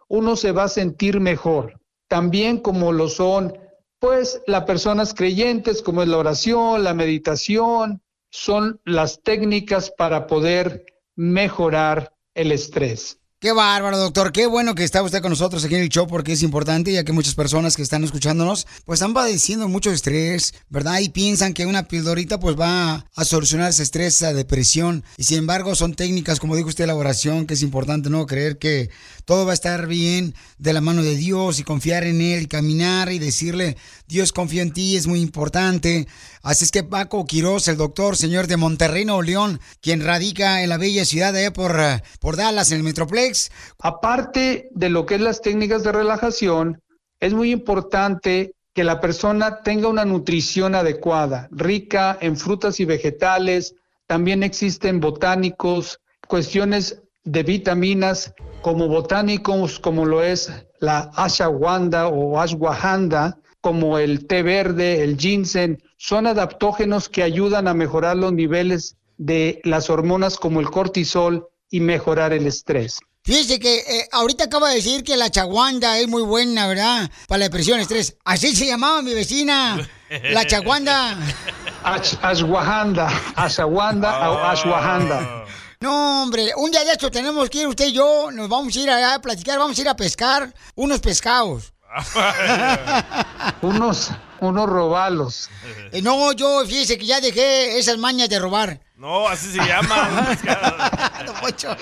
[0.08, 1.80] Uno se va a sentir mejor.
[2.08, 3.56] También como lo son,
[3.98, 10.84] pues, las personas creyentes, como es la oración, la meditación, son las técnicas para poder
[11.16, 13.20] mejorar el estrés.
[13.40, 14.32] Qué bárbaro, doctor.
[14.32, 17.04] Qué bueno que está usted con nosotros aquí en el show porque es importante, ya
[17.04, 21.00] que muchas personas que están escuchándonos, pues están padeciendo mucho estrés, ¿verdad?
[21.00, 25.04] Y piensan que una pildorita pues va a solucionar ese estrés, esa depresión.
[25.16, 28.26] Y sin embargo, son técnicas, como dijo usted, la oración, que es importante, ¿no?
[28.26, 28.90] Creer que
[29.24, 32.46] todo va a estar bien de la mano de Dios y confiar en Él, y
[32.46, 36.06] caminar y decirle, Dios confío en ti, es muy importante.
[36.42, 40.70] Así es que Paco Quiroz, el doctor, señor de Monterrey, Nuevo León, quien radica en
[40.70, 41.78] la bella ciudad de por,
[42.18, 43.50] por Dallas, en el Metroplex,
[43.82, 46.80] Aparte de lo que es las técnicas de relajación,
[47.20, 53.74] es muy importante que la persona tenga una nutrición adecuada, rica en frutas y vegetales.
[54.06, 63.39] También existen botánicos, cuestiones de vitaminas como botánicos, como lo es la ashwagandha o ashwagandha,
[63.60, 69.60] como el té verde, el ginseng, son adaptógenos que ayudan a mejorar los niveles de
[69.64, 73.00] las hormonas como el cortisol y mejorar el estrés.
[73.22, 77.10] Fíjese que eh, ahorita acaba de decir que la chaguanda es muy buena, ¿verdad?
[77.28, 78.16] Para la depresión, estrés.
[78.24, 79.88] Así se llamaba mi vecina.
[80.30, 81.18] La chaguanda.
[81.84, 83.08] Ashwagandha.
[83.36, 85.44] Ashwagandha o Ashwagandha.
[85.80, 88.80] No, hombre, un día de esto tenemos que ir usted y yo, nos vamos a
[88.80, 91.72] ir allá a platicar, vamos a ir a pescar unos pescados.
[93.62, 94.10] unos,
[94.40, 95.50] unos robalos.
[95.92, 98.80] Eh, no, yo fíjese que ya dejé esas mañas de robar.
[99.00, 100.36] No, así se llama.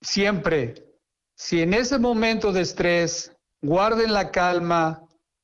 [0.00, 0.84] Siempre
[1.36, 5.02] si en ese momento de estrés guarden la calma,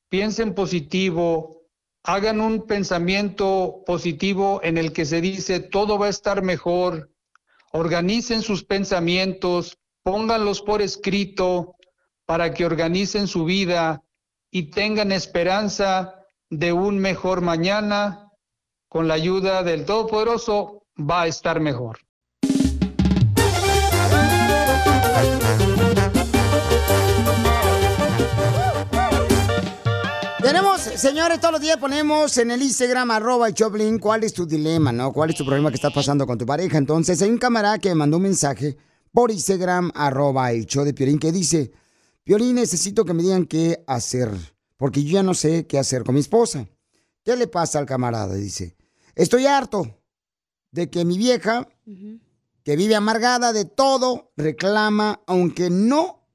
[0.09, 1.63] piensen positivo,
[2.03, 7.11] hagan un pensamiento positivo en el que se dice todo va a estar mejor,
[7.73, 11.75] organicen sus pensamientos, pónganlos por escrito
[12.31, 14.05] para que organicen su vida
[14.49, 16.15] y tengan esperanza
[16.49, 18.31] de un mejor mañana,
[18.87, 21.99] con la ayuda del Todopoderoso va a estar mejor.
[30.41, 34.93] Tenemos, señores, todos los días ponemos en el Instagram, arroba Choplin, cuál es tu dilema,
[34.93, 35.11] ¿no?
[35.11, 36.77] ¿Cuál es tu problema que estás pasando con tu pareja?
[36.77, 38.77] Entonces, hay un camarada que me mandó un mensaje
[39.11, 41.73] por Instagram, arroba el show de Piolín, que dice,
[42.31, 44.29] Piolín, necesito que me digan qué hacer,
[44.77, 46.65] porque yo ya no sé qué hacer con mi esposa.
[47.25, 48.35] ¿Qué le pasa al camarada?
[48.35, 48.77] Dice,
[49.15, 49.99] estoy harto
[50.71, 51.67] de que mi vieja,
[52.63, 56.25] que vive amargada de todo, reclama, aunque no,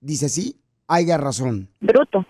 [0.00, 1.70] dice así, haya razón.
[1.78, 2.26] Bruto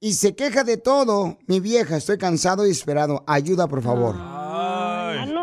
[0.00, 1.38] y se queja de todo.
[1.46, 3.24] Mi vieja, estoy cansado y esperado.
[3.26, 4.14] Ayuda, por favor.
[4.16, 4.35] Ah,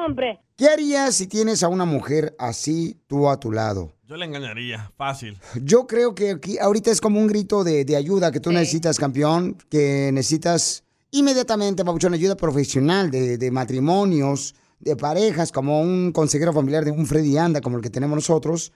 [0.03, 0.39] no, hombre.
[0.55, 3.93] ¿Qué harías si tienes a una mujer así tú a tu lado?
[4.07, 5.39] Yo le engañaría, fácil.
[5.61, 9.57] Yo creo que aquí ahorita es como un grito de, ayuda que tú necesitas, campeón,
[9.69, 16.85] que necesitas inmediatamente, una ayuda profesional de, de, matrimonios, de parejas, como un consejero familiar
[16.85, 18.71] de un Freddy Anda, como el que tenemos nosotros,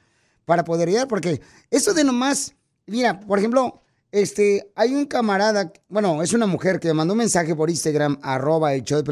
[0.45, 2.55] para poder ayudar, porque eso de nomás,
[2.85, 3.81] mira, por ejemplo,
[4.11, 8.17] este, hay un camarada, bueno, es una mujer que me mandó un mensaje por Instagram,
[8.21, 9.03] arroba el show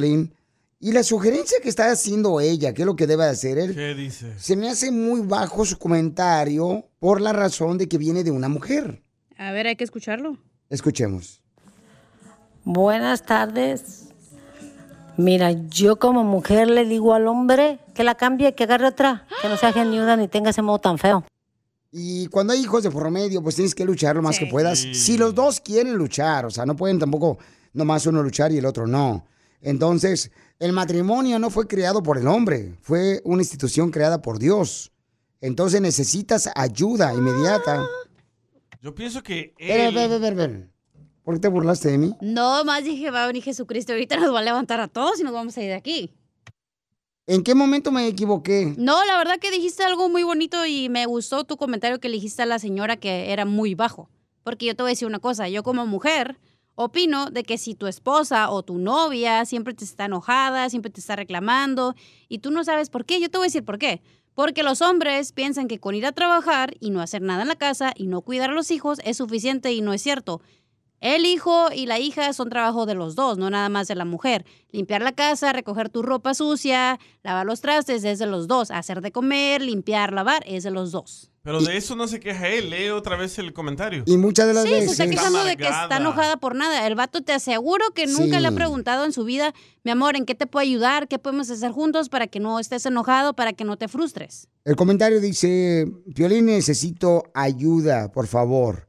[0.79, 3.73] y la sugerencia que está haciendo ella, ¿qué es lo que debe hacer él?
[3.73, 4.33] ¿Qué dice?
[4.37, 8.49] Se me hace muy bajo su comentario por la razón de que viene de una
[8.49, 9.01] mujer.
[9.37, 10.37] A ver, hay que escucharlo.
[10.69, 11.41] Escuchemos.
[12.63, 14.09] Buenas tardes.
[15.17, 19.47] Mira, yo como mujer le digo al hombre que la cambie, que agarre otra, que
[19.47, 21.23] no sea geniuda ni tenga ese modo tan feo.
[21.91, 24.79] Y cuando hay hijos de por medio, pues tienes que luchar lo más que puedas.
[24.79, 27.37] Si los dos quieren luchar, o sea, no pueden tampoco
[27.71, 29.25] nomás uno luchar y el otro no.
[29.61, 34.91] Entonces, el matrimonio no fue creado por el hombre, fue una institución creada por Dios.
[35.41, 37.85] Entonces necesitas ayuda inmediata.
[38.81, 39.95] Yo pienso que Ver, él...
[39.95, 40.69] ver, ver.
[41.23, 42.15] ¿Por qué te burlaste de mí?
[42.21, 45.23] No, más dije, va a venir Jesucristo, ahorita nos va a levantar a todos y
[45.23, 46.11] nos vamos a ir de aquí.
[47.27, 48.75] ¿En qué momento me equivoqué?
[48.77, 52.15] No, la verdad que dijiste algo muy bonito y me gustó tu comentario que le
[52.17, 54.09] dijiste a la señora que era muy bajo.
[54.43, 56.37] Porque yo te voy a decir una cosa, yo como mujer
[56.75, 60.99] opino de que si tu esposa o tu novia siempre te está enojada, siempre te
[60.99, 61.95] está reclamando
[62.29, 64.01] y tú no sabes por qué, yo te voy a decir por qué.
[64.33, 67.55] Porque los hombres piensan que con ir a trabajar y no hacer nada en la
[67.55, 70.41] casa y no cuidar a los hijos es suficiente y no es cierto.
[71.01, 74.05] El hijo y la hija son trabajo de los dos, no nada más de la
[74.05, 74.45] mujer.
[74.71, 78.71] Limpiar la casa, recoger tu ropa sucia, lavar los trastes es de los dos.
[78.71, 81.31] Hacer de comer, limpiar, lavar es de los dos.
[81.43, 82.71] Pero de eso no se queja él.
[82.71, 84.03] Lee otra vez el comentario.
[84.07, 86.87] Y muchas de las Sí, se está quejando de que está enojada por nada.
[86.87, 88.41] El vato te aseguro que nunca Sí.
[88.41, 89.53] le ha preguntado en su vida,
[89.83, 91.07] mi amor, ¿en qué te puedo ayudar?
[91.07, 94.47] ¿Qué podemos hacer juntos para que no estés enojado, para que no te frustres?
[94.63, 95.85] El comentario dice,
[96.15, 98.84] Piolín, necesito ayuda, por favor.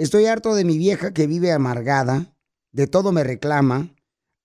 [0.00, 2.34] Estoy harto de mi vieja que vive amargada,
[2.72, 3.94] de todo me reclama,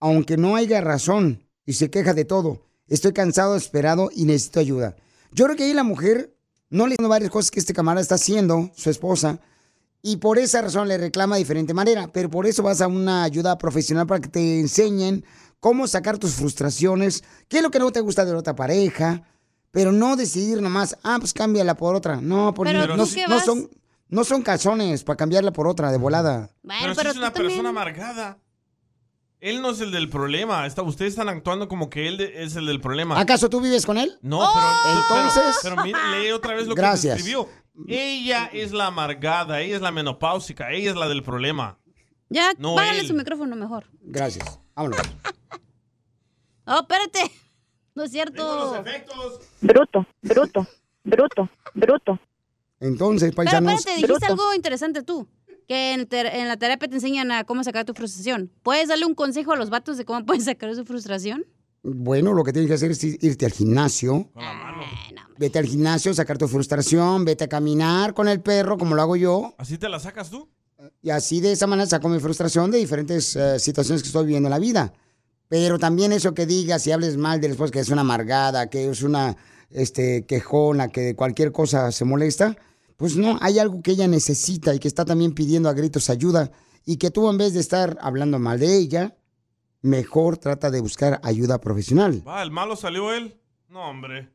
[0.01, 2.65] aunque no haya razón y se queja de todo.
[2.89, 4.97] Estoy cansado, esperado y necesito ayuda.
[5.31, 6.35] Yo creo que ahí la mujer
[6.69, 9.39] no le varias cosas que este camarada está haciendo, su esposa,
[10.01, 13.23] y por esa razón le reclama de diferente manera, pero por eso vas a una
[13.23, 15.23] ayuda profesional para que te enseñen
[15.61, 19.23] cómo sacar tus frustraciones, qué es lo que no te gusta de la otra pareja,
[19.71, 22.19] pero no decidir nomás, ah, pues cámbiala por otra.
[22.19, 23.69] No, por Pero no, no vas- son,
[24.09, 26.49] no son calzones para cambiarla por otra de volada.
[26.67, 28.39] Pero, si es una persona amargada.
[29.41, 30.65] Él no es el del problema.
[30.65, 33.19] Está, ustedes están actuando como que él de- es el del problema.
[33.19, 34.17] ¿Acaso tú vives con él?
[34.21, 37.15] No, pero Entonces- Pero, pero mire, lee otra vez lo Gracias.
[37.15, 37.47] que escribió.
[37.87, 41.77] Ella es la amargada, ella es la menopáusica, ella es la del problema.
[42.29, 43.07] Ya, No págale él.
[43.07, 43.85] su micrófono mejor.
[44.01, 44.59] Gracias.
[44.75, 44.97] Vámonos.
[46.67, 47.31] Oh, espérate.
[47.93, 48.83] No es cierto.
[49.61, 50.67] Bruto, bruto,
[51.03, 52.19] bruto, bruto.
[52.79, 53.79] Entonces, Pero paisanos.
[53.79, 55.27] espérate, dijiste algo interesante tú.
[55.67, 58.51] Que en, ter- en la terapia te enseñan a cómo sacar tu frustración.
[58.61, 61.43] ¿Puedes darle un consejo a los vatos de cómo pueden sacar su frustración?
[61.81, 64.29] Bueno, lo que tienes que hacer es irte al gimnasio.
[65.37, 69.15] Vete al gimnasio, sacar tu frustración, vete a caminar con el perro, como lo hago
[69.15, 69.53] yo.
[69.57, 70.47] ¿Así te la sacas tú?
[71.01, 74.47] Y así de esa manera saco mi frustración de diferentes eh, situaciones que estoy viviendo
[74.47, 74.93] en la vida.
[75.47, 78.67] Pero también eso que digas y hables mal de la esposa, que es una amargada,
[78.69, 79.35] que es una
[79.75, 82.55] este, quejona, que de cualquier cosa se molesta,
[82.97, 86.51] pues no, hay algo que ella necesita y que está también pidiendo a gritos ayuda.
[86.85, 89.15] Y que tú en vez de estar hablando mal de ella,
[89.81, 92.23] mejor trata de buscar ayuda profesional.
[92.27, 93.39] Va, el malo salió él.
[93.69, 94.29] No, hombre.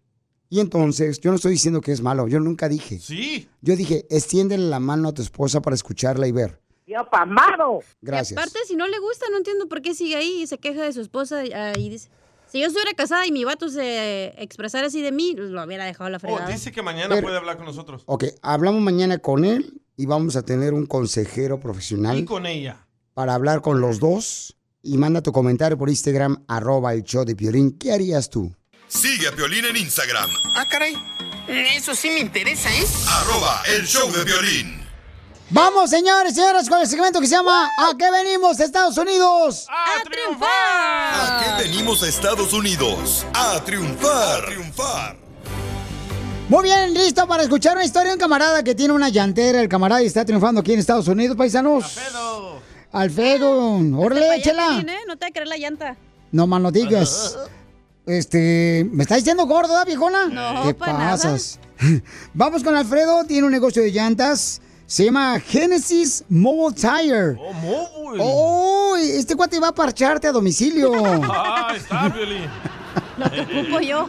[0.49, 2.99] Y entonces, yo no estoy diciendo que es malo, yo nunca dije.
[2.99, 3.49] Sí.
[3.63, 6.61] Yo dije, extiéndele la mano a tu esposa para escucharla y ver.
[6.87, 7.81] ¡Yo pamado!
[8.03, 8.37] Gracias.
[8.37, 10.93] Aparte, si no le gusta, no entiendo por qué sigue ahí y se queja de
[10.93, 12.11] su esposa ah, y dice...
[12.51, 16.07] Si yo estuviera casada y mi vato se expresara así de mí, lo hubiera dejado
[16.07, 16.49] a la Oh, fregada.
[16.49, 18.03] dice que mañana Pero- puede hablar con nosotros.
[18.07, 22.87] Ok, hablamos mañana con él y vamos a tener un consejero profesional Y con ella.
[23.15, 24.57] para hablar con los dos.
[24.83, 27.77] Y manda tu comentario por Instagram, arroba el show de Piolín.
[27.79, 28.51] ¿Qué harías tú?
[28.89, 30.95] Sigue a Piolín en Instagram, Ah, caray.
[31.47, 32.85] Eso sí me interesa, ¿eh?
[33.09, 34.80] arroba el show de Piolín.
[35.53, 39.67] Vamos, señores, señoras, con el segmento que se llama ¿A qué venimos, Estados Unidos?
[39.69, 40.49] ¡A triunfar!
[40.49, 43.27] ¿A qué venimos Estados Unidos?
[43.35, 44.45] A triunfar.
[44.45, 45.17] A triunfar.
[46.49, 49.61] Muy bien, listo para escuchar una historia de un camarada que tiene una llantera.
[49.61, 51.99] El camarada y está triunfando aquí en Estados Unidos, paisanos.
[52.93, 53.77] Alfredo.
[53.99, 54.79] Órale, Vaya, échela.
[54.79, 54.99] ¿eh?
[55.09, 55.97] No te va a creer la llanta.
[56.31, 57.37] No más no digas.
[58.07, 60.27] Este, ¿me está diciendo gordo, ¿verdad, viejona?
[60.27, 61.11] No, ¿Qué pa' nada.
[61.13, 61.61] pasas?
[62.35, 64.61] Vamos con Alfredo, tiene un negocio de llantas.
[64.91, 67.37] Se llama Genesis Mobile Tire.
[67.39, 68.21] Oh, mobile.
[68.21, 70.91] Oh, este cuate va a parcharte a domicilio.
[71.33, 72.43] Ah, está, Piolín.
[73.17, 74.09] Lo que ocupo yo.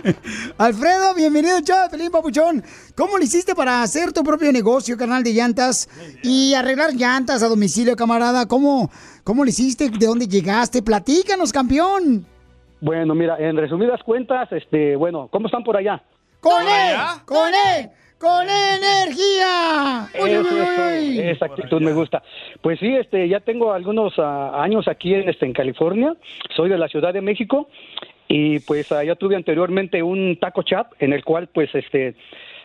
[0.56, 2.64] Alfredo, bienvenido, chao, Pelín Papuchón.
[2.96, 5.90] ¿Cómo le hiciste para hacer tu propio negocio, canal de llantas
[6.22, 8.48] y arreglar llantas a domicilio, camarada?
[8.48, 8.90] ¿Cómo,
[9.24, 9.90] cómo le hiciste?
[9.90, 10.80] ¿De dónde llegaste?
[10.80, 12.24] Platícanos, campeón.
[12.80, 16.02] Bueno, mira, en resumidas cuentas, este, bueno, ¿cómo están por allá?
[16.40, 16.96] ¡Con él!
[17.26, 17.90] ¡Con él!
[18.22, 20.06] ¡Con energía!
[20.22, 21.18] Uy, Eso, uy, eso, uy.
[21.18, 22.22] esa actitud me gusta.
[22.60, 26.14] Pues sí, este, ya tengo algunos ah, años aquí en, este, en California.
[26.54, 27.68] Soy de la Ciudad de México
[28.28, 32.14] y pues ah, ya tuve anteriormente un taco chap en el cual pues este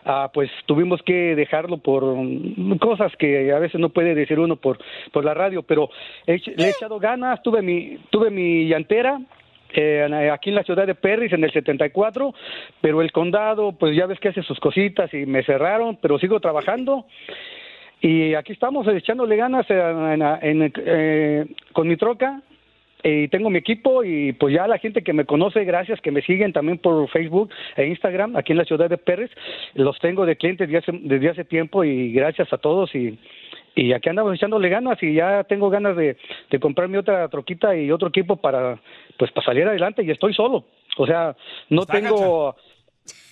[0.06, 4.58] ah, pues tuvimos que dejarlo por mm, cosas que a veces no puede decir uno
[4.58, 4.78] por
[5.12, 5.90] por la radio, pero
[6.28, 9.20] he le he echado ganas, tuve mi tuve mi llantera
[9.74, 12.34] eh, aquí en la ciudad de Perris en el 74,
[12.82, 16.40] pero el condado, pues ya ves que hace sus cositas y me cerraron, pero sigo
[16.40, 17.06] trabajando.
[18.02, 22.42] Y aquí estamos echándole ganas en- en- eh, con mi troca
[23.04, 26.22] y tengo mi equipo y pues ya la gente que me conoce, gracias, que me
[26.22, 29.32] siguen también por Facebook e Instagram aquí en la ciudad de Pérez,
[29.76, 33.18] los tengo de clientes desde hace, desde hace tiempo y gracias a todos y,
[33.78, 36.18] y aquí andamos echándole ganas y ya tengo ganas de,
[36.50, 38.80] de comprarme otra troquita y otro equipo para
[39.18, 40.66] pues para salir adelante y estoy solo,
[40.98, 41.36] o sea,
[41.70, 42.56] no tengo...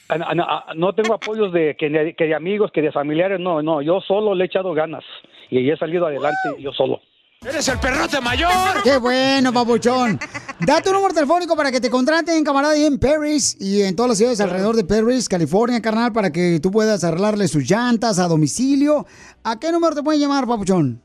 [0.07, 3.61] a- a- a- no tengo apoyos de que, que de amigos, que de familiares, no,
[3.63, 5.03] no, yo solo le he echado ganas
[5.49, 7.01] y he salido adelante yo solo.
[7.41, 8.49] ¡Eres el perrote mayor!
[8.83, 10.19] ¡Qué bueno, papuchón!
[10.65, 14.09] Da tu número telefónico para que te contraten, camarada, ahí en Paris y en todas
[14.09, 18.27] las ciudades alrededor de Paris, California, carnal, para que tú puedas arreglarle sus llantas a
[18.27, 19.05] domicilio.
[19.43, 21.01] ¿A qué número te pueden llamar, papuchón?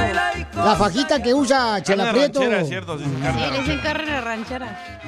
[0.54, 2.38] La fajita que usa Chela Prieto.
[2.38, 3.04] ranchera, es cierto, sí,
[3.50, 5.00] le dicen carne ranchera.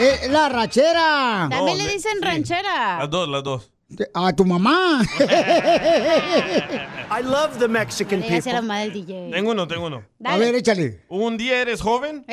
[0.00, 1.48] Eh, la rachera.
[1.50, 3.00] También le dicen ranchera.
[3.00, 3.72] Las dos, las dos.
[4.14, 5.02] A tu mamá.
[5.18, 9.30] I love the Mexican Le hace la madre del DJ.
[9.32, 10.04] Tengo uno, tengo uno.
[10.18, 10.36] Dale.
[10.36, 11.04] A ver, échale.
[11.08, 12.24] Un día eres joven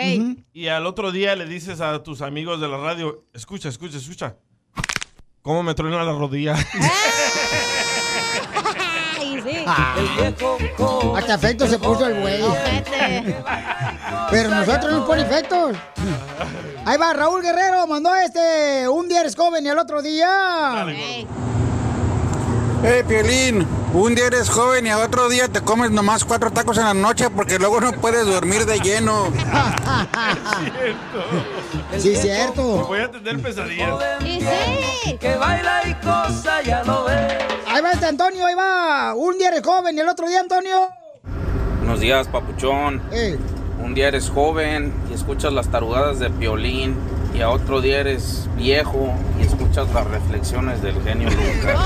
[0.54, 4.36] y al otro día le dices a tus amigos de la radio, escucha, escucha, escucha.
[5.42, 6.56] ¿Cómo me truena la rodilla?
[9.66, 12.42] Hasta efecto se puso el güey.
[14.32, 15.76] Pero nosotros no pone efectos.
[16.86, 18.88] Ahí va, Raúl Guerrero mandó este.
[18.88, 20.86] Un día eres joven y al otro día.
[22.88, 26.78] Hey, Piolín, un día eres joven y al otro día te comes nomás cuatro tacos
[26.78, 29.30] en la noche porque luego no puedes dormir de lleno.
[31.98, 32.86] Sí, cierto.
[32.86, 33.96] Voy a tener pesadillas.
[34.22, 34.40] Sí,
[35.04, 35.18] sí.
[35.18, 37.34] Que baila y cosa, ya lo ves.
[37.68, 39.14] Ahí va este Antonio, ahí va.
[39.16, 40.90] Un día eres joven y el otro día, Antonio.
[41.80, 43.02] Buenos días, papuchón.
[43.12, 43.38] Eh.
[43.84, 46.96] Un día eres joven y escuchas las tarugadas de Piolín
[47.34, 51.80] y a otro día eres viejo y escuchas las reflexiones del genio Lucas.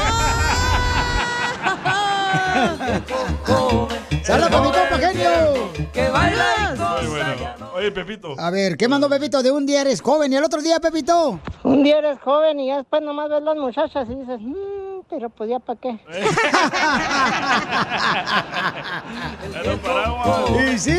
[4.24, 5.70] ¡Saludos para mi compa genio!
[5.94, 6.46] Que baila
[6.76, 7.70] y Muy bueno.
[7.76, 8.36] Oye, Pepito.
[8.38, 9.42] A ver, ¿qué mandó Pepito?
[9.42, 11.40] De un día eres joven y el otro día, Pepito.
[11.64, 15.30] Un día eres joven y ya después nomás ves las muchachas y dices, "Mm, pero
[15.30, 16.00] pues ya para qué.
[20.74, 20.92] Y sí.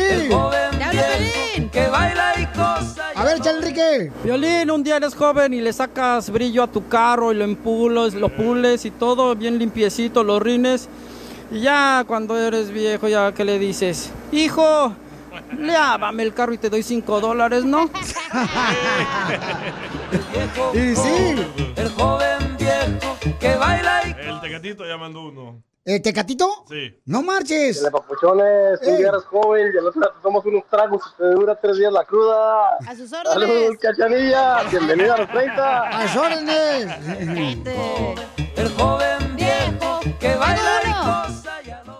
[1.71, 3.09] que baila y cosa.
[3.15, 4.11] A ver, échale, Enrique.
[4.23, 8.13] Violín, un día eres joven y le sacas brillo a tu carro y lo empules,
[8.13, 10.89] lo pules y todo bien limpiecito, los rines.
[11.51, 14.95] Y ya cuando eres viejo, ya que le dices, hijo,
[15.57, 17.89] lávame el carro y te doy cinco dólares, ¿no?
[20.73, 21.35] Y sí.
[21.75, 25.61] El joven viejo que baila y El tecatito ya mandó uno.
[25.83, 26.65] ¿El tecatito?
[26.69, 26.99] Sí.
[27.05, 27.85] No marches.
[27.91, 28.97] Papuchones, un Ey.
[28.97, 31.77] día eres joven y al otro día te tomas unos tragos y te dura tres
[31.77, 32.77] días la cruda.
[32.87, 34.63] A sus Saludos, cachanilla.
[34.69, 35.81] Bienvenida a los 30.
[35.89, 36.87] ¡A sus órdenes!
[38.55, 39.50] el joven viejo
[40.19, 40.91] que baila y.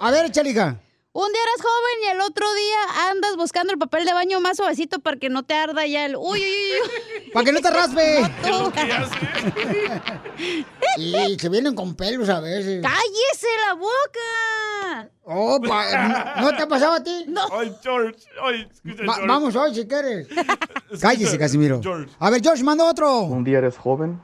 [0.03, 0.77] A ver, échale, hija.
[1.13, 4.55] Un día eres joven y el otro día andas buscando el papel de baño más
[4.55, 6.15] suavecito para que no te arda ya el...
[6.15, 7.31] Uy, uy, uy.
[7.33, 8.21] Para que no te raspe.
[10.97, 12.81] Y se vienen con pelos a veces.
[12.81, 15.09] ¡Cállese la boca!
[15.23, 17.25] Oh, pa- ¿no te ha pasado a ti?
[17.27, 17.41] No.
[17.51, 18.19] Ay, George.
[18.41, 19.27] Ay, escucha, Va- George.
[19.27, 20.27] vamos hoy si quieres.
[21.01, 21.81] Cállese, Casimiro.
[22.19, 23.19] A ver, George, manda otro.
[23.21, 24.19] Un día eres joven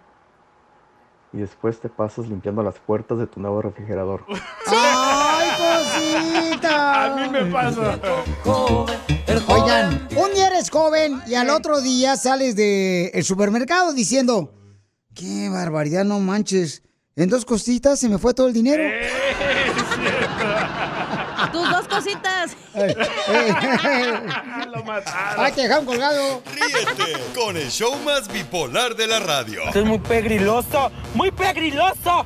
[1.37, 4.25] y después te pasas limpiando las puertas de tu nuevo refrigerador.
[4.65, 7.05] ¡Ay, cosita!
[7.05, 7.99] A mí me pasa.
[9.47, 14.55] Oigan, un día eres joven y al otro día sales del supermercado diciendo,
[15.13, 16.81] qué barbaridad, no manches.
[17.15, 18.83] En dos cositas se me fue todo el dinero.
[21.51, 22.51] Tus cositas.
[24.73, 25.45] Lo mataron.
[25.45, 26.43] ¡Ay, te dejaron colgado!
[26.53, 29.63] Ríete con el show más bipolar de la radio.
[29.63, 32.25] Esto es muy pegriloso, muy pegriloso.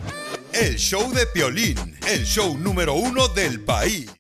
[0.51, 4.11] El show de Piolín, el show número uno del país.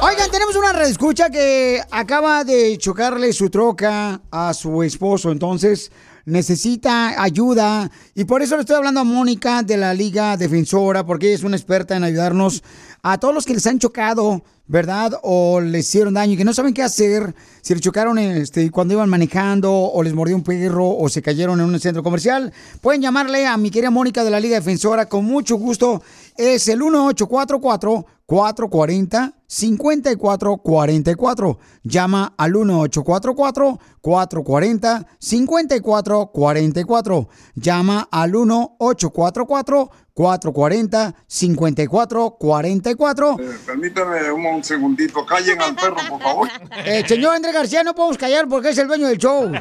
[0.00, 5.90] Oigan, tenemos una redescucha que acaba de chocarle su troca a su esposo, entonces
[6.28, 7.90] necesita ayuda.
[8.14, 11.42] Y por eso le estoy hablando a Mónica de la Liga Defensora, porque ella es
[11.42, 12.62] una experta en ayudarnos
[13.02, 15.18] a todos los que les han chocado, ¿verdad?
[15.22, 18.94] O les hicieron daño y que no saben qué hacer, si les chocaron este, cuando
[18.94, 23.02] iban manejando o les mordió un perro o se cayeron en un centro comercial, pueden
[23.02, 26.02] llamarle a mi querida Mónica de la Liga Defensora con mucho gusto.
[26.36, 31.58] Es el 1844 440 5444.
[31.82, 37.28] Llama al 1844 440 5444.
[37.54, 43.36] Llama al 1844 440 5444.
[43.64, 46.48] Permítame un, un segundito, callen al perro, por favor.
[46.84, 49.48] Eh, señor Andrés García, no podemos callar porque es el dueño del show.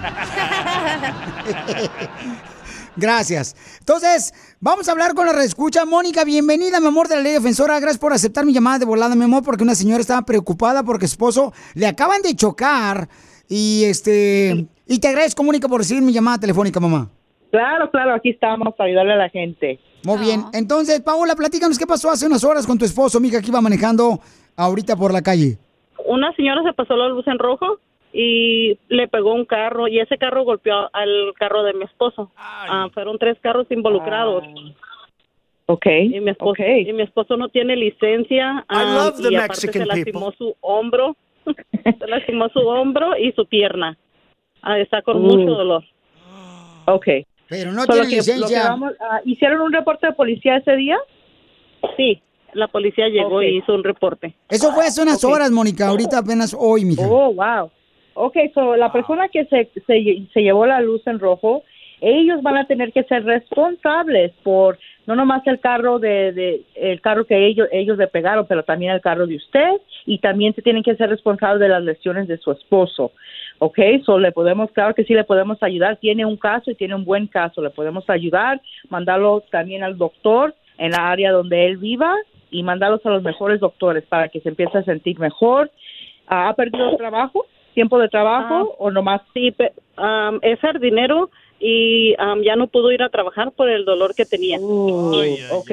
[2.95, 3.55] Gracias.
[3.77, 5.85] Entonces, vamos a hablar con la reescucha.
[5.85, 7.79] Mónica, bienvenida, mi amor, de la ley defensora.
[7.79, 11.05] Gracias por aceptar mi llamada de volada, mi amor, porque una señora estaba preocupada porque
[11.05, 13.07] su esposo le acaban de chocar.
[13.47, 14.65] Y este.
[14.87, 17.11] Y te agradezco, Mónica, por recibir mi llamada telefónica, mamá.
[17.51, 19.79] Claro, claro, aquí estamos para ayudarle a la gente.
[20.07, 20.43] Muy bien.
[20.53, 24.19] Entonces, Paola, platícanos qué pasó hace unas horas con tu esposo, mija, que iba manejando
[24.55, 25.57] ahorita por la calle.
[26.05, 27.79] Una señora se pasó la luz en rojo
[28.13, 32.31] y le pegó un carro y ese carro golpeó al carro de mi esposo.
[32.37, 34.45] Ah, fueron tres carros involucrados.
[35.65, 35.85] Ok.
[35.85, 38.65] Y mi esposo, y mi esposo no tiene licencia.
[38.69, 41.17] I ah, love the y aparte Mexican se lastimó su hombro,
[41.83, 43.97] se lastimó su hombro y su pierna.
[44.61, 45.83] Ah, está con mucho dolor.
[46.85, 47.07] Ok.
[47.49, 48.63] Pero no Solo tiene que lo que licencia.
[48.69, 48.93] vamos-
[49.25, 50.97] ¿Hicieron un reporte de policía ese día?
[51.95, 52.21] Sí,
[52.53, 53.43] la policía llegó Ok.
[53.43, 54.33] y hizo un reporte.
[54.49, 55.87] Eso fue hace unas horas, Mónica.
[55.87, 57.03] Ahorita apenas hoy, mija.
[57.07, 57.69] Oh, wow.
[58.15, 61.63] Ok, so la persona que se, se, se llevó la luz en rojo,
[62.01, 66.99] ellos van a tener que ser responsables por no nomás el carro de, de el
[66.99, 69.69] carro que ellos ellos le pegaron, pero también el carro de usted
[70.05, 73.11] y también se tienen que ser responsables de las lesiones de su esposo.
[73.59, 75.97] Ok, so le podemos, claro que sí le podemos ayudar.
[75.97, 77.61] Tiene un caso y tiene un buen caso.
[77.61, 82.13] Le podemos ayudar, mandarlo también al doctor en la área donde él viva
[82.51, 85.71] y mandarlos a los mejores doctores para que se empiece a sentir mejor.
[86.27, 87.45] Ah, ¿Ha perdido trabajo?
[87.73, 89.21] ¿Tiempo de trabajo o nomás?
[89.33, 91.29] Sí, pe- um, es jardinero
[91.59, 94.57] y um, ya no pudo ir a trabajar por el dolor que tenía.
[95.51, 95.71] ok.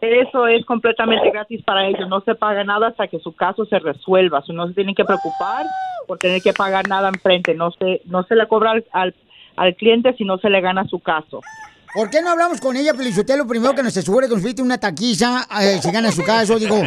[0.01, 3.79] Eso es completamente gratis para ellos, no se paga nada hasta que su caso se
[3.79, 5.67] resuelva, no se tienen que preocupar
[6.07, 9.15] por tener que pagar nada enfrente, no se, no se le cobra al,
[9.57, 11.43] al cliente si no se le gana su caso.
[11.93, 13.47] ¿Por qué no hablamos con ella, Pelichotelo?
[13.47, 16.79] Primero que nos asegure que nos invite una taquiza, eh, si gana su caso, digo,